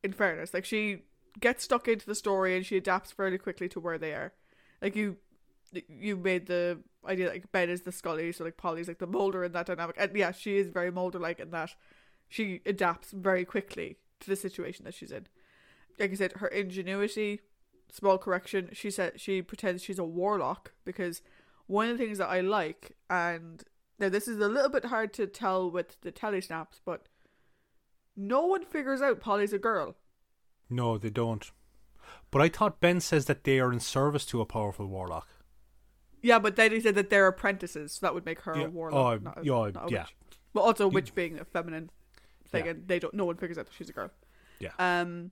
in 0.02 0.12
fairness. 0.12 0.52
Like, 0.52 0.64
she 0.64 1.02
gets 1.38 1.64
stuck 1.64 1.86
into 1.86 2.04
the 2.04 2.16
story 2.16 2.56
and 2.56 2.66
she 2.66 2.76
adapts 2.76 3.12
fairly 3.12 3.38
quickly 3.38 3.68
to 3.70 3.80
where 3.80 3.96
they 3.96 4.12
are. 4.12 4.32
Like, 4.82 4.96
you 4.96 5.18
you 5.88 6.16
made 6.16 6.46
the 6.46 6.80
idea 7.06 7.28
like 7.28 7.50
Ben 7.52 7.70
is 7.70 7.82
the 7.82 7.92
Scully, 7.92 8.32
so 8.32 8.44
like 8.44 8.56
Polly's 8.56 8.88
like 8.88 8.98
the 8.98 9.06
Mulder 9.06 9.44
in 9.44 9.52
that 9.52 9.66
dynamic. 9.66 9.96
And 9.98 10.14
yeah, 10.16 10.32
she 10.32 10.56
is 10.58 10.68
very 10.68 10.90
Mulder 10.90 11.18
like 11.18 11.40
in 11.40 11.50
that 11.50 11.74
she 12.28 12.60
adapts 12.66 13.12
very 13.12 13.44
quickly 13.44 13.98
to 14.20 14.30
the 14.30 14.36
situation 14.36 14.84
that 14.84 14.94
she's 14.94 15.12
in. 15.12 15.26
Like 15.98 16.12
I 16.12 16.14
said, 16.14 16.32
her 16.36 16.48
ingenuity, 16.48 17.40
small 17.90 18.18
correction, 18.18 18.70
she 18.72 18.90
said 18.90 19.20
she 19.20 19.42
pretends 19.42 19.82
she's 19.82 19.98
a 19.98 20.04
warlock 20.04 20.72
because 20.84 21.22
one 21.66 21.88
of 21.88 21.98
the 21.98 22.04
things 22.04 22.18
that 22.18 22.28
I 22.28 22.40
like, 22.40 22.96
and 23.08 23.62
now 23.98 24.08
this 24.08 24.28
is 24.28 24.38
a 24.38 24.48
little 24.48 24.70
bit 24.70 24.86
hard 24.86 25.12
to 25.14 25.26
tell 25.26 25.70
with 25.70 26.00
the 26.02 26.12
telesnaps, 26.12 26.80
but 26.84 27.06
no 28.16 28.46
one 28.46 28.64
figures 28.64 29.02
out 29.02 29.20
Polly's 29.20 29.52
a 29.52 29.58
girl. 29.58 29.96
No, 30.68 30.98
they 30.98 31.10
don't. 31.10 31.50
But 32.30 32.42
I 32.42 32.48
thought 32.48 32.80
Ben 32.80 33.00
says 33.00 33.26
that 33.26 33.44
they 33.44 33.58
are 33.60 33.72
in 33.72 33.80
service 33.80 34.26
to 34.26 34.40
a 34.40 34.46
powerful 34.46 34.86
warlock. 34.86 35.28
Yeah, 36.22 36.38
but 36.38 36.56
then 36.56 36.72
he 36.72 36.80
said 36.80 36.94
that 36.96 37.10
they're 37.10 37.26
apprentices, 37.26 37.92
so 37.92 38.06
that 38.06 38.14
would 38.14 38.24
make 38.24 38.40
her 38.40 38.56
Yeah. 38.56 38.64
a 38.66 38.68
warlock. 38.70 39.20
Oh, 39.20 39.24
not 39.24 39.38
a, 39.40 39.44
yeah, 39.44 39.70
not 39.72 39.88
a 39.90 39.92
yeah. 39.92 40.06
But 40.52 40.62
also, 40.62 40.88
witch 40.88 41.14
being 41.14 41.38
a 41.38 41.44
feminine 41.44 41.90
thing, 42.48 42.64
Yeah. 42.64 42.70
and 42.72 42.88
they 42.88 42.98
don't. 42.98 43.14
No 43.14 43.24
one 43.26 43.36
figures 43.36 43.58
out 43.58 43.66
that 43.66 43.74
she's 43.74 43.88
a 43.90 43.92
girl. 43.92 44.10
Yeah. 44.58 44.70
Um. 44.78 45.30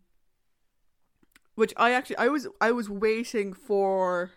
Which 1.54 1.72
I 1.76 1.92
actually, 1.92 2.16
I 2.16 2.28
was, 2.28 2.48
I 2.60 2.72
was 2.72 2.88
waiting 2.90 3.52
for. 3.52 4.32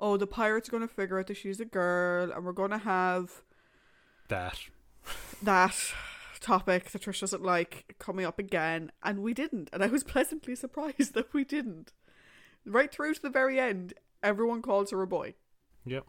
Oh, 0.00 0.16
the 0.16 0.26
pirates 0.28 0.68
are 0.68 0.72
gonna 0.72 0.86
figure 0.88 1.18
out 1.18 1.26
that 1.26 1.36
she's 1.36 1.58
a 1.60 1.64
girl, 1.64 2.30
and 2.30 2.44
we're 2.44 2.52
gonna 2.52 2.78
have 2.78 3.42
That. 4.28 4.58
that 5.42 5.74
topic 6.40 6.90
that 6.92 7.02
Trish 7.02 7.18
doesn't 7.20 7.42
like 7.42 7.96
coming 7.98 8.24
up 8.24 8.38
again, 8.38 8.92
and 9.02 9.18
we 9.18 9.34
didn't, 9.34 9.68
and 9.72 9.82
I 9.82 9.88
was 9.88 10.04
pleasantly 10.04 10.54
surprised 10.54 11.12
that 11.14 11.32
we 11.34 11.42
didn't. 11.44 11.92
Right 12.64 12.92
through 12.92 13.14
to 13.14 13.22
the 13.22 13.28
very 13.30 13.58
end, 13.58 13.94
everyone 14.22 14.62
calls 14.62 14.90
her 14.90 15.02
a 15.02 15.06
boy 15.06 15.34
Yep. 15.86 16.04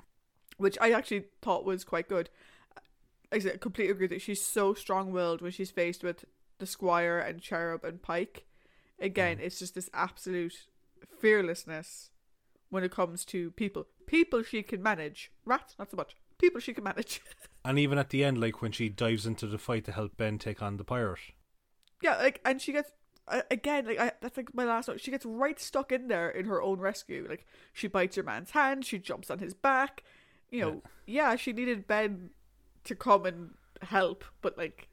which 0.58 0.78
I 0.82 0.92
actually 0.92 1.26
thought 1.42 1.66
was 1.66 1.84
quite 1.84 2.10
good. 2.10 2.30
I 3.32 3.40
completely 3.40 3.92
agree 3.92 4.08
that 4.08 4.22
she's 4.22 4.42
so 4.42 4.74
strong 4.74 5.12
willed 5.12 5.42
when 5.42 5.52
she's 5.52 5.70
faced 5.72 6.04
with 6.04 6.26
the 6.58 6.66
Squire 6.66 7.20
and 7.20 7.40
Cherub 7.42 7.84
and 7.84 8.02
Pike. 8.02 8.46
Again, 9.00 9.38
mm. 9.38 9.42
it's 9.42 9.60
just 9.60 9.76
this 9.76 9.90
absolute 9.94 10.66
fearlessness 11.20 12.10
when 12.70 12.84
it 12.84 12.92
comes 12.92 13.24
to 13.26 13.52
people. 13.52 13.86
People 14.08 14.42
she 14.44 14.64
can 14.64 14.82
manage. 14.82 15.32
Rats, 15.46 15.76
not 15.78 15.92
so 15.92 15.98
much. 15.98 16.16
People 16.40 16.60
she 16.60 16.74
can 16.74 16.84
manage. 16.84 17.22
And 17.66 17.78
even 17.78 17.98
at 17.98 18.10
the 18.10 18.24
end, 18.24 18.40
like 18.40 18.62
when 18.62 18.72
she 18.72 18.88
dives 18.88 19.26
into 19.26 19.46
the 19.46 19.58
fight 19.58 19.84
to 19.86 19.92
help 19.92 20.16
Ben 20.16 20.38
take 20.40 20.62
on 20.62 20.78
the 20.78 20.86
pirate. 20.86 21.20
yeah, 22.02 22.16
like, 22.16 22.40
and 22.46 22.62
she 22.62 22.72
gets. 22.72 22.92
Again, 23.52 23.86
like 23.86 24.00
I, 24.00 24.12
that's 24.22 24.38
like 24.38 24.54
my 24.54 24.66
last 24.66 24.88
note. 24.88 25.02
She 25.02 25.12
gets 25.12 25.26
right 25.26 25.60
stuck 25.60 25.92
in 25.92 26.08
there 26.08 26.30
in 26.30 26.46
her 26.46 26.62
own 26.62 26.80
rescue. 26.80 27.26
Like 27.30 27.46
she 27.74 27.88
bites 27.88 28.18
your 28.18 28.26
man's 28.26 28.52
hand, 28.52 28.86
she 28.86 28.98
jumps 28.98 29.30
on 29.30 29.40
his 29.40 29.54
back. 29.54 30.04
You 30.52 30.62
know, 30.62 30.84
yeah, 31.06 31.36
she 31.36 31.54
needed 31.54 31.86
Ben 31.86 32.32
to 32.86 32.96
come 32.96 33.26
and 33.26 33.52
help, 33.84 34.26
but 34.42 34.58
like 34.58 34.88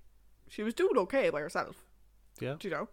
she 0.48 0.62
was 0.62 0.74
doing 0.74 0.98
okay 0.98 1.30
by 1.30 1.40
herself. 1.40 1.84
Yeah. 2.40 2.56
Do 2.58 2.68
you 2.68 2.74
know? 2.74 2.88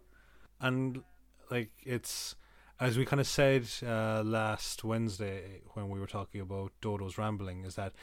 And 0.62 1.04
like 1.50 1.72
it's 1.84 2.36
as 2.80 2.98
we 2.98 3.06
kind 3.06 3.20
of 3.20 3.28
said 3.28 3.68
uh, 3.86 4.24
last 4.24 4.84
Wednesday 4.84 5.62
when 5.74 5.90
we 5.90 6.00
were 6.00 6.08
talking 6.08 6.42
about 6.42 6.72
Dodo's 6.82 7.18
rambling, 7.18 7.66
is 7.66 7.76
that 7.76 7.94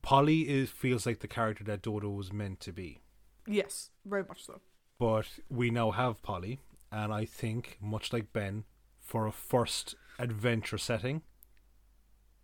Polly 0.00 0.48
is 0.48 0.70
feels 0.70 1.06
like 1.06 1.20
the 1.20 1.28
character 1.28 1.64
that 1.64 1.82
Dodo 1.82 2.08
was 2.10 2.32
meant 2.32 2.60
to 2.60 2.72
be. 2.72 3.00
Yes, 3.46 3.90
very 4.04 4.24
much 4.24 4.46
so. 4.46 4.60
But 4.98 5.26
we 5.48 5.70
now 5.70 5.90
have 5.90 6.22
Polly, 6.22 6.60
and 6.92 7.12
I 7.12 7.24
think 7.24 7.78
much 7.80 8.12
like 8.12 8.32
Ben, 8.32 8.64
for 9.00 9.26
a 9.26 9.32
first 9.32 9.96
adventure 10.18 10.78
setting, 10.78 11.22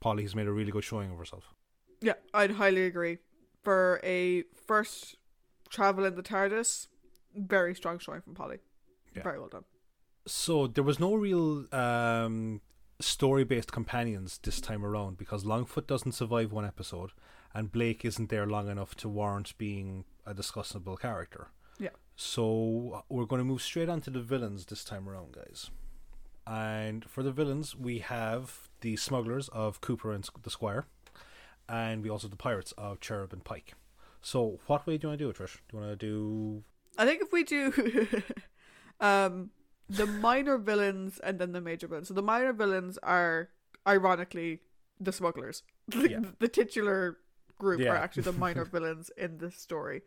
Polly 0.00 0.22
has 0.22 0.34
made 0.34 0.46
a 0.46 0.52
really 0.52 0.72
good 0.72 0.84
showing 0.84 1.12
of 1.12 1.18
herself. 1.18 1.54
Yeah, 2.00 2.14
I'd 2.32 2.52
highly 2.52 2.86
agree. 2.86 3.18
For 3.62 4.00
a 4.02 4.44
first 4.66 5.16
travel 5.68 6.04
in 6.04 6.16
the 6.16 6.22
TARDIS, 6.22 6.88
very 7.34 7.74
strong 7.74 7.98
showing 7.98 8.22
from 8.22 8.34
Polly. 8.34 8.58
Yeah. 9.14 9.22
Very 9.22 9.38
well 9.38 9.48
done. 9.48 9.64
So 10.26 10.66
there 10.66 10.84
was 10.84 10.98
no 10.98 11.14
real 11.14 11.66
um, 11.74 12.60
story 13.00 13.44
based 13.44 13.72
companions 13.72 14.38
this 14.42 14.60
time 14.60 14.84
around 14.84 15.18
because 15.18 15.44
Longfoot 15.44 15.86
doesn't 15.86 16.12
survive 16.12 16.52
one 16.52 16.64
episode 16.64 17.10
and 17.54 17.72
Blake 17.72 18.04
isn't 18.04 18.28
there 18.28 18.46
long 18.46 18.68
enough 18.68 18.94
to 18.96 19.08
warrant 19.08 19.56
being 19.58 20.04
a 20.26 20.34
discussable 20.34 20.98
character. 20.98 21.48
Yeah. 21.78 21.90
So 22.20 23.04
we're 23.08 23.26
going 23.26 23.38
to 23.38 23.44
move 23.44 23.62
straight 23.62 23.88
on 23.88 24.00
to 24.00 24.10
the 24.10 24.20
villains 24.20 24.66
this 24.66 24.82
time 24.82 25.08
around, 25.08 25.30
guys. 25.32 25.70
And 26.48 27.04
for 27.04 27.22
the 27.22 27.30
villains, 27.30 27.76
we 27.76 28.00
have 28.00 28.68
the 28.80 28.96
smugglers 28.96 29.48
of 29.50 29.80
Kewper 29.80 30.12
and 30.12 30.28
the 30.42 30.50
Squire, 30.50 30.86
and 31.68 32.02
we 32.02 32.10
also 32.10 32.24
have 32.26 32.32
the 32.32 32.36
pirates 32.36 32.72
of 32.76 32.98
Cherub 32.98 33.32
and 33.32 33.44
Pike. 33.44 33.74
So, 34.20 34.58
what 34.66 34.84
way 34.84 34.98
do 34.98 35.06
you 35.06 35.08
want 35.10 35.20
to 35.20 35.24
do 35.26 35.30
it, 35.30 35.36
Trish? 35.36 35.58
Do 35.68 35.76
you 35.76 35.78
want 35.84 36.00
to 36.00 36.06
do? 36.06 36.64
I 36.98 37.06
think 37.06 37.22
if 37.22 37.30
we 37.32 37.44
do 37.44 37.72
um 39.00 39.50
the 39.88 40.06
minor 40.06 40.58
villains 40.58 41.20
and 41.20 41.38
then 41.38 41.52
the 41.52 41.60
major 41.60 41.86
villains. 41.86 42.08
So 42.08 42.14
the 42.14 42.22
minor 42.22 42.52
villains 42.52 42.98
are 42.98 43.50
ironically 43.86 44.58
the 44.98 45.12
smugglers. 45.12 45.62
Yeah. 45.94 46.20
the 46.40 46.48
titular 46.48 47.18
group 47.58 47.80
are 47.80 47.94
actually 47.96 48.24
the 48.24 48.32
minor 48.32 48.64
villains 48.74 49.10
in 49.16 49.38
this 49.38 49.56
story. 49.56 50.02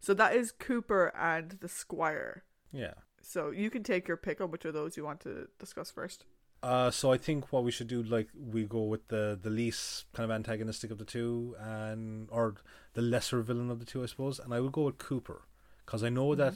So 0.00 0.14
that 0.14 0.34
is 0.34 0.50
Kewper 0.52 1.12
and 1.16 1.58
the 1.60 1.68
Squire. 1.68 2.44
Yeah. 2.72 2.94
So 3.22 3.50
you 3.50 3.70
can 3.70 3.82
take 3.82 4.08
your 4.08 4.16
pick 4.16 4.40
on 4.40 4.50
which 4.50 4.64
of 4.64 4.74
those 4.74 4.96
you 4.96 5.04
want 5.04 5.20
to 5.20 5.48
discuss 5.58 5.90
first. 5.90 6.24
Uh, 6.62 6.90
so 6.90 7.10
I 7.12 7.16
think 7.16 7.52
what 7.52 7.64
we 7.64 7.70
should 7.70 7.88
do, 7.88 8.02
like, 8.02 8.28
we 8.34 8.64
go 8.64 8.82
with 8.82 9.08
the 9.08 9.38
the 9.40 9.48
least 9.48 10.06
kind 10.12 10.30
of 10.30 10.34
antagonistic 10.34 10.90
of 10.90 10.98
the 10.98 11.06
two, 11.06 11.56
and 11.58 12.28
or 12.30 12.56
the 12.92 13.02
lesser 13.02 13.40
villain 13.40 13.70
of 13.70 13.78
the 13.78 13.86
two, 13.86 14.02
I 14.02 14.06
suppose. 14.06 14.38
And 14.38 14.52
I 14.52 14.60
would 14.60 14.72
go 14.72 14.82
with 14.82 14.98
Kewper 14.98 15.42
because 15.86 16.02
I 16.04 16.10
know 16.10 16.34
that 16.34 16.54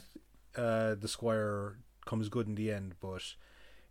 uh, 0.55 0.95
the 0.95 1.07
Squire 1.07 1.79
comes 2.05 2.29
good 2.29 2.47
in 2.47 2.55
the 2.55 2.71
end, 2.71 2.95
but 2.99 3.35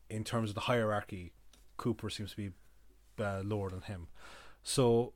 in 0.08 0.22
terms 0.22 0.50
of 0.50 0.54
the 0.54 0.62
hierarchy, 0.62 1.32
Kewper 1.78 2.10
seems 2.10 2.30
to 2.32 2.36
be 2.36 2.50
uh, 3.22 3.42
lower 3.44 3.70
than 3.70 3.82
him. 3.82 4.06
So 4.62 5.14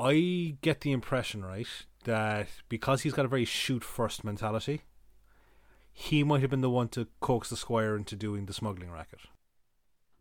I 0.00 0.56
get 0.62 0.80
the 0.80 0.92
impression, 0.92 1.44
right, 1.44 1.66
that 2.04 2.48
because 2.68 3.02
he's 3.02 3.12
got 3.12 3.24
a 3.24 3.28
very 3.28 3.44
shoot 3.44 3.84
first 3.84 4.24
mentality, 4.24 4.82
he 5.92 6.24
might 6.24 6.40
have 6.40 6.50
been 6.50 6.60
the 6.60 6.70
one 6.70 6.88
to 6.88 7.08
coax 7.20 7.48
the 7.48 7.56
Squire 7.56 7.96
into 7.96 8.16
doing 8.16 8.46
the 8.46 8.52
smuggling 8.52 8.90
racket. 8.90 9.20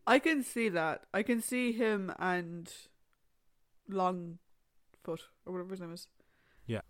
I 0.06 0.20
can 0.20 0.44
see 0.44 0.70
that. 0.70 1.04
I 1.14 1.24
can 1.24 1.42
see 1.42 1.72
him 1.72 2.14
and 2.20 2.72
Longfoot 3.90 4.38
or 5.06 5.18
whatever 5.46 5.70
his 5.70 5.82
name 5.82 5.94
is. 5.94 6.08
Yeah. 6.66 6.82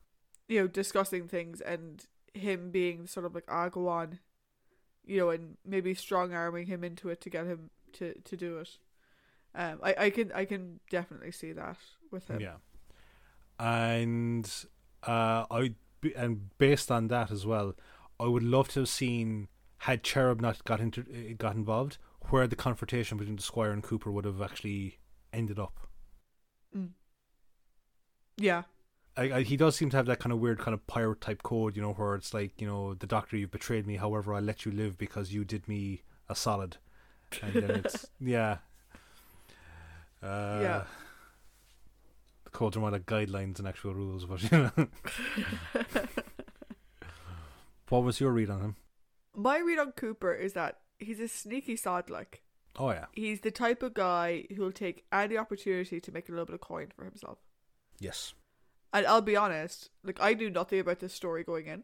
You 0.47 0.61
know, 0.61 0.67
discussing 0.67 1.27
things 1.27 1.61
and 1.61 2.05
him 2.33 2.71
being 2.71 3.07
sort 3.07 3.25
of 3.25 3.35
like, 3.35 3.45
ah, 3.47 3.69
go 3.69 3.87
on. 3.87 4.19
You 5.05 5.17
know, 5.17 5.29
and 5.29 5.57
maybe 5.65 5.93
strong 5.93 6.33
arming 6.33 6.67
him 6.67 6.83
into 6.83 7.09
it 7.09 7.21
to 7.21 7.29
get 7.29 7.45
him 7.45 7.69
to, 7.93 8.13
to 8.21 8.37
do 8.37 8.59
it. 8.59 8.77
Um, 9.53 9.79
I, 9.83 9.95
I 9.97 10.09
can 10.11 10.31
I 10.31 10.45
can 10.45 10.79
definitely 10.89 11.31
see 11.31 11.51
that 11.51 11.77
with 12.09 12.29
him. 12.29 12.39
Yeah, 12.39 12.55
and 13.59 14.49
uh, 15.03 15.45
I 15.49 15.73
and 16.15 16.49
based 16.57 16.91
on 16.91 17.07
that 17.09 17.31
as 17.31 17.45
well, 17.45 17.75
I 18.19 18.25
would 18.25 18.43
love 18.43 18.69
to 18.69 18.81
have 18.81 18.89
seen 18.89 19.47
had 19.79 20.03
Cherub 20.03 20.41
not 20.41 20.63
got 20.63 20.79
into 20.79 21.01
uh, 21.01 21.33
got 21.37 21.55
involved, 21.55 21.97
where 22.29 22.47
the 22.47 22.55
confrontation 22.55 23.17
between 23.17 23.35
the 23.35 23.41
Squire 23.41 23.71
and 23.71 23.83
Kewper 23.83 24.11
would 24.11 24.25
have 24.25 24.41
actually 24.41 24.99
ended 25.33 25.59
up. 25.59 25.87
Mm. 26.75 26.89
Yeah. 28.37 28.63
I, 29.17 29.23
I, 29.23 29.41
he 29.41 29.57
does 29.57 29.75
seem 29.75 29.89
to 29.89 29.97
have 29.97 30.05
that 30.05 30.19
kind 30.19 30.31
of 30.31 30.39
weird 30.39 30.59
kind 30.59 30.73
of 30.73 30.87
pirate 30.87 31.19
type 31.19 31.43
code, 31.43 31.75
you 31.75 31.81
know, 31.81 31.91
where 31.93 32.15
it's 32.15 32.33
like, 32.33 32.61
you 32.61 32.67
know, 32.67 32.93
the 32.93 33.07
doctor, 33.07 33.35
you've 33.35 33.51
betrayed 33.51 33.85
me. 33.85 33.97
However, 33.97 34.33
I'll 34.33 34.41
let 34.41 34.65
you 34.65 34.71
live 34.71 34.97
because 34.97 35.33
you 35.33 35.43
did 35.43 35.67
me 35.67 36.03
a 36.29 36.35
solid. 36.35 36.77
And 37.41 37.53
then 37.53 37.71
it's 37.71 38.05
yeah, 38.21 38.57
uh, 40.23 40.59
Yeah. 40.61 40.83
The 42.61 42.65
codes 42.65 42.77
are 42.77 42.81
more 42.81 42.91
like 42.91 43.07
guidelines 43.07 43.57
and 43.57 43.67
actual 43.67 43.95
rules, 43.95 44.25
but 44.25 44.43
you 44.51 44.71
know. 44.77 44.87
what 47.89 48.03
was 48.03 48.19
your 48.19 48.31
read 48.31 48.51
on 48.51 48.61
him? 48.61 48.75
My 49.35 49.57
read 49.57 49.79
on 49.79 49.93
Kewper 49.93 50.31
is 50.31 50.53
that 50.53 50.77
he's 50.99 51.19
a 51.19 51.27
sneaky 51.27 51.75
sod 51.75 52.11
like. 52.11 52.43
Oh 52.77 52.91
yeah, 52.91 53.05
He's 53.13 53.41
the 53.41 53.49
type 53.49 53.81
of 53.81 53.95
guy 53.95 54.45
who'll 54.55 54.71
take 54.71 55.05
any 55.11 55.37
opportunity 55.37 55.99
to 55.99 56.11
make 56.11 56.29
a 56.29 56.31
little 56.31 56.45
bit 56.45 56.53
of 56.53 56.61
coin 56.61 56.89
for 56.95 57.03
himself. 57.03 57.39
yes, 57.99 58.35
And 58.93 59.07
I'll 59.07 59.21
be 59.21 59.35
honest, 59.35 59.89
like 60.03 60.19
I 60.21 60.35
knew 60.35 60.51
nothing 60.51 60.79
about 60.79 60.99
this 60.99 61.15
story 61.15 61.43
going 61.43 61.65
in. 61.65 61.83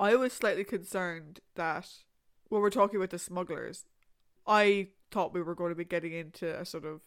I 0.00 0.16
was 0.16 0.32
slightly 0.32 0.64
concerned 0.64 1.38
that 1.54 1.88
when 2.48 2.60
we're 2.60 2.70
talking 2.70 2.96
about 2.96 3.10
the 3.10 3.20
smugglers, 3.20 3.84
I 4.48 4.88
thought 5.12 5.32
we 5.32 5.42
were 5.42 5.54
going 5.54 5.70
to 5.70 5.76
be 5.76 5.84
getting 5.84 6.12
into 6.12 6.58
a 6.58 6.64
sort 6.64 6.86
of 6.86 7.02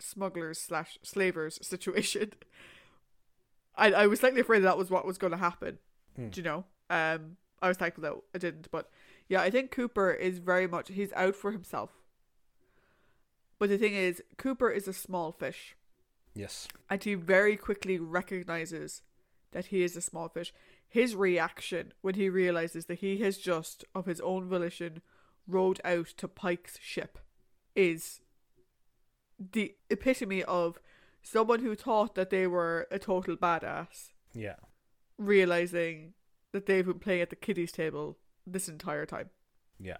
smugglers 0.00 0.58
slash 0.58 0.98
slavers 1.02 1.58
situation. 1.62 2.32
I 3.76 3.92
I 3.92 4.06
was 4.06 4.20
slightly 4.20 4.40
afraid 4.40 4.60
that 4.60 4.78
was 4.78 4.90
what 4.90 5.06
was 5.06 5.18
going 5.18 5.32
to 5.32 5.38
happen. 5.38 5.78
Hmm. 6.16 6.28
Do 6.28 6.40
you 6.40 6.44
know? 6.44 6.64
Um, 6.88 7.36
I 7.62 7.68
was 7.68 7.76
thankful 7.76 8.02
that 8.02 8.14
I 8.34 8.38
didn't, 8.38 8.68
but 8.70 8.90
yeah, 9.28 9.42
I 9.42 9.50
think 9.50 9.70
Kewper 9.70 10.12
is 10.12 10.38
very 10.38 10.66
much 10.66 10.88
he's 10.88 11.12
out 11.12 11.36
for 11.36 11.52
himself. 11.52 11.90
But 13.58 13.68
the 13.68 13.78
thing 13.78 13.94
is, 13.94 14.22
Kewper 14.38 14.70
is 14.70 14.88
a 14.88 14.92
small 14.92 15.32
fish 15.32 15.76
yes, 16.34 16.66
and 16.88 17.02
he 17.02 17.14
very 17.14 17.56
quickly 17.56 17.98
recognizes 17.98 19.02
that 19.52 19.66
he 19.66 19.82
is 19.82 19.96
a 19.96 20.00
small 20.00 20.28
fish. 20.28 20.52
His 20.88 21.14
reaction 21.14 21.92
when 22.00 22.14
he 22.14 22.28
realizes 22.28 22.86
that 22.86 22.98
he 22.98 23.18
has 23.18 23.38
just, 23.38 23.84
of 23.94 24.06
his 24.06 24.20
own 24.20 24.48
volition, 24.48 25.02
rowed 25.46 25.80
out 25.84 26.08
to 26.16 26.26
Pike's 26.28 26.78
ship 26.80 27.18
is 27.76 28.20
the 29.52 29.74
epitome 29.88 30.42
of 30.44 30.78
someone 31.22 31.60
who 31.60 31.74
thought 31.74 32.14
that 32.14 32.30
they 32.30 32.46
were 32.46 32.86
a 32.90 32.98
total 32.98 33.36
badass, 33.36 34.10
yeah, 34.34 34.56
realizing 35.18 36.14
that 36.52 36.66
they've 36.66 36.86
been 36.86 36.98
playing 36.98 37.22
at 37.22 37.30
the 37.30 37.36
kiddies' 37.36 37.72
table 37.72 38.18
this 38.46 38.68
entire 38.68 39.06
time. 39.06 39.30
yeah, 39.78 39.98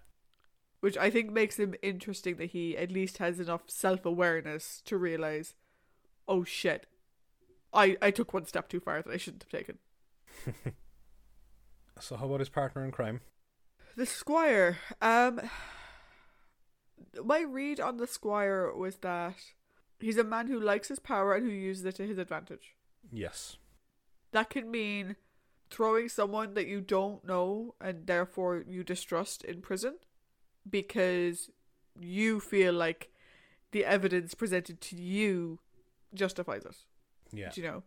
Which 0.81 0.97
I 0.97 1.09
think 1.09 1.31
makes 1.31 1.57
him 1.57 1.75
interesting 1.81 2.35
that 2.37 2.51
he 2.51 2.77
at 2.77 2.91
least 2.91 3.17
has 3.19 3.39
enough 3.39 3.63
self 3.67 4.05
awareness 4.05 4.81
to 4.85 4.97
realize, 4.97 5.55
oh 6.27 6.43
shit, 6.43 6.87
I, 7.73 7.97
I 8.01 8.11
took 8.11 8.33
one 8.33 8.45
step 8.45 8.67
too 8.69 8.79
far 8.79 9.01
that 9.01 9.11
I 9.13 9.17
shouldn't 9.17 9.43
have 9.43 9.51
taken. 9.59 9.77
So 11.99 12.15
how 12.15 12.25
about 12.25 12.39
his 12.39 12.49
partner 12.49 12.83
in 12.83 12.91
crime? 12.91 13.21
The 13.95 14.07
Squire, 14.07 14.79
um, 15.03 15.39
my 17.23 17.41
read 17.41 17.79
on 17.79 17.97
the 17.97 18.07
Squire 18.07 18.71
was 18.73 18.97
that 18.97 19.35
he's 19.99 20.17
a 20.17 20.23
man 20.23 20.47
who 20.47 20.59
likes 20.59 20.87
his 20.89 20.99
power 20.99 21.33
and 21.35 21.45
who 21.45 21.51
uses 21.53 21.85
it 21.85 21.95
to 21.95 22.07
his 22.07 22.17
advantage. 22.17 22.75
Yes, 23.11 23.57
That 24.31 24.49
can 24.49 24.69
mean 24.71 25.15
throwing 25.69 26.09
someone 26.09 26.53
that 26.53 26.67
you 26.67 26.81
don't 26.81 27.23
know 27.25 27.75
and 27.81 28.07
therefore 28.07 28.63
you 28.67 28.83
distrust 28.83 29.43
in 29.43 29.61
prison 29.61 29.95
because 30.69 31.49
you 31.99 32.39
feel 32.39 32.73
like 32.73 33.09
the 33.71 33.85
evidence 33.85 34.33
presented 34.33 34.81
to 34.81 34.95
you 34.95 35.59
justifies 36.13 36.65
it. 36.65 36.75
yeah, 37.31 37.49
Do 37.51 37.61
you 37.61 37.67
know? 37.67 37.83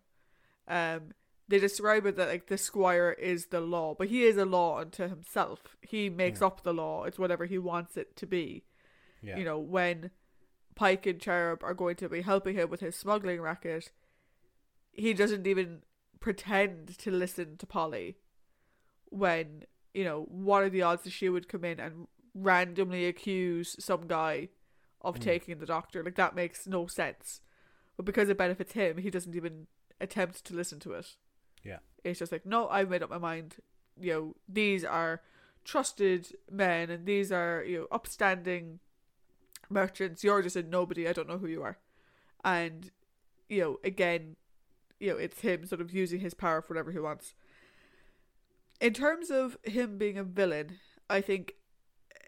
Um, 0.66 1.12
they 1.46 1.58
describe 1.58 2.06
it 2.06 2.16
that 2.16 2.28
like 2.28 2.46
the 2.46 2.56
squire 2.56 3.12
is 3.12 3.46
the 3.46 3.60
law, 3.60 3.94
but 3.98 4.08
he 4.08 4.24
is 4.24 4.36
a 4.38 4.46
law 4.46 4.78
unto 4.78 5.06
himself. 5.08 5.76
He 5.82 6.08
makes 6.08 6.40
Mm. 6.40 6.46
up 6.46 6.62
the 6.62 6.72
law. 6.72 7.04
It's 7.04 7.18
whatever 7.18 7.44
he 7.44 7.58
wants 7.58 7.96
it 7.98 8.16
to 8.16 8.26
be. 8.26 8.64
Yeah, 9.24 9.36
You 9.38 9.44
know, 9.44 9.58
when 9.58 10.10
Pike 10.74 11.06
and 11.06 11.20
Cherub 11.20 11.62
are 11.62 11.74
going 11.74 11.96
to 11.96 12.08
be 12.08 12.22
helping 12.22 12.54
him 12.56 12.68
with 12.70 12.80
his 12.80 12.96
smuggling 12.96 13.40
racket, 13.40 13.90
he 14.92 15.12
doesn't 15.14 15.46
even 15.46 15.82
pretend 16.20 16.98
to 16.98 17.10
listen 17.10 17.56
to 17.58 17.66
Polly. 17.66 18.16
When 19.10 19.64
you 19.92 20.02
know, 20.04 20.22
what 20.28 20.62
are 20.64 20.68
the 20.70 20.82
odds 20.82 21.04
that 21.04 21.12
she 21.12 21.28
would 21.28 21.48
come 21.48 21.64
in 21.64 21.78
and 21.78 22.08
randomly 22.34 23.06
accuse 23.06 23.76
some 23.78 24.08
guy 24.08 24.48
of 25.00 25.16
Mm. 25.16 25.20
taking 25.20 25.58
the 25.58 25.66
doctor? 25.66 26.02
Like 26.02 26.16
that 26.16 26.34
makes 26.34 26.66
no 26.66 26.86
sense. 26.88 27.40
But 27.96 28.04
because 28.06 28.28
it 28.28 28.36
benefits 28.36 28.72
him, 28.72 28.98
he 28.98 29.08
doesn't 29.10 29.36
even 29.36 29.68
attempt 30.00 30.44
to 30.46 30.54
listen 30.54 30.80
to 30.80 30.94
it. 30.94 31.14
Yeah. 31.62 31.78
It's 32.02 32.18
just 32.18 32.32
like, 32.32 32.44
no, 32.44 32.68
I've 32.68 32.90
made 32.90 33.04
up 33.04 33.10
my 33.10 33.18
mind. 33.18 33.56
You 34.00 34.12
know, 34.12 34.36
these 34.48 34.84
are 34.84 35.22
trusted 35.62 36.34
men 36.50 36.90
and 36.90 37.06
these 37.06 37.30
are, 37.30 37.62
you 37.64 37.78
know, 37.78 37.86
upstanding 37.92 38.80
merchants. 39.68 40.24
You're 40.24 40.42
just 40.42 40.56
a 40.56 40.62
nobody. 40.62 41.08
I 41.08 41.12
don't 41.12 41.28
know 41.28 41.38
who 41.38 41.46
you 41.46 41.62
are. 41.62 41.78
And, 42.44 42.90
you 43.48 43.60
know, 43.60 43.78
again, 43.84 44.36
you 45.00 45.10
know, 45.10 45.16
it's 45.16 45.40
him 45.40 45.66
sort 45.66 45.80
of 45.80 45.92
using 45.92 46.20
his 46.20 46.34
power 46.34 46.60
for 46.62 46.74
whatever 46.74 46.92
he 46.92 46.98
wants. 46.98 47.34
In 48.80 48.92
terms 48.92 49.30
of 49.30 49.56
him 49.62 49.98
being 49.98 50.18
a 50.18 50.24
villain, 50.24 50.78
I 51.08 51.20
think 51.20 51.54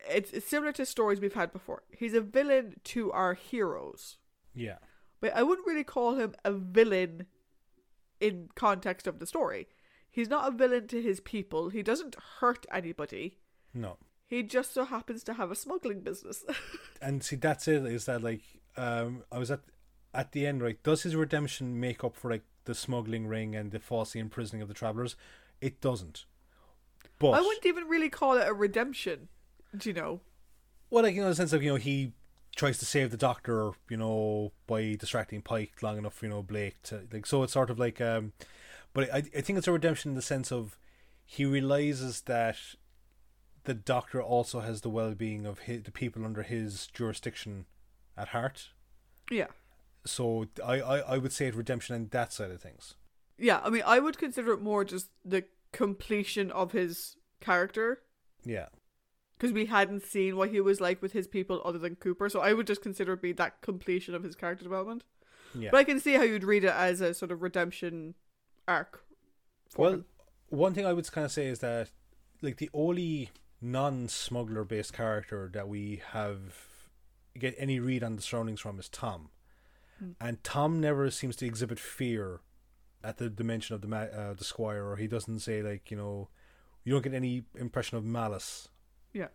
it's, 0.09 0.31
it's 0.33 0.47
similar 0.47 0.73
to 0.73 0.87
stories 0.87 1.21
we've 1.21 1.35
had 1.35 1.53
before. 1.53 1.83
He's 1.91 2.15
a 2.15 2.21
villain 2.21 2.81
to 2.85 3.13
our 3.13 3.35
heroes 3.35 4.17
yeah, 4.57 4.79
but 5.21 5.37
I 5.37 5.43
wouldn't 5.43 5.67
really 5.67 5.85
call 5.85 6.17
him 6.17 6.35
a 6.45 6.53
villain 6.53 7.27
in 8.21 8.49
context 8.55 9.07
of 9.07 9.19
the 9.19 9.27
story. 9.27 9.69
He's 10.11 10.31
not 10.31 10.49
a 10.49 10.57
villain 10.57 10.89
to 10.89 11.03
his 11.03 11.21
people. 11.21 11.69
He 11.69 11.83
doesn't 11.83 12.17
hurt 12.41 12.65
anybody. 12.73 13.39
no, 13.75 13.99
He 14.29 14.43
just 14.43 14.75
so 14.75 14.85
happens 14.85 15.23
to 15.25 15.35
have 15.35 15.51
a 15.51 15.55
smuggling 15.55 16.01
business. 16.01 16.45
and 17.03 17.23
see 17.23 17.37
that's 17.37 17.69
it 17.69 17.85
is 17.87 18.07
that 18.07 18.23
like 18.23 18.43
um 18.77 19.23
i 19.31 19.39
was 19.39 19.51
at 19.51 19.61
at 20.13 20.33
the 20.33 20.47
end 20.47 20.63
right 20.63 20.83
does 20.83 21.03
his 21.03 21.15
redemption 21.15 21.79
make 21.79 22.03
up 22.03 22.17
for 22.17 22.31
like 22.31 22.43
the 22.65 22.75
smuggling 22.75 23.27
ring 23.27 23.55
and 23.55 23.71
the 23.71 23.79
falsely 23.79 24.21
imprisoning 24.21 24.61
of 24.63 24.69
the 24.69 24.75
travelers 24.75 25.17
it 25.61 25.81
doesn't 25.81 26.25
but 27.19 27.31
I 27.31 27.41
wouldn't 27.41 27.65
even 27.65 27.85
really 27.85 28.11
call 28.11 28.37
it 28.37 28.47
a 28.47 28.53
redemption. 28.53 29.29
Do 29.75 29.89
you 29.89 29.95
know? 29.95 30.21
well 30.91 31.03
like 31.03 31.15
you 31.15 31.21
know 31.21 31.27
in 31.27 31.31
the 31.31 31.37
sense 31.37 31.53
of 31.53 31.63
you 31.63 31.71
know 31.71 31.77
he 31.77 32.13
tries 32.55 32.79
to 32.79 32.87
save 32.87 33.11
the 33.11 33.17
doctor 33.17 33.73
you 33.91 33.97
know 33.97 34.53
by 34.67 34.95
distracting 34.95 35.43
pike 35.43 35.83
long 35.83 35.99
enough 35.99 36.23
you 36.23 36.29
know 36.29 36.43
blake 36.43 36.81
to 36.83 37.03
like 37.13 37.27
so 37.27 37.43
it's 37.43 37.53
sort 37.53 37.71
of 37.71 37.79
like 37.79 38.01
um 38.01 38.33
but 38.95 39.13
i 39.13 39.19
i 39.19 39.41
think 39.41 39.59
it's 39.59 39.67
a 39.67 39.73
redemption 39.73 40.13
in 40.13 40.15
the 40.15 40.23
sense 40.23 40.53
of 40.53 40.79
he 41.25 41.45
realizes 41.45 42.23
that 42.23 42.57
the 43.67 43.75
doctor 43.75 44.21
also 44.23 44.61
has 44.61 44.81
the 44.81 44.89
well-being 44.91 45.45
of 45.47 45.61
his, 45.61 45.83
the 45.83 45.91
people 45.93 46.25
under 46.25 46.43
his 46.43 46.87
jurisdiction 46.89 47.67
at 48.17 48.29
heart 48.29 48.71
Yeah. 49.31 49.49
so 50.05 50.47
I, 50.65 50.81
I 50.81 50.99
I 51.15 51.19
would 51.19 51.33
say 51.33 51.47
it 51.47 51.55
redemption 51.55 51.95
and 51.95 52.11
that 52.11 52.33
side 52.33 52.51
of 52.51 52.61
things. 52.63 52.95
Yeah, 53.39 53.61
I 53.63 53.69
mean, 53.71 53.83
I 53.85 53.99
would 53.99 54.17
consider 54.19 54.53
it 54.55 54.63
more 54.63 54.83
just 54.85 55.11
the 55.25 55.45
completion 55.73 56.51
of 56.51 56.73
his 56.73 57.17
character 57.41 58.01
Yeah, 58.45 58.69
because 59.37 59.53
we 59.53 59.67
hadn't 59.67 60.05
seen 60.07 60.37
what 60.37 60.49
he 60.51 60.61
was 60.61 60.81
like 60.81 61.03
with 61.03 61.13
his 61.13 61.27
people 61.29 61.61
other 61.65 61.79
than 61.79 61.97
Kewper. 61.97 62.31
So 62.31 62.41
I 62.41 62.55
would 62.55 62.67
just 62.67 62.81
consider 62.83 63.13
it 63.13 63.21
be 63.23 63.33
that 63.33 63.61
completion 63.61 64.15
of 64.15 64.23
his 64.23 64.35
character 64.35 64.65
development. 64.65 65.05
yeah. 65.55 65.69
But 65.71 65.79
I 65.79 65.85
can 65.85 66.01
see 66.01 66.15
how 66.15 66.23
you'd 66.23 66.45
read 66.45 66.65
it 66.65 66.73
as 66.73 67.01
a 67.03 67.13
sort 67.13 67.31
of 67.31 67.43
redemption 67.43 68.15
arc. 68.67 69.05
Well, 69.77 69.93
him. 69.95 70.05
one 70.49 70.73
thing 70.73 70.87
I 70.87 70.95
would 70.95 71.11
kind 71.13 71.25
of 71.27 71.33
say 71.33 71.47
is 71.49 71.59
that 71.59 71.91
like 72.41 72.57
the 72.57 72.71
only 72.73 73.31
non-smuggler 73.61 74.65
based 74.65 74.93
character 74.93 75.51
that 75.53 75.69
we 75.69 76.03
have 76.13 76.41
get 77.39 77.55
any 77.59 77.79
read 77.81 78.03
on 78.03 78.17
the 78.17 78.23
surroundings 78.23 78.61
from 78.61 78.79
is 78.79 78.89
Tom, 78.89 79.31
Hmm. 79.99 80.13
and 80.21 80.43
Tom 80.45 80.81
never 80.81 81.11
seems 81.11 81.37
to 81.37 81.47
exhibit 81.47 81.79
fear 81.79 82.41
at 83.05 83.19
the 83.19 83.29
dimension 83.31 83.75
of 83.75 83.81
the 83.83 83.89
ma- 83.89 84.03
uh, 84.21 84.35
the 84.35 84.45
squire, 84.45 84.85
or 84.87 84.97
he 84.97 85.07
doesn't 85.07 85.41
say 85.41 85.63
like 85.63 85.91
you 85.91 85.97
know, 85.97 86.29
you 86.85 86.93
don't 86.93 87.03
get 87.03 87.15
any 87.15 87.45
impression 87.55 87.97
of 87.97 88.05
malice. 88.05 88.69
Yeah. 89.13 89.29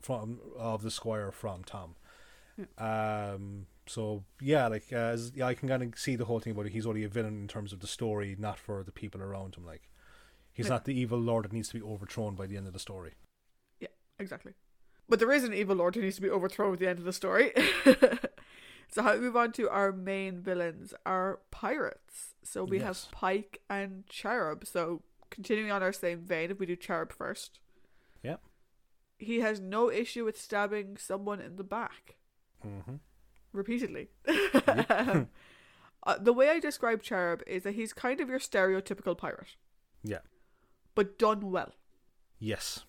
From 0.00 0.40
of 0.56 0.82
the 0.82 0.90
squire 0.90 1.30
from 1.30 1.62
Tom. 1.64 1.96
Um. 2.78 3.66
So 3.86 4.24
yeah, 4.40 4.68
like 4.68 4.92
uh, 4.92 4.96
as, 4.96 5.32
yeah, 5.34 5.46
I 5.46 5.54
can 5.54 5.68
kind 5.68 5.82
of 5.82 5.98
see 5.98 6.14
the 6.16 6.24
whole 6.26 6.38
thing 6.40 6.52
about 6.52 6.66
it. 6.66 6.72
He's 6.72 6.86
only 6.86 7.02
a 7.04 7.08
villain 7.08 7.40
in 7.40 7.48
terms 7.48 7.72
of 7.72 7.80
the 7.80 7.86
story, 7.88 8.36
not 8.38 8.58
for 8.58 8.84
the 8.84 8.92
people 8.92 9.20
around 9.22 9.56
him. 9.56 9.64
Like, 9.66 9.88
he's 10.52 10.66
Yeah. 10.66 10.70
not 10.70 10.84
the 10.84 10.94
evil 10.94 11.18
lord 11.18 11.44
that 11.44 11.52
needs 11.52 11.68
to 11.70 11.74
be 11.80 11.82
overthrown 11.84 12.36
by 12.36 12.46
the 12.46 12.56
end 12.56 12.66
of 12.68 12.72
the 12.72 12.78
story. 12.78 13.14
Exactly. 14.22 14.52
But 15.08 15.18
there 15.18 15.32
is 15.32 15.44
an 15.44 15.52
evil 15.52 15.76
lord 15.76 15.94
who 15.94 16.00
needs 16.02 16.16
to 16.16 16.22
be 16.22 16.30
overthrown 16.30 16.72
at 16.74 16.78
the 16.78 16.88
end 16.88 16.98
of 16.98 17.04
the 17.04 17.12
story. 17.12 17.52
so 18.88 19.02
how 19.02 19.14
we 19.14 19.20
move 19.20 19.36
on 19.36 19.52
to 19.52 19.68
our 19.68 19.92
main 19.92 20.40
villains, 20.40 20.94
our 21.04 21.40
pirates. 21.50 22.34
So 22.42 22.64
we 22.64 22.78
Yes. 22.78 23.04
have 23.04 23.12
Pike 23.12 23.60
and 23.68 24.06
Cherub. 24.06 24.66
So 24.66 25.02
continuing 25.30 25.70
on 25.70 25.82
our 25.82 25.92
same 25.92 26.20
vein, 26.20 26.50
if 26.50 26.58
we 26.58 26.66
do 26.66 26.76
Cherub 26.76 27.12
first. 27.12 27.58
Yeah. 28.22 28.36
He 29.18 29.40
has 29.40 29.60
no 29.60 29.90
issue 29.90 30.24
with 30.24 30.40
stabbing 30.40 30.96
someone 30.96 31.40
in 31.40 31.56
the 31.56 31.64
back 31.64 32.16
Mm-hmm. 32.64 32.94
repeatedly. 33.52 34.08
uh, 34.26 35.24
the 36.20 36.32
way 36.32 36.48
I 36.48 36.60
describe 36.60 37.02
Cherub 37.02 37.42
is 37.46 37.64
that 37.64 37.74
he's 37.74 37.92
kind 37.92 38.20
of 38.20 38.28
your 38.28 38.38
stereotypical 38.38 39.18
pirate, 39.18 39.56
Yeah. 40.04 40.18
but 40.94 41.18
done 41.18 41.50
well. 41.50 41.72
Yes. 42.38 42.84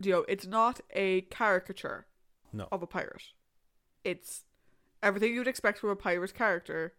You 0.00 0.12
know, 0.12 0.24
it's 0.28 0.46
not 0.46 0.80
a 0.90 1.22
caricature 1.22 2.06
No. 2.52 2.68
of 2.72 2.82
a 2.82 2.86
pirate. 2.86 3.32
It's 4.04 4.44
everything 5.02 5.34
you'd 5.34 5.48
expect 5.48 5.78
from 5.78 5.90
a 5.90 5.96
pirate 5.96 6.34
character, 6.34 6.94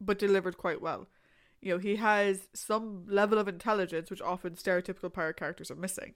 but 0.00 0.18
delivered 0.18 0.56
quite 0.58 0.80
well. 0.82 1.06
You 1.60 1.72
know, 1.74 1.78
he 1.78 1.96
has 1.96 2.48
some 2.52 3.06
level 3.08 3.38
of 3.38 3.48
intelligence, 3.48 4.10
which 4.10 4.20
often 4.20 4.54
stereotypical 4.54 5.12
pirate 5.12 5.36
characters 5.36 5.70
are 5.70 5.74
missing. 5.76 6.14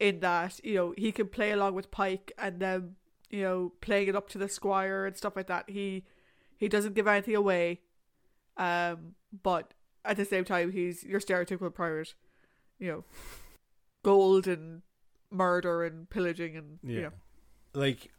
In 0.00 0.20
that, 0.20 0.58
you 0.64 0.74
know, 0.74 0.94
he 0.96 1.12
can 1.12 1.28
play 1.28 1.52
along 1.52 1.74
with 1.74 1.90
Pike 1.90 2.32
and 2.38 2.58
then, 2.58 2.96
you 3.30 3.42
know, 3.42 3.72
playing 3.80 4.08
it 4.08 4.16
up 4.16 4.28
to 4.30 4.38
the 4.38 4.48
squire 4.48 5.04
and 5.06 5.16
stuff 5.16 5.36
like 5.36 5.46
that. 5.48 5.68
He 5.68 6.04
he 6.56 6.68
doesn't 6.68 6.94
give 6.94 7.06
anything 7.06 7.34
away. 7.36 7.80
Um, 8.56 9.14
but 9.42 9.74
at 10.04 10.16
the 10.16 10.24
same 10.24 10.44
time 10.44 10.72
he's 10.72 11.04
your 11.04 11.20
stereotypical 11.20 11.74
pirate. 11.74 12.14
You 12.78 12.88
know, 12.90 13.04
gold 14.02 14.46
and 14.46 14.82
murder 15.30 15.84
and 15.84 16.08
pillaging 16.10 16.56
and 16.56 16.78
Yeah. 16.82 17.00
know 17.02 17.12
Like 17.74 18.10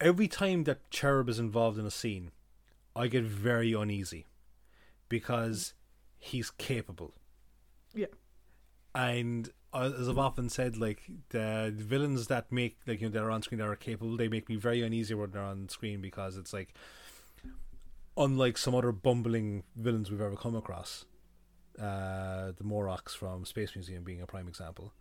every 0.00 0.28
time 0.28 0.64
that 0.64 0.90
Cherub 0.90 1.28
is 1.28 1.38
involved 1.38 1.78
in 1.78 1.86
a 1.86 1.90
scene, 1.90 2.32
I 2.94 3.06
get 3.08 3.24
very 3.24 3.72
uneasy 3.72 4.26
because 5.08 5.74
he's 6.18 6.50
capable. 6.50 7.14
Yeah. 7.94 8.06
And 8.94 9.50
as 9.74 10.08
I've 10.08 10.18
often 10.18 10.48
said, 10.48 10.76
like 10.76 11.02
the 11.28 11.72
villains 11.76 12.26
that 12.28 12.50
make 12.50 12.78
like 12.86 13.00
you 13.00 13.08
know 13.08 13.12
that 13.12 13.22
are 13.22 13.30
on 13.30 13.42
screen 13.42 13.58
that 13.58 13.68
are 13.68 13.76
capable, 13.76 14.16
they 14.16 14.28
make 14.28 14.48
me 14.48 14.56
very 14.56 14.82
uneasy 14.82 15.14
when 15.14 15.30
they're 15.30 15.42
on 15.42 15.68
screen 15.68 16.00
because 16.00 16.36
it's 16.36 16.52
like 16.52 16.74
unlike 18.16 18.56
some 18.58 18.74
other 18.74 18.92
bumbling 18.92 19.62
villains 19.76 20.10
we've 20.10 20.20
ever 20.20 20.36
come 20.36 20.56
across. 20.56 21.04
Uh, 21.78 22.52
the 22.56 22.64
Moroks 22.64 23.10
from 23.10 23.44
Space 23.44 23.74
Museum 23.74 24.02
being 24.02 24.22
a 24.22 24.26
prime 24.26 24.48
example. 24.48 24.94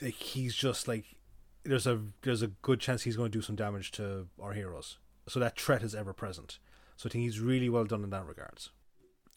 Like 0.00 0.14
he's 0.14 0.54
just 0.54 0.86
like 0.88 1.16
there's 1.64 1.86
a 1.86 2.00
there's 2.22 2.42
a 2.42 2.48
good 2.48 2.80
chance 2.80 3.02
he's 3.02 3.16
going 3.16 3.30
to 3.32 3.38
do 3.38 3.42
some 3.42 3.56
damage 3.56 3.90
to 3.92 4.28
our 4.40 4.52
heroes. 4.52 4.98
So 5.28 5.40
that 5.40 5.58
threat 5.58 5.82
is 5.82 5.94
ever 5.94 6.12
present. 6.12 6.58
So 6.96 7.08
I 7.08 7.12
think 7.12 7.24
he's 7.24 7.40
really 7.40 7.68
well 7.68 7.84
done 7.84 8.02
in 8.04 8.10
that 8.10 8.24
regards. 8.26 8.70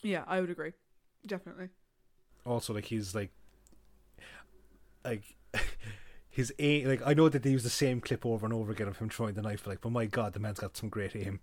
yeah 0.03 0.23
i 0.27 0.39
would 0.39 0.49
agree 0.49 0.71
definitely 1.25 1.67
Also, 2.45 2.73
like 2.73 2.85
he's 2.85 3.13
like 3.13 3.31
like 5.03 5.23
his 6.29 6.53
aim. 6.59 6.87
Like 6.87 7.01
I 7.05 7.13
know 7.13 7.27
that 7.29 7.43
they 7.43 7.49
use 7.51 7.63
the 7.63 7.69
same 7.69 7.99
clip 8.01 8.25
over 8.25 8.45
and 8.45 8.53
over 8.53 8.71
again 8.71 8.87
of 8.87 8.97
him 8.97 9.09
throwing 9.09 9.33
the 9.35 9.41
knife. 9.41 9.67
Like, 9.67 9.81
but 9.81 9.91
my 9.91 10.05
god, 10.05 10.33
the 10.33 10.39
man's 10.39 10.59
got 10.59 10.77
some 10.77 10.89
great 10.89 11.15
aim. 11.15 11.39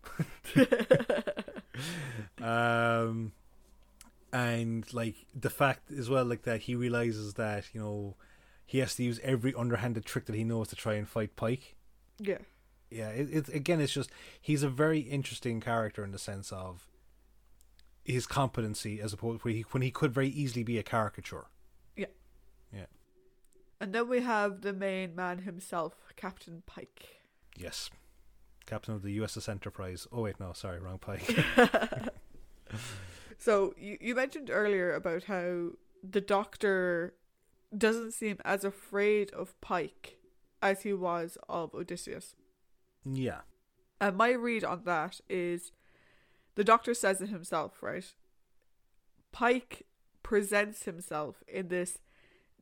um, 2.43 3.33
and 4.33 4.93
like 4.95 5.17
the 5.35 5.51
fact 5.51 5.91
as 5.91 6.09
well, 6.11 6.25
like 6.25 6.43
that 6.43 6.63
he 6.63 6.75
realizes 6.75 7.35
that 7.35 7.65
you 7.73 7.81
know 7.81 8.17
he 8.67 8.79
has 8.79 8.95
to 8.97 9.05
use 9.05 9.21
every 9.23 9.55
underhanded 9.55 10.05
trick 10.05 10.27
that 10.27 10.35
he 10.35 10.45
knows 10.45 10.69
to 10.69 10.77
try 10.77 10.95
and 10.95 11.09
fight 11.09 11.37
Pike. 11.37 11.77
yeah 12.19 12.39
Yeah, 12.91 13.09
it, 13.11 13.33
it 13.33 13.49
again, 13.49 13.81
it's 13.81 13.93
just 13.93 14.11
he's 14.41 14.63
a 14.63 14.69
very 14.69 15.01
interesting 15.01 15.61
character 15.61 16.05
in 16.05 16.13
the 16.13 16.19
sense 16.19 16.53
of 16.53 16.89
his 18.05 18.27
competency, 18.27 19.01
as 19.01 19.13
opposed 19.13 19.45
when 19.45 19.55
he 19.55 19.61
when 19.71 19.83
he 19.83 19.91
could 19.91 20.13
very 20.13 20.29
easily 20.29 20.63
be 20.63 20.79
a 20.79 20.83
caricature. 20.83 21.47
Yeah. 21.97 22.07
Yeah. 22.73 22.87
And 23.81 23.93
then 23.93 24.09
we 24.09 24.21
have 24.21 24.61
the 24.63 24.73
main 24.73 25.15
man 25.15 25.39
himself 25.39 25.95
captain 26.17 26.63
pike 26.67 27.17
Yes, 27.59 27.91
captain 28.67 28.95
of 28.95 29.03
the 29.03 29.19
USS 29.19 29.49
Enterprise. 29.49 30.07
Oh 30.13 30.23
wait, 30.23 30.39
no, 30.39 30.53
sorry, 30.53 30.79
wrong 30.79 30.99
Pike. 30.99 31.37
so 33.39 33.75
you, 33.79 33.97
you 34.01 34.15
mentioned 34.15 34.51
earlier 34.51 34.95
about 34.95 35.25
how 35.25 35.71
the 36.09 36.21
doctor 36.21 37.15
doesn't 37.77 38.13
seem 38.13 38.39
as 38.45 38.65
afraid 38.65 39.31
of 39.33 39.61
pike 39.61 40.19
as 40.63 40.83
he 40.83 40.93
was 40.93 41.39
of 41.49 41.75
odysseus 41.75 42.35
yeah, 43.13 43.43
And 44.01 44.17
my 44.17 44.33
read 44.33 44.65
on 44.65 44.83
that 44.85 45.21
is 45.29 45.71
the 46.57 46.65
doctor 46.65 46.95
says 46.95 47.21
it 47.21 47.29
himself, 47.29 47.83
right? 47.83 48.13
Pike 49.33 49.87
presents 50.23 50.85
himself 50.85 51.45
in 51.47 51.69
this 51.69 51.99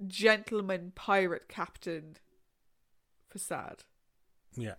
gentleman 0.06 0.92
pirate 0.94 1.48
captain 1.48 2.16
facade. 3.30 3.84
yeah, 4.54 4.74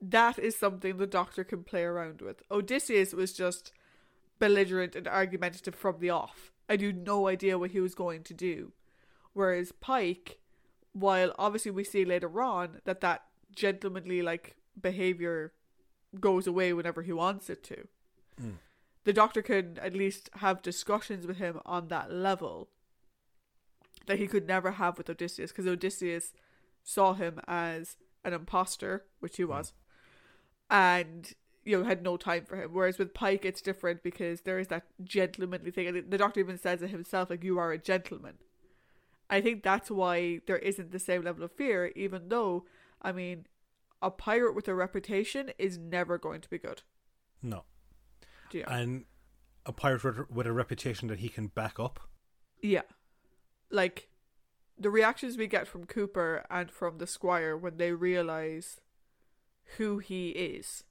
That 0.00 0.38
is 0.38 0.58
something 0.58 0.96
the 0.96 1.06
doctor 1.06 1.44
can 1.44 1.62
play 1.62 1.82
around 1.82 2.20
with. 2.20 2.42
Odysseus 2.50 3.12
was 3.12 3.32
just 3.32 3.72
belligerent 4.38 4.96
and 4.96 5.06
argumentative 5.06 5.74
from 5.74 5.98
the 6.00 6.10
off. 6.10 6.52
I 6.68 6.76
knew 6.76 6.92
no 6.92 7.28
idea 7.28 7.58
what 7.58 7.70
he 7.70 7.80
was 7.80 7.94
going 7.94 8.22
to 8.24 8.34
do. 8.34 8.72
Whereas 9.36 9.70
Pike, 9.70 10.38
while 10.94 11.34
obviously 11.38 11.70
we 11.70 11.84
see 11.84 12.06
later 12.06 12.40
on 12.40 12.80
that 12.84 13.02
that 13.02 13.24
gentlemanly 13.54 14.22
like 14.22 14.56
behavior 14.80 15.52
goes 16.18 16.46
away 16.46 16.72
whenever 16.72 17.02
he 17.02 17.12
wants 17.12 17.50
it 17.50 17.62
to. 17.64 17.86
Mm. 18.40 18.54
The 19.04 19.12
doctor 19.12 19.42
can 19.42 19.78
at 19.82 19.92
least 19.92 20.30
have 20.36 20.62
discussions 20.62 21.26
with 21.26 21.36
him 21.36 21.60
on 21.66 21.88
that 21.88 22.10
level 22.10 22.70
that 24.06 24.18
he 24.18 24.26
could 24.26 24.48
never 24.48 24.70
have 24.70 24.96
with 24.96 25.10
Odysseus 25.10 25.52
because 25.52 25.66
Odysseus 25.66 26.32
saw 26.82 27.12
him 27.12 27.38
as 27.46 27.98
an 28.24 28.32
imposter, 28.32 29.04
which 29.20 29.36
he 29.36 29.44
was, 29.44 29.74
and 30.70 31.34
you 31.62 31.76
know 31.76 31.84
had 31.84 32.02
no 32.02 32.16
time 32.16 32.46
for 32.46 32.56
him. 32.56 32.70
Whereas 32.72 32.96
with 32.96 33.12
Pike, 33.12 33.44
it's 33.44 33.60
different 33.60 34.02
because 34.02 34.40
there 34.40 34.58
is 34.58 34.68
that 34.68 34.86
gentlemanly 35.04 35.72
thing, 35.72 35.88
and 35.88 36.10
the 36.10 36.16
doctor 36.16 36.40
even 36.40 36.56
says 36.56 36.80
it 36.80 36.88
himself, 36.88 37.28
like 37.28 37.44
you 37.44 37.58
are 37.58 37.72
a 37.72 37.76
gentleman, 37.76 38.38
I 39.28 39.40
think 39.40 39.62
that's 39.62 39.90
why 39.90 40.40
there 40.46 40.58
isn't 40.58 40.92
the 40.92 40.98
same 40.98 41.22
level 41.22 41.44
of 41.44 41.52
fear, 41.52 41.92
even 41.96 42.28
though, 42.28 42.64
I 43.02 43.12
mean, 43.12 43.46
a 44.00 44.10
pirate 44.10 44.54
with 44.54 44.68
a 44.68 44.74
reputation 44.74 45.50
is 45.58 45.78
never 45.78 46.18
going 46.18 46.40
to 46.42 46.48
be 46.48 46.58
good. 46.58 46.82
No. 47.42 47.64
Know? 48.54 48.62
And 48.68 49.04
a 49.64 49.72
pirate 49.72 50.04
with- 50.04 50.30
with 50.30 50.46
a 50.46 50.52
reputation 50.52 51.08
that 51.08 51.18
he 51.18 51.28
can 51.28 51.48
back 51.48 51.80
up. 51.80 52.08
Yeah. 52.62 52.82
Like 53.70 54.08
the 54.78 54.90
reactions 54.90 55.36
we 55.36 55.46
get 55.46 55.66
from 55.66 55.86
Kewper 55.86 56.46
and 56.48 56.70
from 56.70 56.98
the 56.98 57.06
Squire 57.06 57.56
when 57.56 57.76
they 57.78 57.92
realize 57.92 58.80
who 59.76 59.98
he 59.98 60.30
is 60.30 60.84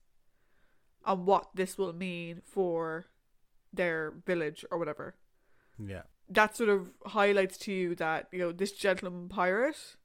and 1.06 1.26
what 1.26 1.50
this 1.56 1.78
will 1.78 1.94
mean 1.94 2.42
for 2.44 3.06
their 3.72 4.12
village 4.26 4.66
or 4.70 4.78
whatever. 4.78 5.16
Yeah. 5.78 6.04
That 6.30 6.58
sort 6.58 6.70
of 6.70 6.92
highlights 7.06 7.58
to 7.60 7.72
you 7.72 7.96
that, 7.96 8.28
you 8.32 8.40
know, 8.40 8.52
this 8.52 8.72
gentleman 8.72 9.30
pirate 9.30 9.96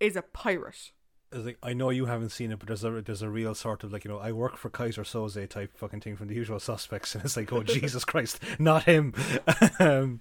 is 0.00 0.16
a 0.16 0.22
pirate. 0.22 0.92
It's 1.30 1.46
like 1.46 1.58
I 1.62 1.72
know 1.72 1.90
you 1.90 2.06
haven't 2.06 2.30
seen 2.30 2.52
it, 2.52 2.58
but 2.58 2.68
there's 2.68 2.84
a 2.84 3.00
there's 3.00 3.22
a 3.22 3.30
real 3.30 3.54
sort 3.54 3.84
of 3.84 3.92
like 3.92 4.04
you 4.04 4.10
know 4.10 4.18
I 4.18 4.32
work 4.32 4.58
for 4.58 4.68
Keyser 4.68 5.02
Söze 5.02 5.48
type 5.48 5.74
fucking 5.76 6.00
thing 6.00 6.14
from 6.14 6.28
the 6.28 6.34
Usual 6.34 6.60
Suspects, 6.60 7.14
and 7.14 7.24
it's 7.24 7.36
like 7.36 7.50
oh 7.52 7.62
Jesus 7.62 8.04
Christ, 8.04 8.38
not 8.58 8.84
him. 8.84 9.14
um, 9.80 10.20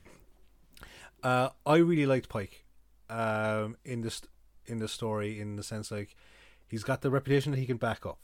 uh, 1.22 1.50
I 1.66 1.78
really 1.78 2.06
liked 2.06 2.30
Pike, 2.30 2.64
um, 3.10 3.76
in 3.84 4.02
this 4.02 4.22
in 4.66 4.78
the 4.78 4.88
story 4.88 5.40
in 5.42 5.58
the 5.58 5.64
sense 5.64 5.92
like 5.92 6.16
he's 6.68 6.84
got 6.84 7.02
the 7.02 7.10
reputation 7.10 7.52
that 7.52 7.58
he 7.60 7.66
can 7.66 7.78
back 7.78 8.06
up. 8.06 8.20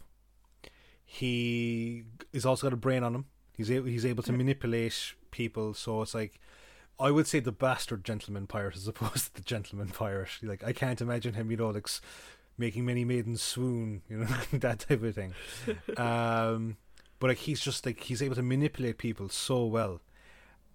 He 1.03 2.03
is 2.31 2.45
also 2.45 2.67
got 2.67 2.73
a 2.73 2.77
brain 2.77 3.03
on 3.03 3.13
him. 3.13 3.25
He's 3.53 3.69
able 3.69 3.87
he's 3.87 4.05
able 4.05 4.23
to 4.23 4.31
manipulate 4.31 5.13
people, 5.31 5.73
so 5.73 6.01
it's 6.03 6.13
like 6.13 6.39
I 6.99 7.11
would 7.11 7.27
say 7.27 7.39
the 7.39 7.51
bastard 7.51 8.03
gentleman 8.03 8.47
pirate 8.47 8.75
as 8.75 8.87
opposed 8.87 9.27
to 9.27 9.33
the 9.35 9.47
gentleman 9.47 9.89
pirate. 9.89 10.29
Like 10.41 10.63
I 10.63 10.73
can't 10.73 11.01
imagine 11.01 11.33
him, 11.35 11.51
you 11.51 11.57
know, 11.57 11.69
like 11.69 11.87
making 12.57 12.85
many 12.85 13.05
maidens 13.05 13.41
swoon, 13.41 14.01
you 14.09 14.17
know, 14.17 14.27
that 14.53 14.79
type 14.79 15.03
of 15.03 15.15
thing. 15.15 15.33
Um, 15.97 16.77
but 17.19 17.27
like 17.27 17.37
he's 17.39 17.59
just 17.59 17.85
like 17.85 18.01
he's 18.01 18.21
able 18.21 18.35
to 18.35 18.43
manipulate 18.43 18.97
people 18.97 19.29
so 19.29 19.65
well, 19.65 20.01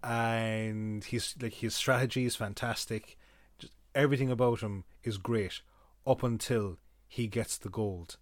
and 0.03 1.05
he's 1.05 1.35
like 1.41 1.55
his 1.55 1.75
strategy 1.75 2.25
is 2.25 2.35
fantastic. 2.35 3.17
Just 3.59 3.73
everything 3.95 4.31
about 4.31 4.61
him 4.61 4.85
is 5.05 5.19
great 5.19 5.61
up 6.05 6.23
until 6.25 6.79
he 7.07 7.29
gets 7.29 7.59
the 7.59 7.69
gold, 7.69 8.17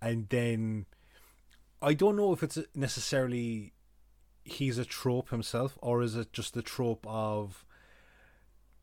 and 0.00 0.28
then 0.30 0.86
I 1.82 1.92
don't 1.92 2.16
know 2.16 2.32
if 2.32 2.42
it's 2.42 2.58
necessarily 2.74 3.74
he's 4.44 4.78
a 4.78 4.84
trope 4.84 5.30
himself, 5.30 5.78
or 5.82 6.02
is 6.02 6.16
it 6.16 6.32
just 6.32 6.54
the 6.54 6.62
trope 6.62 7.06
of 7.08 7.64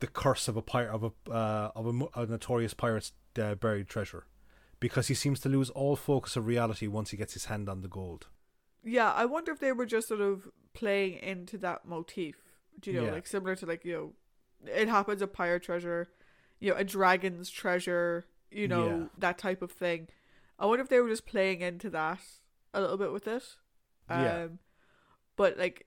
the 0.00 0.06
curse 0.06 0.48
of 0.48 0.56
a 0.56 0.62
pirate 0.62 0.90
of 0.94 1.04
a 1.04 1.30
uh, 1.30 1.70
of 1.74 1.86
a, 1.86 2.20
a 2.20 2.26
notorious 2.26 2.74
pirate's 2.74 3.12
uh, 3.40 3.54
buried 3.54 3.88
treasure? 3.88 4.24
Because 4.78 5.08
he 5.08 5.14
seems 5.14 5.40
to 5.40 5.48
lose 5.50 5.68
all 5.70 5.94
focus 5.96 6.36
of 6.36 6.46
reality 6.46 6.86
once 6.86 7.10
he 7.10 7.16
gets 7.18 7.34
his 7.34 7.46
hand 7.46 7.68
on 7.68 7.82
the 7.82 7.88
gold. 7.88 8.28
Yeah, 8.82 9.12
I 9.12 9.26
wonder 9.26 9.52
if 9.52 9.60
they 9.60 9.72
were 9.72 9.84
just 9.84 10.08
sort 10.08 10.22
of 10.22 10.48
playing 10.72 11.18
into 11.18 11.58
that 11.58 11.84
motif. 11.84 12.36
Do 12.80 12.90
you 12.90 12.96
know, 13.00 13.06
Yeah. 13.06 13.12
like 13.12 13.26
similar 13.26 13.54
to 13.56 13.66
like, 13.66 13.84
you 13.84 13.92
know, 13.92 14.70
it 14.72 14.88
happens 14.88 15.20
a 15.20 15.26
pirate 15.26 15.62
treasure, 15.64 16.08
you 16.60 16.70
know, 16.70 16.76
a 16.78 16.84
dragon's 16.84 17.50
treasure, 17.50 18.24
you 18.50 18.68
know, 18.68 18.86
Yeah. 18.88 19.06
that 19.18 19.36
type 19.36 19.60
of 19.60 19.70
thing. 19.70 20.08
I 20.58 20.64
wonder 20.64 20.82
if 20.82 20.88
they 20.88 21.00
were 21.00 21.10
just 21.10 21.26
playing 21.26 21.60
into 21.60 21.90
that 21.90 22.20
a 22.72 22.80
little 22.80 22.96
bit 22.96 23.12
with 23.12 23.28
it. 23.28 23.56
Um 24.08 24.20
Yeah. 24.24 24.46
But 25.36 25.58
like 25.58 25.86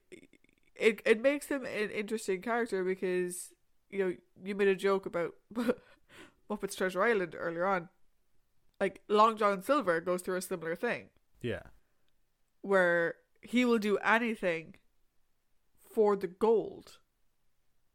it 0.74 1.00
it 1.04 1.20
makes 1.20 1.48
him 1.48 1.64
an 1.64 1.90
interesting 1.90 2.42
character 2.42 2.84
because 2.84 3.52
you 3.90 3.98
know, 3.98 4.14
you 4.44 4.54
made 4.56 4.68
a 4.68 4.74
joke 4.74 5.06
about 5.06 5.34
Muppets 6.50 6.76
Treasure 6.76 7.02
Island 7.02 7.36
earlier 7.38 7.64
on. 7.64 7.88
Like 8.80 9.02
Long 9.08 9.36
John 9.36 9.62
Silver 9.62 10.00
goes 10.00 10.20
through 10.22 10.36
a 10.36 10.42
similar 10.42 10.74
thing 10.74 11.10
Yeah, 11.40 11.62
where 12.62 13.14
he 13.40 13.64
will 13.64 13.78
do 13.78 13.98
anything 13.98 14.74
for 15.94 16.16
the 16.16 16.26
gold. 16.26 16.98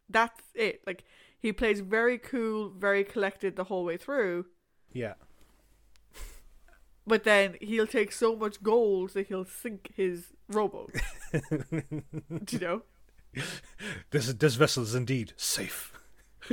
That's 0.08 0.42
it. 0.56 0.82
Like 0.88 1.04
he 1.38 1.52
plays 1.52 1.82
very 1.82 2.18
cool, 2.18 2.70
very 2.70 3.04
collected 3.04 3.56
the 3.58 3.66
whole 3.66 3.84
way 3.84 3.98
through, 3.98 4.46
yeah, 4.94 5.16
but 7.10 7.24
then 7.26 7.58
he'll 7.60 7.88
take 7.88 8.12
so 8.12 8.36
much 8.36 8.64
gold 8.64 9.10
that 9.16 9.28
he'll 9.28 9.44
sink 9.44 9.92
his 9.96 10.28
rowboat. 10.48 10.94
Do 11.34 12.46
you 12.52 12.60
know? 12.60 12.84
this 14.12 14.32
this 14.34 14.56
vessel 14.56 14.84
is 14.84 14.96
indeed 14.96 15.34
safe. 15.36 15.92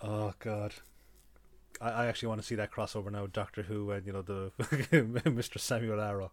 oh 0.00 0.32
God, 0.38 0.74
I, 1.80 1.90
I 1.90 2.06
actually 2.06 2.28
want 2.28 2.40
to 2.40 2.46
see 2.46 2.54
that 2.54 2.72
crossover 2.72 3.10
now, 3.10 3.26
Doctor 3.26 3.62
Who 3.62 3.90
and 3.90 4.06
you 4.06 4.12
know 4.12 4.22
the 4.22 4.52
Mr. 4.58 5.58
Samuel 5.58 6.00
Arrow. 6.00 6.30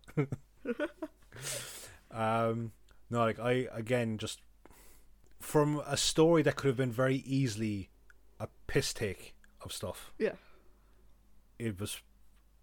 um, 2.11 2.72
no, 3.09 3.20
like 3.20 3.39
I 3.39 3.68
again 3.72 4.18
just 4.20 4.41
from 5.39 5.82
a 5.86 5.97
story 5.97 6.43
that 6.43 6.55
could 6.55 6.68
have 6.68 6.78
been 6.78 6.91
very 6.91 7.18
easily 7.18 7.89
a 8.39 8.47
piss 8.68 8.93
take 8.93 9.36
of 9.61 9.74
stuff. 9.74 10.11
Yeah. 10.20 10.34
It 11.59 11.79
was. 11.79 12.01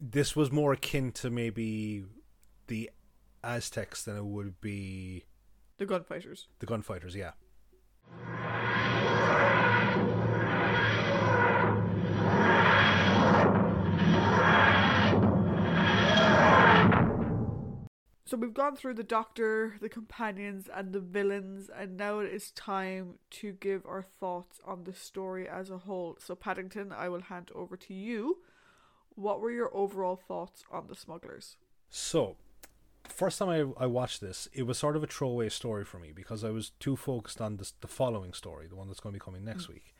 This 0.00 0.36
was 0.36 0.50
more 0.52 0.72
akin 0.72 1.12
to 1.12 1.30
maybe 1.30 2.04
the 2.66 2.90
Aztecs 3.42 4.04
than 4.04 4.16
it 4.16 4.24
would 4.24 4.60
be 4.60 5.24
The 5.78 5.86
gunfighters. 5.86 6.48
the 6.58 6.66
gunfighters, 6.66 7.14
yeah. 7.14 7.32
So 18.26 18.38
we've 18.38 18.54
gone 18.54 18.74
through 18.74 18.94
the 18.94 19.04
doctor, 19.04 19.76
the 19.82 19.88
companions, 19.90 20.68
and 20.74 20.92
the 20.94 20.98
villains, 21.00 21.68
and 21.68 21.96
now 21.98 22.20
it 22.20 22.32
is 22.32 22.50
time 22.52 23.16
to 23.32 23.52
give 23.52 23.84
our 23.84 24.02
thoughts 24.02 24.60
on 24.64 24.84
the 24.84 24.94
story 24.94 25.46
as 25.46 25.68
a 25.70 25.76
whole. 25.78 26.16
So, 26.18 26.34
Paddington, 26.34 26.90
I 26.90 27.10
will 27.10 27.20
hand 27.20 27.50
over 27.54 27.76
to 27.76 27.92
you. 27.94 28.38
What 29.14 29.40
were 29.40 29.50
your 29.50 29.74
overall 29.74 30.16
thoughts 30.16 30.64
on 30.70 30.86
the 30.88 30.94
smugglers? 30.94 31.56
So, 31.88 32.36
first 33.08 33.38
time 33.38 33.48
I, 33.48 33.84
I 33.84 33.86
watched 33.86 34.20
this, 34.20 34.48
it 34.52 34.64
was 34.64 34.78
sort 34.78 34.96
of 34.96 35.04
a 35.04 35.06
throwaway 35.06 35.48
story 35.48 35.84
for 35.84 35.98
me 35.98 36.12
because 36.12 36.42
I 36.42 36.50
was 36.50 36.72
too 36.80 36.96
focused 36.96 37.40
on 37.40 37.56
this, 37.56 37.74
the 37.80 37.88
following 37.88 38.32
story, 38.32 38.66
the 38.66 38.76
one 38.76 38.88
that's 38.88 39.00
going 39.00 39.12
to 39.12 39.18
be 39.18 39.24
coming 39.24 39.44
next 39.44 39.68
week. 39.68 39.94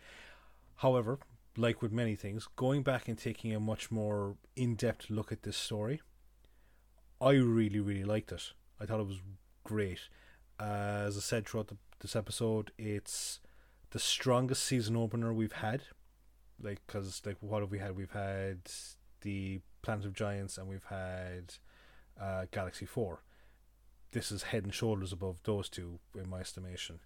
However, 0.77 1.19
like 1.57 1.81
with 1.81 1.93
many 1.93 2.17
things, 2.17 2.49
going 2.57 2.83
back 2.83 3.07
and 3.09 3.17
taking 3.17 3.55
a 3.55 3.61
much 3.61 3.91
more 3.91 4.37
in 4.57 4.75
depth 4.75 5.11
look 5.11 5.31
at 5.31 5.43
this 5.43 5.57
story, 5.57 6.01
I 7.21 7.33
really, 7.33 7.81
really 7.81 8.05
liked 8.05 8.33
it. 8.33 8.53
I 8.81 8.87
thought 8.87 9.01
it 9.01 9.07
was 9.07 9.21
great. 9.63 10.01
Uh, 10.59 11.05
as 11.07 11.17
I 11.17 11.21
said 11.21 11.47
throughout 11.47 11.69
the, 11.69 11.77
this 12.01 12.17
episode, 12.17 12.73
it's 12.77 13.41
the 13.91 13.99
strongest 13.99 14.65
season 14.65 14.97
opener 14.97 15.33
we've 15.33 15.53
had. 15.53 15.83
Like, 16.61 16.81
because, 16.87 17.23
like, 17.25 17.37
what 17.41 17.61
have 17.61 17.71
we 17.71 17.79
had? 17.79 17.97
We've 17.97 18.11
had 18.11 18.59
the 19.25 19.61
Planet 19.83 20.05
of 20.07 20.13
Giants 20.15 20.57
and 20.57 20.69
we've 20.69 20.85
had 20.85 21.55
uh, 22.21 22.45
Galaxy 22.53 22.87
4. 22.87 23.23
This 24.13 24.31
is 24.31 24.45
head 24.45 24.63
and 24.63 24.73
shoulders 24.73 25.13
above 25.13 25.41
those 25.43 25.69
two, 25.69 25.99
in 26.17 26.31
my 26.31 26.39
estimation. 26.41 27.01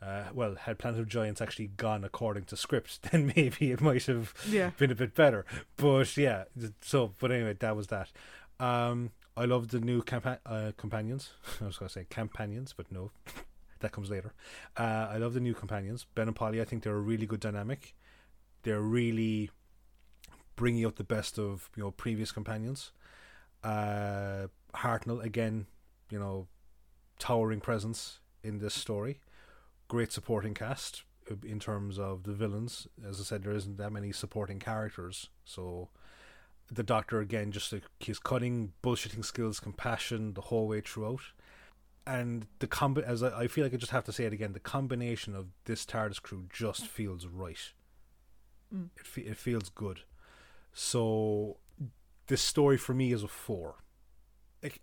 Uh, 0.00 0.24
well, 0.32 0.54
had 0.54 0.78
Planet 0.78 0.98
of 1.00 1.08
Giants 1.08 1.42
actually 1.42 1.66
gone 1.66 2.02
according 2.04 2.44
to 2.44 2.56
script, 2.56 3.02
then 3.12 3.32
maybe 3.36 3.70
it 3.70 3.82
might 3.82 4.06
have 4.06 4.32
Yeah. 4.48 4.70
been 4.78 4.90
a 4.90 4.94
bit 4.94 5.14
better. 5.14 5.44
But 5.76 6.16
yeah, 6.16 6.44
so 6.80 7.12
but 7.20 7.30
anyway, 7.30 7.52
that 7.60 7.76
was 7.76 7.88
that. 7.88 8.10
Um, 8.58 9.10
I 9.36 9.44
love 9.44 9.68
the 9.68 9.80
new 9.80 10.02
campa- 10.02 10.38
uh, 10.46 10.72
companions. 10.78 11.30
I 11.60 11.66
was 11.66 11.76
going 11.76 11.88
to 11.88 11.92
say 11.92 12.06
companions, 12.08 12.72
but 12.74 12.90
no, 12.90 13.10
that 13.80 13.92
comes 13.92 14.08
later. 14.10 14.32
Uh, 14.76 15.08
I 15.10 15.18
love 15.18 15.34
the 15.34 15.40
new 15.40 15.52
companions. 15.54 16.06
Ben 16.14 16.28
and 16.28 16.36
Polly, 16.36 16.60
I 16.60 16.64
think 16.64 16.82
they're 16.82 16.96
a 16.96 17.00
really 17.00 17.26
good 17.26 17.40
dynamic. 17.40 17.94
They're 18.62 18.80
really 18.80 19.50
bringing 20.60 20.84
out 20.84 20.96
the 20.96 21.04
best 21.16 21.38
of 21.38 21.70
you 21.74 21.82
know 21.82 21.90
previous 21.90 22.30
companions. 22.30 22.92
Uh, 23.64 24.48
Hartnell 24.74 25.24
again, 25.24 25.66
you 26.10 26.18
know, 26.18 26.48
towering 27.18 27.60
presence 27.60 28.20
in 28.44 28.58
this 28.58 28.74
story. 28.74 29.20
Great 29.88 30.12
supporting 30.12 30.52
cast 30.52 31.02
uh, 31.30 31.34
in 31.46 31.58
terms 31.58 31.98
of 31.98 32.24
the 32.24 32.34
villains. 32.34 32.86
As 33.08 33.20
I 33.20 33.24
said, 33.24 33.42
there 33.42 33.52
isn't 33.52 33.78
that 33.78 33.90
many 33.90 34.12
supporting 34.12 34.58
characters, 34.58 35.30
so 35.46 35.88
the 36.70 36.82
Doctor 36.82 37.20
again, 37.20 37.52
just 37.52 37.72
like 37.72 37.84
his 37.98 38.18
cutting, 38.18 38.74
bullshitting 38.82 39.24
skills, 39.24 39.60
compassion 39.60 40.34
the 40.34 40.42
whole 40.42 40.68
way 40.68 40.82
throughout, 40.82 41.22
and 42.06 42.46
the 42.58 42.66
comb. 42.66 42.98
As 42.98 43.22
I, 43.22 43.30
I 43.44 43.46
feel 43.48 43.64
like 43.64 43.72
I 43.72 43.78
just 43.78 43.92
have 43.92 44.04
to 44.04 44.12
say 44.12 44.24
it 44.24 44.34
again, 44.34 44.52
the 44.52 44.60
combination 44.60 45.34
of 45.34 45.46
this 45.64 45.86
TARDIS 45.86 46.20
crew 46.20 46.44
just 46.52 46.86
feels 46.86 47.26
right. 47.26 47.72
Mm. 48.74 48.90
It 48.98 49.06
fe- 49.06 49.22
it 49.22 49.38
feels 49.38 49.70
good. 49.70 50.00
So 50.72 51.58
this 52.26 52.42
story 52.42 52.76
for 52.76 52.94
me 52.94 53.12
is 53.12 53.22
a 53.22 53.28
four. 53.28 53.76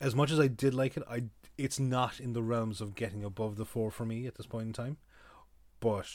As 0.01 0.15
much 0.15 0.31
as 0.31 0.39
I 0.39 0.47
did 0.47 0.73
like 0.73 0.97
it, 0.97 1.03
I 1.09 1.25
it's 1.57 1.79
not 1.79 2.19
in 2.19 2.33
the 2.33 2.43
realms 2.43 2.81
of 2.81 2.95
getting 2.95 3.23
above 3.23 3.55
the 3.57 3.65
four 3.65 3.89
for 3.91 4.05
me 4.05 4.27
at 4.27 4.35
this 4.35 4.45
point 4.47 4.67
in 4.67 4.73
time. 4.73 4.97
but 5.79 6.07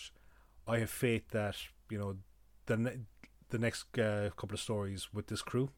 I 0.66 0.78
have 0.78 0.90
faith 0.90 1.28
that 1.30 1.56
you 1.90 1.98
know 1.98 2.16
the 2.66 2.76
ne- 2.76 3.00
the 3.50 3.58
next 3.58 3.98
uh, 3.98 4.30
couple 4.36 4.54
of 4.54 4.60
stories 4.60 5.12
with 5.12 5.26
this 5.28 5.42
crew. 5.42 5.70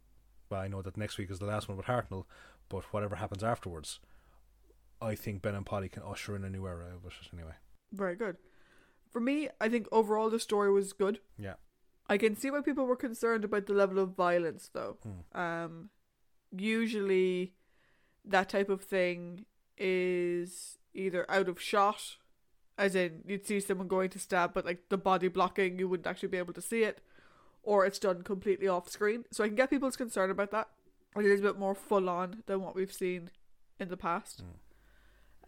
Well, 0.51 0.61
I 0.61 0.69
know 0.69 0.83
that 0.83 0.97
next 0.97 1.19
week 1.19 1.31
is 1.31 1.39
the 1.39 1.47
last 1.47 1.69
one 1.69 1.77
with 1.77 1.87
Hartnell, 1.87 2.25
but 2.69 2.85
whatever 2.93 3.17
happens 3.17 3.43
afterwards, 3.43 4.01
I 5.01 5.15
think 5.15 5.43
Ben 5.43 5.55
and 5.55 5.67
Polly 5.67 5.89
can 5.89 6.03
usher 6.03 6.37
in 6.37 6.45
a 6.45 6.51
new 6.51 6.67
era 6.67 6.87
of 6.95 7.05
it 7.07 7.13
anyway. 7.33 7.55
Very 7.93 8.15
good. 8.17 8.37
For 9.11 9.21
me, 9.21 9.49
I 9.61 9.69
think 9.69 9.87
overall 9.91 10.29
the 10.31 10.39
story 10.39 10.71
was 10.71 10.93
good. 10.93 11.21
Yeah. 11.39 11.55
I 12.09 12.19
can 12.19 12.37
see 12.37 12.51
why 12.51 12.61
people 12.61 12.85
were 12.85 12.97
concerned 12.97 13.45
about 13.45 13.67
the 13.67 13.73
level 13.73 13.99
of 13.99 14.11
violence, 14.11 14.71
though. 14.73 14.99
Hmm. 15.03 15.41
Um, 15.41 15.91
usually, 16.55 17.55
that 18.25 18.49
type 18.49 18.69
of 18.69 18.83
thing 18.83 19.47
is 19.79 20.79
either 20.93 21.29
out 21.31 21.49
of 21.49 21.61
shot, 21.61 22.17
as 22.77 22.95
in 22.95 23.23
you'd 23.27 23.47
see 23.47 23.61
someone 23.61 23.89
going 23.89 24.11
to 24.11 24.19
stab, 24.19 24.53
but 24.55 24.65
like 24.65 24.89
the 24.89 24.99
body 24.99 25.29
blocking, 25.29 25.79
you 25.79 25.89
wouldn't 25.89 26.07
actually 26.07 26.29
be 26.29 26.39
able 26.39 26.53
to 26.55 26.63
see 26.63 26.83
it, 26.83 27.01
or 27.63 27.87
it's 27.87 27.99
done 27.99 28.23
completely 28.23 28.69
off 28.69 28.89
screen. 28.89 29.25
So 29.31 29.45
I 29.45 29.49
can 29.49 29.57
get 29.57 29.71
people's 29.71 29.97
concern 29.97 30.31
about 30.31 30.51
that. 30.51 30.69
It 31.17 31.25
is 31.25 31.41
a 31.41 31.45
bit 31.45 31.59
more 31.59 31.75
full 31.75 32.09
on 32.09 32.43
than 32.47 32.61
what 32.61 32.75
we've 32.75 32.93
seen 32.93 33.31
in 33.79 33.89
the 33.89 33.97
past. 33.97 34.43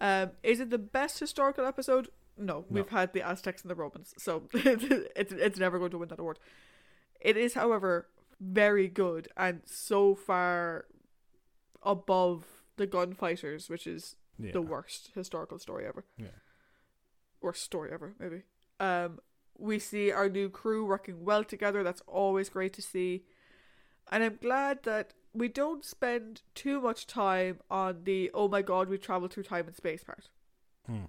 Um, 0.00 0.30
is 0.42 0.60
it 0.60 0.70
the 0.70 0.78
best 0.78 1.18
historical 1.18 1.66
episode? 1.66 2.08
No, 2.38 2.64
we've 2.68 2.88
had 2.90 3.12
the 3.12 3.22
Aztecs 3.22 3.62
and 3.62 3.70
the 3.70 3.74
Romans, 3.74 4.14
so 4.18 4.42
it's 4.52 5.32
it's 5.32 5.58
never 5.58 5.78
going 5.78 5.90
to 5.92 5.98
win 5.98 6.08
that 6.10 6.18
award. 6.20 6.38
It 7.20 7.36
is, 7.36 7.54
however, 7.54 8.08
very 8.40 8.88
good 8.88 9.28
and 9.36 9.62
so 9.64 10.14
far 10.14 10.84
above 11.82 12.44
the 12.76 12.86
Gunfighters, 12.86 13.68
which 13.70 13.86
is 13.86 14.16
Yeah. 14.38 14.52
the 14.52 14.60
worst 14.60 15.12
historical 15.14 15.58
story 15.58 15.86
ever. 15.86 16.04
Yeah. 16.18 16.26
Worst 17.40 17.62
story 17.62 17.90
ever, 17.92 18.14
maybe. 18.18 18.42
Um, 18.80 19.20
we 19.58 19.78
see 19.78 20.10
our 20.12 20.28
new 20.28 20.50
crew 20.50 20.84
working 20.84 21.24
well 21.24 21.42
together. 21.44 21.82
That's 21.82 22.02
always 22.06 22.50
great 22.50 22.74
to 22.74 22.82
see. 22.82 23.24
And 24.12 24.22
I'm 24.22 24.36
glad 24.40 24.82
that 24.82 25.14
we 25.32 25.48
don't 25.48 25.84
spend 25.84 26.42
too 26.54 26.80
much 26.82 27.06
time 27.06 27.60
on 27.70 28.04
the 28.04 28.30
oh 28.34 28.48
my 28.48 28.60
god, 28.62 28.88
we 28.90 28.98
travel 28.98 29.28
through 29.28 29.44
time 29.44 29.66
and 29.66 29.74
space 29.76 30.04
part. 30.04 30.28
Hmm. 30.86 31.06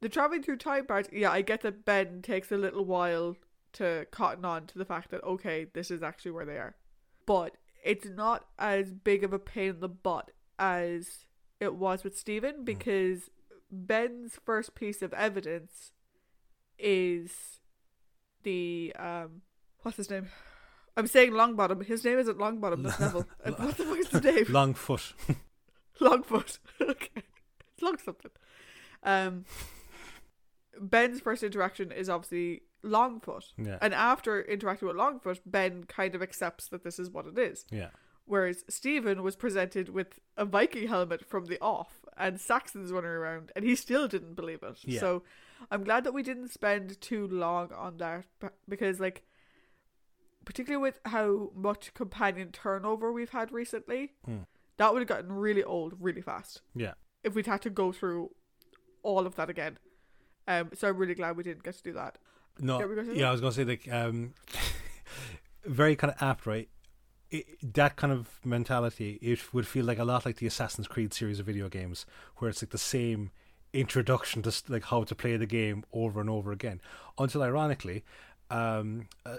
The 0.00 0.08
traveling 0.08 0.42
through 0.42 0.58
time 0.58 0.86
part, 0.86 1.12
yeah, 1.12 1.30
I 1.30 1.42
get 1.42 1.62
that 1.62 1.84
Ben 1.84 2.20
takes 2.22 2.52
a 2.52 2.56
little 2.56 2.84
while 2.84 3.36
to 3.74 4.06
cotton 4.10 4.44
on 4.44 4.66
to 4.66 4.78
the 4.78 4.84
fact 4.84 5.10
that 5.10 5.24
okay, 5.24 5.66
this 5.72 5.90
is 5.90 6.02
actually 6.02 6.32
where 6.32 6.44
they 6.44 6.58
are. 6.58 6.76
But 7.26 7.56
it's 7.84 8.06
not 8.06 8.46
as 8.58 8.92
big 8.92 9.24
of 9.24 9.32
a 9.32 9.38
pain 9.38 9.70
in 9.70 9.80
the 9.80 9.88
butt 9.88 10.32
as 10.58 11.26
it 11.60 11.74
was 11.74 12.04
with 12.04 12.16
Steven 12.16 12.64
because 12.64 13.30
Ben's 13.70 14.38
first 14.44 14.74
piece 14.74 15.02
of 15.02 15.12
evidence 15.12 15.92
is 16.78 17.60
the 18.42 18.94
um 18.98 19.42
what's 19.82 19.96
his 19.96 20.10
name? 20.10 20.28
I'm 20.96 21.06
saying 21.06 21.32
Longbottom. 21.32 21.84
His 21.84 22.04
name 22.04 22.18
isn't 22.18 22.38
Longbottom, 22.38 22.82
that's 22.82 22.98
Neville. 22.98 23.26
Uh, 23.44 23.52
what 23.52 23.76
the 23.76 23.84
fuck 23.84 23.98
is 23.98 24.08
his 24.08 24.22
name? 24.22 24.44
Longfoot. 24.46 25.12
Longfoot. 26.00 26.58
okay. 26.80 27.22
It's 27.72 27.82
long 27.82 27.98
something. 27.98 28.30
Um 29.02 29.44
Ben's 30.80 31.20
first 31.20 31.42
interaction 31.42 31.90
is 31.92 32.08
obviously 32.08 32.62
Longfoot. 32.84 33.52
yeah. 33.56 33.78
And 33.80 33.92
after 33.94 34.40
interacting 34.42 34.88
with 34.88 34.96
Longfoot, 34.96 35.40
Ben 35.46 35.84
kind 35.84 36.14
of 36.14 36.22
accepts 36.22 36.68
that 36.68 36.84
this 36.84 36.98
is 36.98 37.10
what 37.10 37.26
it 37.26 37.38
is. 37.38 37.64
Yeah. 37.70 37.88
Whereas 38.24 38.64
Steven 38.68 39.22
was 39.22 39.36
presented 39.36 39.88
with 39.88 40.18
a 40.36 40.44
Viking 40.44 40.88
helmet 40.88 41.24
from 41.24 41.46
the 41.46 41.60
off 41.60 42.04
and 42.16 42.40
Saxons 42.40 42.90
running 42.90 43.10
around 43.10 43.52
and 43.54 43.64
he 43.64 43.76
still 43.76 44.08
didn't 44.08 44.34
believe 44.34 44.62
it. 44.62 44.80
Yeah. 44.84 45.00
So 45.00 45.22
I'm 45.70 45.84
glad 45.84 46.02
that 46.04 46.12
we 46.14 46.22
didn't 46.24 46.48
spend 46.48 47.00
too 47.00 47.26
long 47.28 47.72
on 47.72 47.98
that 47.98 48.24
because 48.68 48.98
like 49.00 49.24
particularly 50.44 50.82
with 50.82 51.00
how 51.06 51.50
much 51.54 51.92
companion 51.94 52.50
turnover 52.52 53.12
we've 53.12 53.30
had 53.30 53.52
recently, 53.52 54.14
Hmm. 54.24 54.38
that 54.76 54.92
would 54.92 55.00
have 55.00 55.08
gotten 55.08 55.32
really 55.32 55.64
old 55.64 55.94
really 56.00 56.20
fast 56.20 56.62
Yeah. 56.74 56.94
if 57.24 57.34
we'd 57.34 57.46
had 57.46 57.62
to 57.62 57.70
go 57.70 57.92
through 57.92 58.30
all 59.02 59.26
of 59.26 59.36
that 59.36 59.48
again. 59.50 59.78
Um 60.48 60.70
so 60.74 60.88
I'm 60.88 60.96
really 60.96 61.14
glad 61.14 61.36
we 61.36 61.42
didn't 61.42 61.62
get 61.62 61.76
to 61.76 61.82
do 61.82 61.92
that. 61.94 62.18
No, 62.58 62.80
Yeah, 62.80 62.86
we 62.86 62.94
gonna 62.94 63.12
say 63.12 63.18
yeah, 63.18 63.28
I 63.28 63.32
was 63.32 63.40
going 63.40 63.52
to 63.52 63.56
say 63.56 63.64
like 63.64 63.92
um, 63.92 64.34
very 65.64 65.96
kind 65.96 66.12
of 66.12 66.22
apt, 66.22 66.46
right? 66.46 66.68
It, 67.30 67.44
that 67.74 67.96
kind 67.96 68.12
of 68.12 68.28
mentality, 68.44 69.18
it 69.20 69.52
would 69.52 69.66
feel 69.66 69.84
like 69.84 69.98
a 69.98 70.04
lot 70.04 70.24
like 70.24 70.36
the 70.36 70.46
Assassin's 70.46 70.86
Creed 70.86 71.12
series 71.12 71.40
of 71.40 71.46
video 71.46 71.68
games, 71.68 72.06
where 72.36 72.48
it's 72.48 72.62
like 72.62 72.70
the 72.70 72.78
same 72.78 73.30
introduction 73.72 74.42
to 74.42 74.54
like 74.68 74.84
how 74.84 75.04
to 75.04 75.14
play 75.14 75.36
the 75.36 75.46
game 75.46 75.84
over 75.92 76.20
and 76.20 76.30
over 76.30 76.52
again. 76.52 76.80
Until 77.18 77.42
ironically, 77.42 78.04
um, 78.50 79.08
uh, 79.26 79.36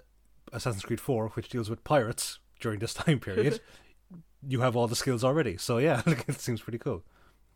Assassin's 0.51 0.83
Creed 0.83 0.99
Four, 0.99 1.29
which 1.29 1.49
deals 1.49 1.69
with 1.69 1.83
pirates 1.83 2.39
during 2.59 2.79
this 2.79 2.93
time 3.05 3.19
period, 3.19 3.61
you 4.47 4.61
have 4.61 4.75
all 4.75 4.87
the 4.87 4.95
skills 4.95 5.23
already. 5.23 5.57
So 5.57 5.77
yeah, 5.79 6.03
it 6.05 6.39
seems 6.39 6.61
pretty 6.61 6.77
cool. 6.77 7.03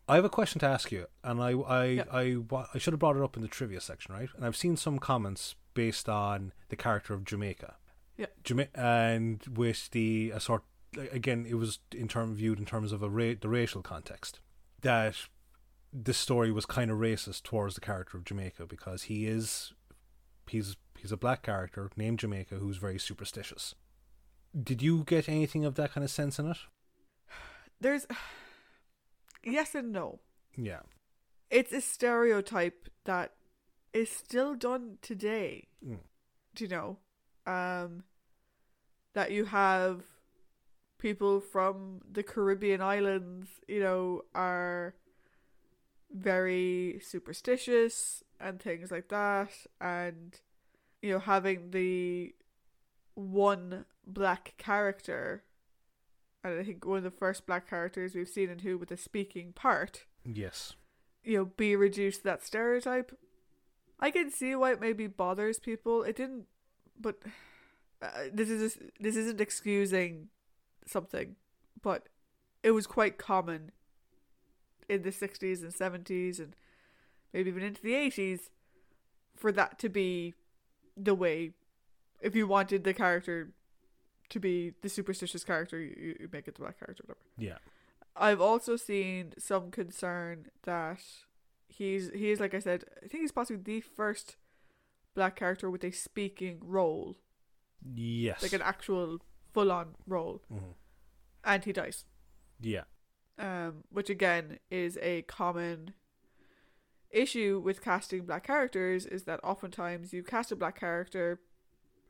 I 0.08 0.16
have 0.16 0.24
a 0.24 0.28
question 0.30 0.58
to 0.60 0.66
ask 0.66 0.90
you, 0.90 1.06
and 1.22 1.40
I 1.42 1.52
I 1.52 1.84
Yeah. 1.86 2.04
I, 2.12 2.42
I 2.74 2.78
should 2.78 2.92
have 2.92 3.00
brought 3.00 3.16
it 3.16 3.22
up 3.22 3.36
in 3.36 3.42
the 3.42 3.48
trivia 3.48 3.80
section, 3.80 4.14
right? 4.14 4.28
And 4.36 4.44
I've 4.44 4.56
seen 4.56 4.76
some 4.76 4.98
comments 4.98 5.54
based 5.74 6.08
on 6.08 6.52
the 6.68 6.76
character 6.76 7.14
of 7.14 7.24
Jamaica. 7.24 7.76
Yeah. 8.16 8.26
Jama- 8.44 8.68
and 8.74 9.42
with 9.56 9.90
the 9.90 10.32
a 10.34 10.40
sort 10.40 10.64
again, 11.10 11.46
it 11.48 11.54
was 11.54 11.78
in 11.94 12.08
term 12.08 12.34
viewed 12.34 12.58
in 12.58 12.66
terms 12.66 12.92
of 12.92 13.02
a 13.02 13.08
ra- 13.08 13.34
the 13.40 13.48
racial 13.48 13.82
context 13.82 14.40
that 14.82 15.14
this 15.92 16.18
story 16.18 16.50
was 16.50 16.66
kind 16.66 16.90
of 16.90 16.98
racist 16.98 17.42
towards 17.44 17.74
the 17.74 17.80
character 17.80 18.16
of 18.16 18.24
Jamaica 18.24 18.66
because 18.66 19.04
he 19.04 19.26
is 19.26 19.72
he's 20.48 20.76
he's 20.98 21.12
a 21.12 21.16
black 21.16 21.42
character 21.42 21.90
named 21.96 22.18
Jamaica 22.18 22.56
who's 22.56 22.76
very 22.76 22.98
superstitious. 22.98 23.74
Did 24.60 24.82
you 24.82 25.04
get 25.04 25.28
anything 25.28 25.64
of 25.64 25.76
that 25.76 25.92
kind 25.92 26.04
of 26.04 26.10
sense 26.10 26.38
in 26.38 26.46
it? 26.48 26.58
There's 27.80 28.06
yes 29.44 29.74
and 29.74 29.92
no. 29.92 30.20
Yeah. 30.56 30.80
it's 31.50 31.72
a 31.72 31.80
stereotype 31.80 32.88
that 33.04 33.32
is 33.92 34.10
still 34.10 34.54
done 34.54 34.98
today. 35.02 35.68
Mm. 35.86 35.98
Do 36.54 36.64
you 36.64 36.70
know? 36.70 36.98
Um 37.46 38.04
that 39.14 39.30
you 39.30 39.44
have 39.46 40.04
people 40.98 41.40
from 41.40 42.00
the 42.10 42.22
Caribbean 42.22 42.80
islands, 42.80 43.48
you 43.68 43.80
know, 43.80 44.22
are 44.34 44.94
very 46.10 47.00
superstitious 47.02 48.22
and 48.38 48.60
things 48.60 48.90
like 48.90 49.08
that 49.08 49.50
and 49.80 50.40
you 51.00 51.10
know 51.10 51.18
having 51.18 51.70
the 51.70 52.34
one 53.14 53.84
black 54.06 54.54
character 54.58 55.42
and 56.44 56.58
I 56.58 56.64
think 56.64 56.84
one 56.84 56.98
of 56.98 57.04
the 57.04 57.10
first 57.10 57.46
black 57.46 57.68
characters 57.68 58.14
we've 58.14 58.28
seen 58.28 58.50
in 58.50 58.60
Who 58.60 58.78
with 58.78 58.90
a 58.90 58.96
speaking 58.96 59.52
part 59.52 60.04
Yes. 60.24 60.74
you 61.24 61.36
know, 61.38 61.44
be 61.44 61.76
reduced 61.76 62.18
to 62.18 62.24
that 62.24 62.42
stereotype. 62.44 63.16
I 64.00 64.10
can 64.10 64.30
see 64.30 64.54
why 64.56 64.72
it 64.72 64.80
maybe 64.80 65.06
bothers 65.06 65.58
people. 65.60 66.02
It 66.02 66.16
didn't, 66.16 66.46
but 67.00 67.18
uh, 68.02 68.08
this 68.32 68.50
is 68.50 68.78
this 68.98 69.14
isn't 69.16 69.40
excusing 69.40 70.28
something, 70.86 71.36
but 71.80 72.08
it 72.62 72.72
was 72.72 72.86
quite 72.86 73.18
common 73.18 73.70
in 74.88 75.02
the 75.02 75.12
sixties 75.12 75.62
and 75.62 75.72
seventies 75.72 76.40
and 76.40 76.56
maybe 77.32 77.50
even 77.50 77.62
into 77.62 77.82
the 77.82 77.94
eighties 77.94 78.50
for 79.36 79.52
that 79.52 79.78
to 79.78 79.88
be 79.88 80.34
the 80.96 81.14
way. 81.14 81.52
If 82.20 82.34
you 82.34 82.46
wanted 82.48 82.84
the 82.84 82.94
character 82.94 83.52
to 84.32 84.40
be 84.40 84.72
the 84.82 84.88
superstitious 84.88 85.44
character, 85.44 85.78
you, 85.80 86.16
you 86.20 86.28
make 86.32 86.48
it 86.48 86.54
the 86.56 86.62
black 86.62 86.78
character, 86.78 87.04
whatever. 87.06 87.24
Yeah. 87.38 87.58
I've 88.16 88.40
also 88.40 88.76
seen 88.76 89.32
some 89.38 89.70
concern 89.70 90.46
that 90.64 91.00
he's 91.68 92.10
he 92.10 92.30
is 92.30 92.40
like 92.40 92.52
I 92.54 92.58
said, 92.58 92.84
I 93.02 93.06
think 93.08 93.22
he's 93.22 93.32
possibly 93.32 93.62
the 93.62 93.80
first 93.80 94.36
black 95.14 95.36
character 95.36 95.70
with 95.70 95.84
a 95.84 95.90
speaking 95.92 96.58
role, 96.62 97.16
Yes. 97.94 98.42
like 98.42 98.52
an 98.52 98.62
actual 98.62 99.18
full 99.52 99.70
on 99.72 99.94
role, 100.06 100.42
Mhm. 100.52 100.74
and 101.44 101.64
he 101.64 101.72
dies. 101.72 102.04
Yeah. 102.60 102.84
Um, 103.38 103.84
which 103.90 104.10
again 104.10 104.58
is 104.70 104.98
a 105.00 105.22
common 105.22 105.94
issue 107.10 107.60
with 107.64 107.82
casting 107.82 108.24
black 108.24 108.44
characters 108.46 109.04
is 109.06 109.24
that 109.24 109.40
oftentimes 109.42 110.12
you 110.12 110.22
cast 110.22 110.52
a 110.52 110.56
black 110.56 110.78
character 110.78 111.40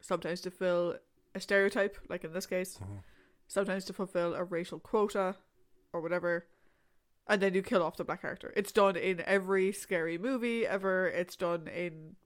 sometimes 0.01 0.41
to 0.43 0.51
fill 0.51 0.97
a 1.35 1.41
stereotype, 1.41 1.97
like 2.09 2.25
in 2.25 2.33
this 2.33 2.47
case, 2.47 2.79
Mhm. 2.79 3.03
sometimes 3.49 3.85
to 3.87 3.93
fulfill 3.93 4.35
a 4.35 4.45
racial 4.45 4.79
quota 4.79 5.37
or 5.93 6.01
whatever, 6.01 6.47
and 7.27 7.41
then 7.41 7.55
you 7.55 7.63
kill 7.63 7.83
off 7.83 7.97
the 7.97 8.05
black 8.05 8.21
character. 8.23 8.53
It's 8.57 8.73
done 8.73 8.97
in 8.97 9.21
every 9.23 9.73
scary 9.73 10.19
movie 10.19 10.67
ever. 10.67 11.07
It's 11.09 11.37
done 11.37 11.69
in, 11.69 12.17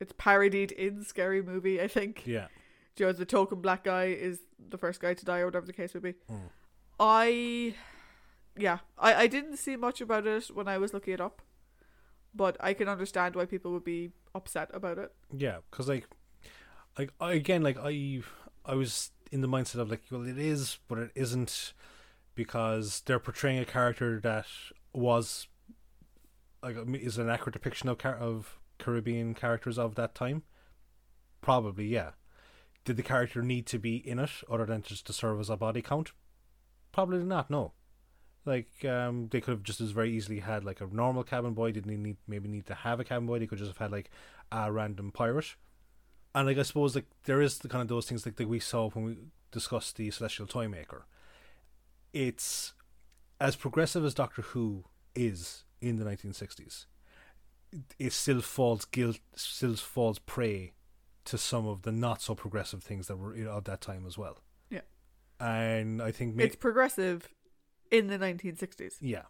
it's 0.00 0.12
parodied 0.16 0.72
in 0.72 1.02
Scary 1.04 1.42
Movie. 1.42 1.80
I 1.80 1.88
think. 1.88 2.26
Yeah. 2.26 2.48
Joe, 2.96 3.12
the 3.12 3.24
token 3.24 3.60
black 3.60 3.82
guy 3.84 4.06
is 4.06 4.40
the 4.58 4.78
first 4.78 5.00
guy 5.00 5.14
to 5.14 5.24
die, 5.24 5.38
or 5.40 5.46
whatever 5.46 5.66
the 5.66 5.72
case 5.72 5.94
would 5.94 6.02
be. 6.02 6.14
Mm. 6.30 6.50
I, 7.00 7.74
yeah, 8.56 8.78
I 8.98 9.14
I 9.22 9.26
didn't 9.26 9.56
see 9.56 9.74
much 9.76 10.00
about 10.00 10.26
it 10.26 10.46
when 10.54 10.68
I 10.68 10.78
was 10.78 10.92
looking 10.94 11.14
it 11.14 11.20
up. 11.20 11.42
but 12.36 12.56
I 12.58 12.74
can 12.74 12.88
understand 12.88 13.36
why 13.36 13.46
people 13.46 13.70
would 13.72 13.84
be 13.84 14.10
upset 14.34 14.68
about 14.74 14.98
it. 14.98 15.12
Yeah, 15.32 15.58
because 15.70 15.86
like, 15.88 16.08
like 16.98 17.12
I, 17.20 17.34
again, 17.34 17.62
like 17.62 17.78
I, 17.78 18.22
I 18.64 18.74
was 18.74 19.10
in 19.30 19.40
the 19.40 19.48
mindset 19.48 19.80
of 19.80 19.90
like, 19.90 20.02
well, 20.10 20.26
it 20.26 20.38
is, 20.38 20.78
but 20.88 20.98
it 20.98 21.10
isn't, 21.14 21.72
because 22.34 23.02
they're 23.06 23.18
portraying 23.18 23.58
a 23.58 23.64
character 23.64 24.20
that 24.20 24.46
was, 24.92 25.48
like, 26.62 26.76
is 26.94 27.18
an 27.18 27.28
accurate 27.28 27.54
depiction 27.54 27.88
of 27.88 28.04
of 28.04 28.58
Caribbean 28.78 29.34
characters 29.34 29.78
of 29.78 29.94
that 29.96 30.14
time. 30.14 30.42
Probably, 31.40 31.86
yeah. 31.86 32.10
Did 32.84 32.96
the 32.96 33.02
character 33.02 33.42
need 33.42 33.66
to 33.66 33.78
be 33.78 33.96
in 33.96 34.18
it 34.18 34.30
other 34.50 34.66
than 34.66 34.82
just 34.82 35.06
to 35.06 35.12
serve 35.12 35.40
as 35.40 35.50
a 35.50 35.56
body 35.56 35.82
count? 35.82 36.12
Probably 36.92 37.18
not. 37.24 37.50
No. 37.50 37.72
Like 38.46 38.84
um, 38.84 39.28
they 39.30 39.40
could 39.40 39.52
have 39.52 39.62
just 39.62 39.80
as 39.80 39.90
very 39.90 40.12
easily 40.12 40.40
had 40.40 40.64
like 40.64 40.80
a 40.80 40.86
normal 40.86 41.24
cabin 41.24 41.54
boy. 41.54 41.72
Didn't 41.72 42.02
need 42.02 42.16
maybe 42.26 42.48
need 42.48 42.66
to 42.66 42.74
have 42.74 43.00
a 43.00 43.04
cabin 43.04 43.26
boy. 43.26 43.38
They 43.38 43.46
could 43.46 43.58
just 43.58 43.70
have 43.70 43.78
had 43.78 43.90
like 43.90 44.10
a 44.52 44.70
random 44.70 45.12
pirate. 45.12 45.56
And 46.34 46.46
like 46.46 46.58
I 46.58 46.62
suppose 46.62 46.94
like 46.94 47.06
there 47.24 47.40
is 47.40 47.58
the 47.58 47.68
kind 47.68 47.82
of 47.82 47.88
those 47.88 48.08
things 48.08 48.26
like 48.26 48.36
that 48.36 48.48
we 48.48 48.60
saw 48.60 48.90
when 48.90 49.04
we 49.04 49.16
discussed 49.52 49.96
the 49.96 50.10
Celestial 50.10 50.46
Toymaker. 50.46 51.06
It's 52.12 52.74
as 53.40 53.56
progressive 53.56 54.04
as 54.04 54.14
Doctor 54.14 54.42
Who 54.42 54.84
is 55.14 55.64
in 55.80 55.98
the 55.98 56.04
1960s. 56.04 56.86
It 57.98 58.12
still 58.12 58.40
falls 58.40 58.84
guilt, 58.84 59.18
still 59.34 59.76
falls 59.76 60.18
prey 60.18 60.72
to 61.24 61.38
some 61.38 61.66
of 61.66 61.82
the 61.82 61.92
not 61.92 62.20
so 62.20 62.34
progressive 62.34 62.82
things 62.82 63.06
that 63.08 63.16
were 63.16 63.34
of 63.48 63.64
that 63.64 63.80
time 63.80 64.04
as 64.06 64.18
well. 64.18 64.38
Yeah. 64.70 64.82
And 65.40 66.02
I 66.02 66.12
think 66.12 66.38
it's 66.40 66.56
progressive 66.56 67.28
in 67.90 68.08
the 68.08 68.18
1960s. 68.18 68.94
Yeah. 69.00 69.22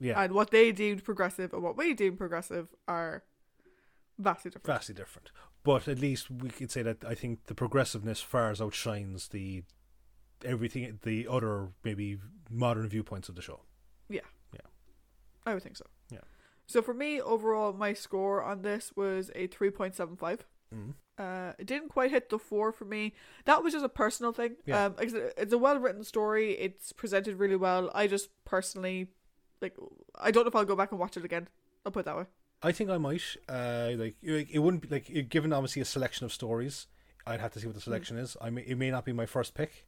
Yeah. 0.00 0.20
And 0.20 0.32
what 0.32 0.50
they 0.50 0.72
deemed 0.72 1.04
progressive 1.04 1.52
and 1.52 1.62
what 1.62 1.76
we 1.76 1.94
deem 1.94 2.16
progressive 2.16 2.68
are 2.88 3.22
vastly 4.18 4.50
different. 4.50 4.66
Vastly 4.66 4.94
different. 4.94 5.30
But 5.64 5.86
at 5.86 5.98
least 5.98 6.30
we 6.30 6.48
could 6.50 6.70
say 6.70 6.82
that 6.82 7.04
I 7.04 7.14
think 7.14 7.46
the 7.46 7.54
progressiveness 7.54 8.20
far 8.20 8.50
as 8.50 8.60
outshines 8.60 9.28
the 9.28 9.62
everything 10.44 10.98
the 11.02 11.28
other 11.28 11.68
maybe 11.84 12.18
modern 12.50 12.88
viewpoints 12.88 13.28
of 13.28 13.36
the 13.36 13.42
show. 13.42 13.60
Yeah. 14.08 14.20
Yeah. 14.52 14.60
I 15.46 15.54
would 15.54 15.62
think 15.62 15.76
so. 15.76 15.86
Yeah. 16.10 16.18
So 16.66 16.82
for 16.82 16.94
me, 16.94 17.20
overall, 17.20 17.72
my 17.72 17.92
score 17.92 18.42
on 18.42 18.62
this 18.62 18.92
was 18.96 19.30
a 19.34 19.48
3.75. 19.48 20.40
Mm. 20.74 20.94
Uh, 21.18 21.52
it 21.58 21.66
didn't 21.66 21.90
quite 21.90 22.10
hit 22.10 22.30
the 22.30 22.38
four 22.38 22.72
for 22.72 22.84
me. 22.84 23.12
That 23.44 23.62
was 23.62 23.72
just 23.72 23.84
a 23.84 23.88
personal 23.88 24.32
thing. 24.32 24.56
Yeah. 24.64 24.86
Um, 24.86 24.94
it's 24.98 25.12
a, 25.12 25.40
it's 25.40 25.52
a 25.52 25.58
well 25.58 25.78
written 25.78 26.02
story. 26.04 26.52
It's 26.52 26.92
presented 26.92 27.38
really 27.38 27.56
well. 27.56 27.90
I 27.94 28.06
just 28.06 28.30
personally 28.44 29.08
like. 29.60 29.76
I 30.18 30.30
don't 30.30 30.44
know 30.44 30.48
if 30.48 30.56
I'll 30.56 30.64
go 30.64 30.76
back 30.76 30.90
and 30.90 30.98
watch 30.98 31.16
it 31.16 31.24
again. 31.24 31.48
I'll 31.84 31.92
put 31.92 32.00
it 32.00 32.04
that 32.06 32.16
way. 32.16 32.24
I 32.62 32.72
think 32.72 32.90
I 32.90 32.98
might. 32.98 33.22
Uh, 33.48 33.90
like 33.96 34.16
it 34.22 34.58
wouldn't 34.60 34.82
be 34.82 34.88
like 34.88 35.28
given 35.28 35.52
obviously 35.52 35.82
a 35.82 35.84
selection 35.84 36.24
of 36.24 36.32
stories. 36.32 36.86
I'd 37.26 37.40
have 37.40 37.52
to 37.52 37.60
see 37.60 37.66
what 37.66 37.74
the 37.74 37.80
Mm. 37.80 37.84
selection 37.84 38.18
is. 38.18 38.36
I 38.40 38.50
may 38.50 38.62
it 38.62 38.76
may 38.78 38.90
not 38.90 39.04
be 39.04 39.12
my 39.12 39.26
first 39.26 39.54
pick, 39.54 39.86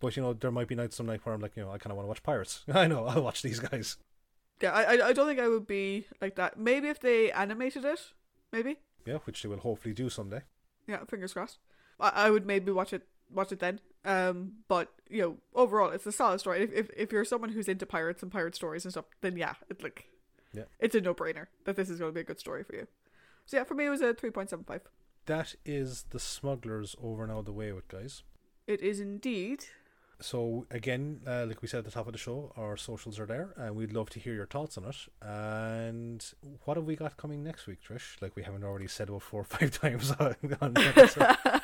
but 0.00 0.16
you 0.16 0.22
know 0.22 0.32
there 0.32 0.50
might 0.50 0.68
be 0.68 0.74
nights 0.74 0.96
some 0.96 1.06
night 1.06 1.20
where 1.24 1.34
I'm 1.34 1.40
like 1.40 1.56
you 1.56 1.62
know 1.64 1.70
I 1.70 1.78
kind 1.78 1.90
of 1.92 1.96
want 1.96 2.04
to 2.06 2.08
watch 2.08 2.22
Pirates. 2.22 2.62
I 2.72 2.86
know 2.86 3.06
I'll 3.06 3.22
watch 3.22 3.42
these 3.42 3.60
guys. 3.60 3.96
Yeah, 4.60 4.72
I, 4.72 4.82
I 4.96 5.08
I 5.08 5.12
don't 5.12 5.26
think 5.26 5.40
I 5.40 5.48
would 5.48 5.66
be 5.66 6.06
like 6.20 6.36
that. 6.36 6.58
Maybe 6.58 6.88
if 6.88 7.00
they 7.00 7.30
animated 7.32 7.84
it, 7.84 8.00
maybe. 8.52 8.76
Yeah, 9.06 9.18
which 9.24 9.42
they 9.42 9.48
will 9.48 9.58
hopefully 9.58 9.94
do 9.94 10.08
someday. 10.08 10.42
Yeah, 10.86 11.04
fingers 11.04 11.32
crossed. 11.32 11.58
I, 12.00 12.08
I 12.26 12.30
would 12.30 12.46
maybe 12.46 12.70
watch 12.72 12.92
it 12.92 13.02
watch 13.30 13.50
it 13.52 13.58
then. 13.58 13.80
Um, 14.04 14.52
but 14.68 14.92
you 15.08 15.22
know, 15.22 15.36
overall, 15.54 15.90
it's 15.90 16.06
a 16.06 16.12
solid 16.12 16.38
story. 16.38 16.62
If, 16.62 16.72
if 16.72 16.90
if 16.96 17.12
you're 17.12 17.24
someone 17.24 17.50
who's 17.50 17.68
into 17.68 17.86
pirates 17.86 18.22
and 18.22 18.30
pirate 18.30 18.54
stories 18.54 18.84
and 18.84 18.92
stuff, 18.92 19.06
then 19.22 19.36
yeah, 19.36 19.54
it's 19.68 19.82
like, 19.82 20.06
Yeah. 20.54 20.64
it's 20.78 20.94
a 20.94 21.00
no 21.00 21.14
brainer 21.14 21.46
that 21.64 21.76
this 21.76 21.90
is 21.90 21.98
going 21.98 22.10
to 22.12 22.14
be 22.14 22.20
a 22.20 22.24
good 22.24 22.38
story 22.38 22.62
for 22.64 22.74
you. 22.74 22.86
So 23.46 23.56
yeah, 23.58 23.64
for 23.64 23.74
me, 23.74 23.86
it 23.86 23.90
was 23.90 24.00
a 24.00 24.14
three 24.14 24.30
point 24.30 24.50
seven 24.50 24.64
five. 24.64 24.82
That 25.26 25.54
is 25.64 26.04
the 26.10 26.20
smugglers 26.20 26.94
over 27.02 27.22
and 27.22 27.32
out 27.32 27.40
of 27.40 27.44
the 27.46 27.52
way 27.52 27.72
with 27.72 27.88
guys. 27.88 28.22
It 28.66 28.80
is 28.80 29.00
indeed. 29.00 29.64
So 30.20 30.66
again, 30.70 31.20
uh, 31.26 31.44
like 31.46 31.60
we 31.60 31.68
said 31.68 31.78
at 31.78 31.84
the 31.84 31.90
top 31.90 32.06
of 32.06 32.12
the 32.12 32.18
show, 32.18 32.52
our 32.56 32.76
socials 32.76 33.18
are 33.18 33.26
there, 33.26 33.52
and 33.56 33.74
we'd 33.74 33.92
love 33.92 34.10
to 34.10 34.20
hear 34.20 34.32
your 34.32 34.46
thoughts 34.46 34.78
on 34.78 34.84
it. 34.84 34.96
And 35.20 36.24
what 36.64 36.76
have 36.76 36.86
we 36.86 36.94
got 36.96 37.16
coming 37.16 37.42
next 37.42 37.66
week, 37.66 37.78
Trish? 37.86 38.20
Like 38.22 38.36
we 38.36 38.42
haven't 38.44 38.64
already 38.64 38.86
said 38.86 39.08
about 39.08 39.22
four 39.22 39.40
or 39.40 39.44
five 39.44 39.78
times 39.80 40.12
on 40.12 40.36
on 40.60 40.74
the 40.74 40.86
episode. 40.96 41.60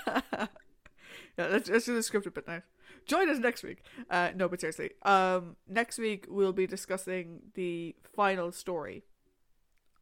yeah, 1.38 1.46
let's, 1.46 1.68
let's 1.68 1.86
do 1.86 1.94
the 1.94 2.00
scripted 2.00 2.34
bit 2.34 2.48
now. 2.48 2.62
Join 3.06 3.28
us 3.28 3.38
next 3.38 3.62
week. 3.62 3.82
Uh, 4.10 4.30
no, 4.34 4.48
but 4.48 4.60
seriously, 4.60 4.90
um, 5.02 5.56
next 5.68 5.98
week 5.98 6.26
we'll 6.28 6.52
be 6.52 6.66
discussing 6.66 7.40
the 7.54 7.94
final 8.14 8.52
story 8.52 9.04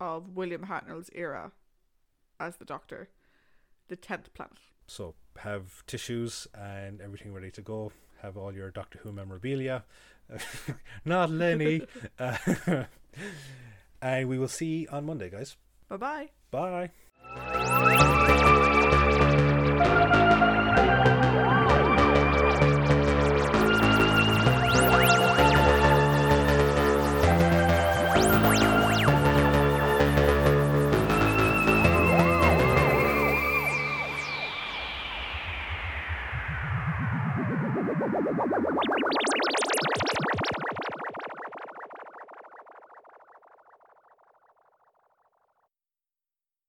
of 0.01 0.37
William 0.37 0.67
Hartnell's 0.67 1.11
era 1.15 1.53
as 2.41 2.57
the 2.57 2.65
Doctor, 2.65 3.09
the 3.89 3.97
tenth 3.97 4.33
planet. 4.35 4.59
So 4.87 5.15
have 5.39 5.85
tissues 5.87 6.47
and 6.55 7.01
everything 7.01 7.33
ready 7.33 7.51
to 7.53 7.63
go. 7.63 7.93
Have 8.23 8.37
all 8.37 8.53
your 8.53 8.71
Doctor 8.71 8.99
Who 9.03 9.13
memorabilia. 9.13 9.85
Not 11.05 11.31
Lenny. 11.31 11.83
uh, 12.19 12.37
and 14.03 14.29
we 14.29 14.39
will 14.39 14.49
see 14.49 14.87
on 14.89 15.07
Monday, 15.07 15.31
guys. 15.31 15.57
Bye 15.89 15.97
bye. 15.97 16.31
Bye. 16.51 16.91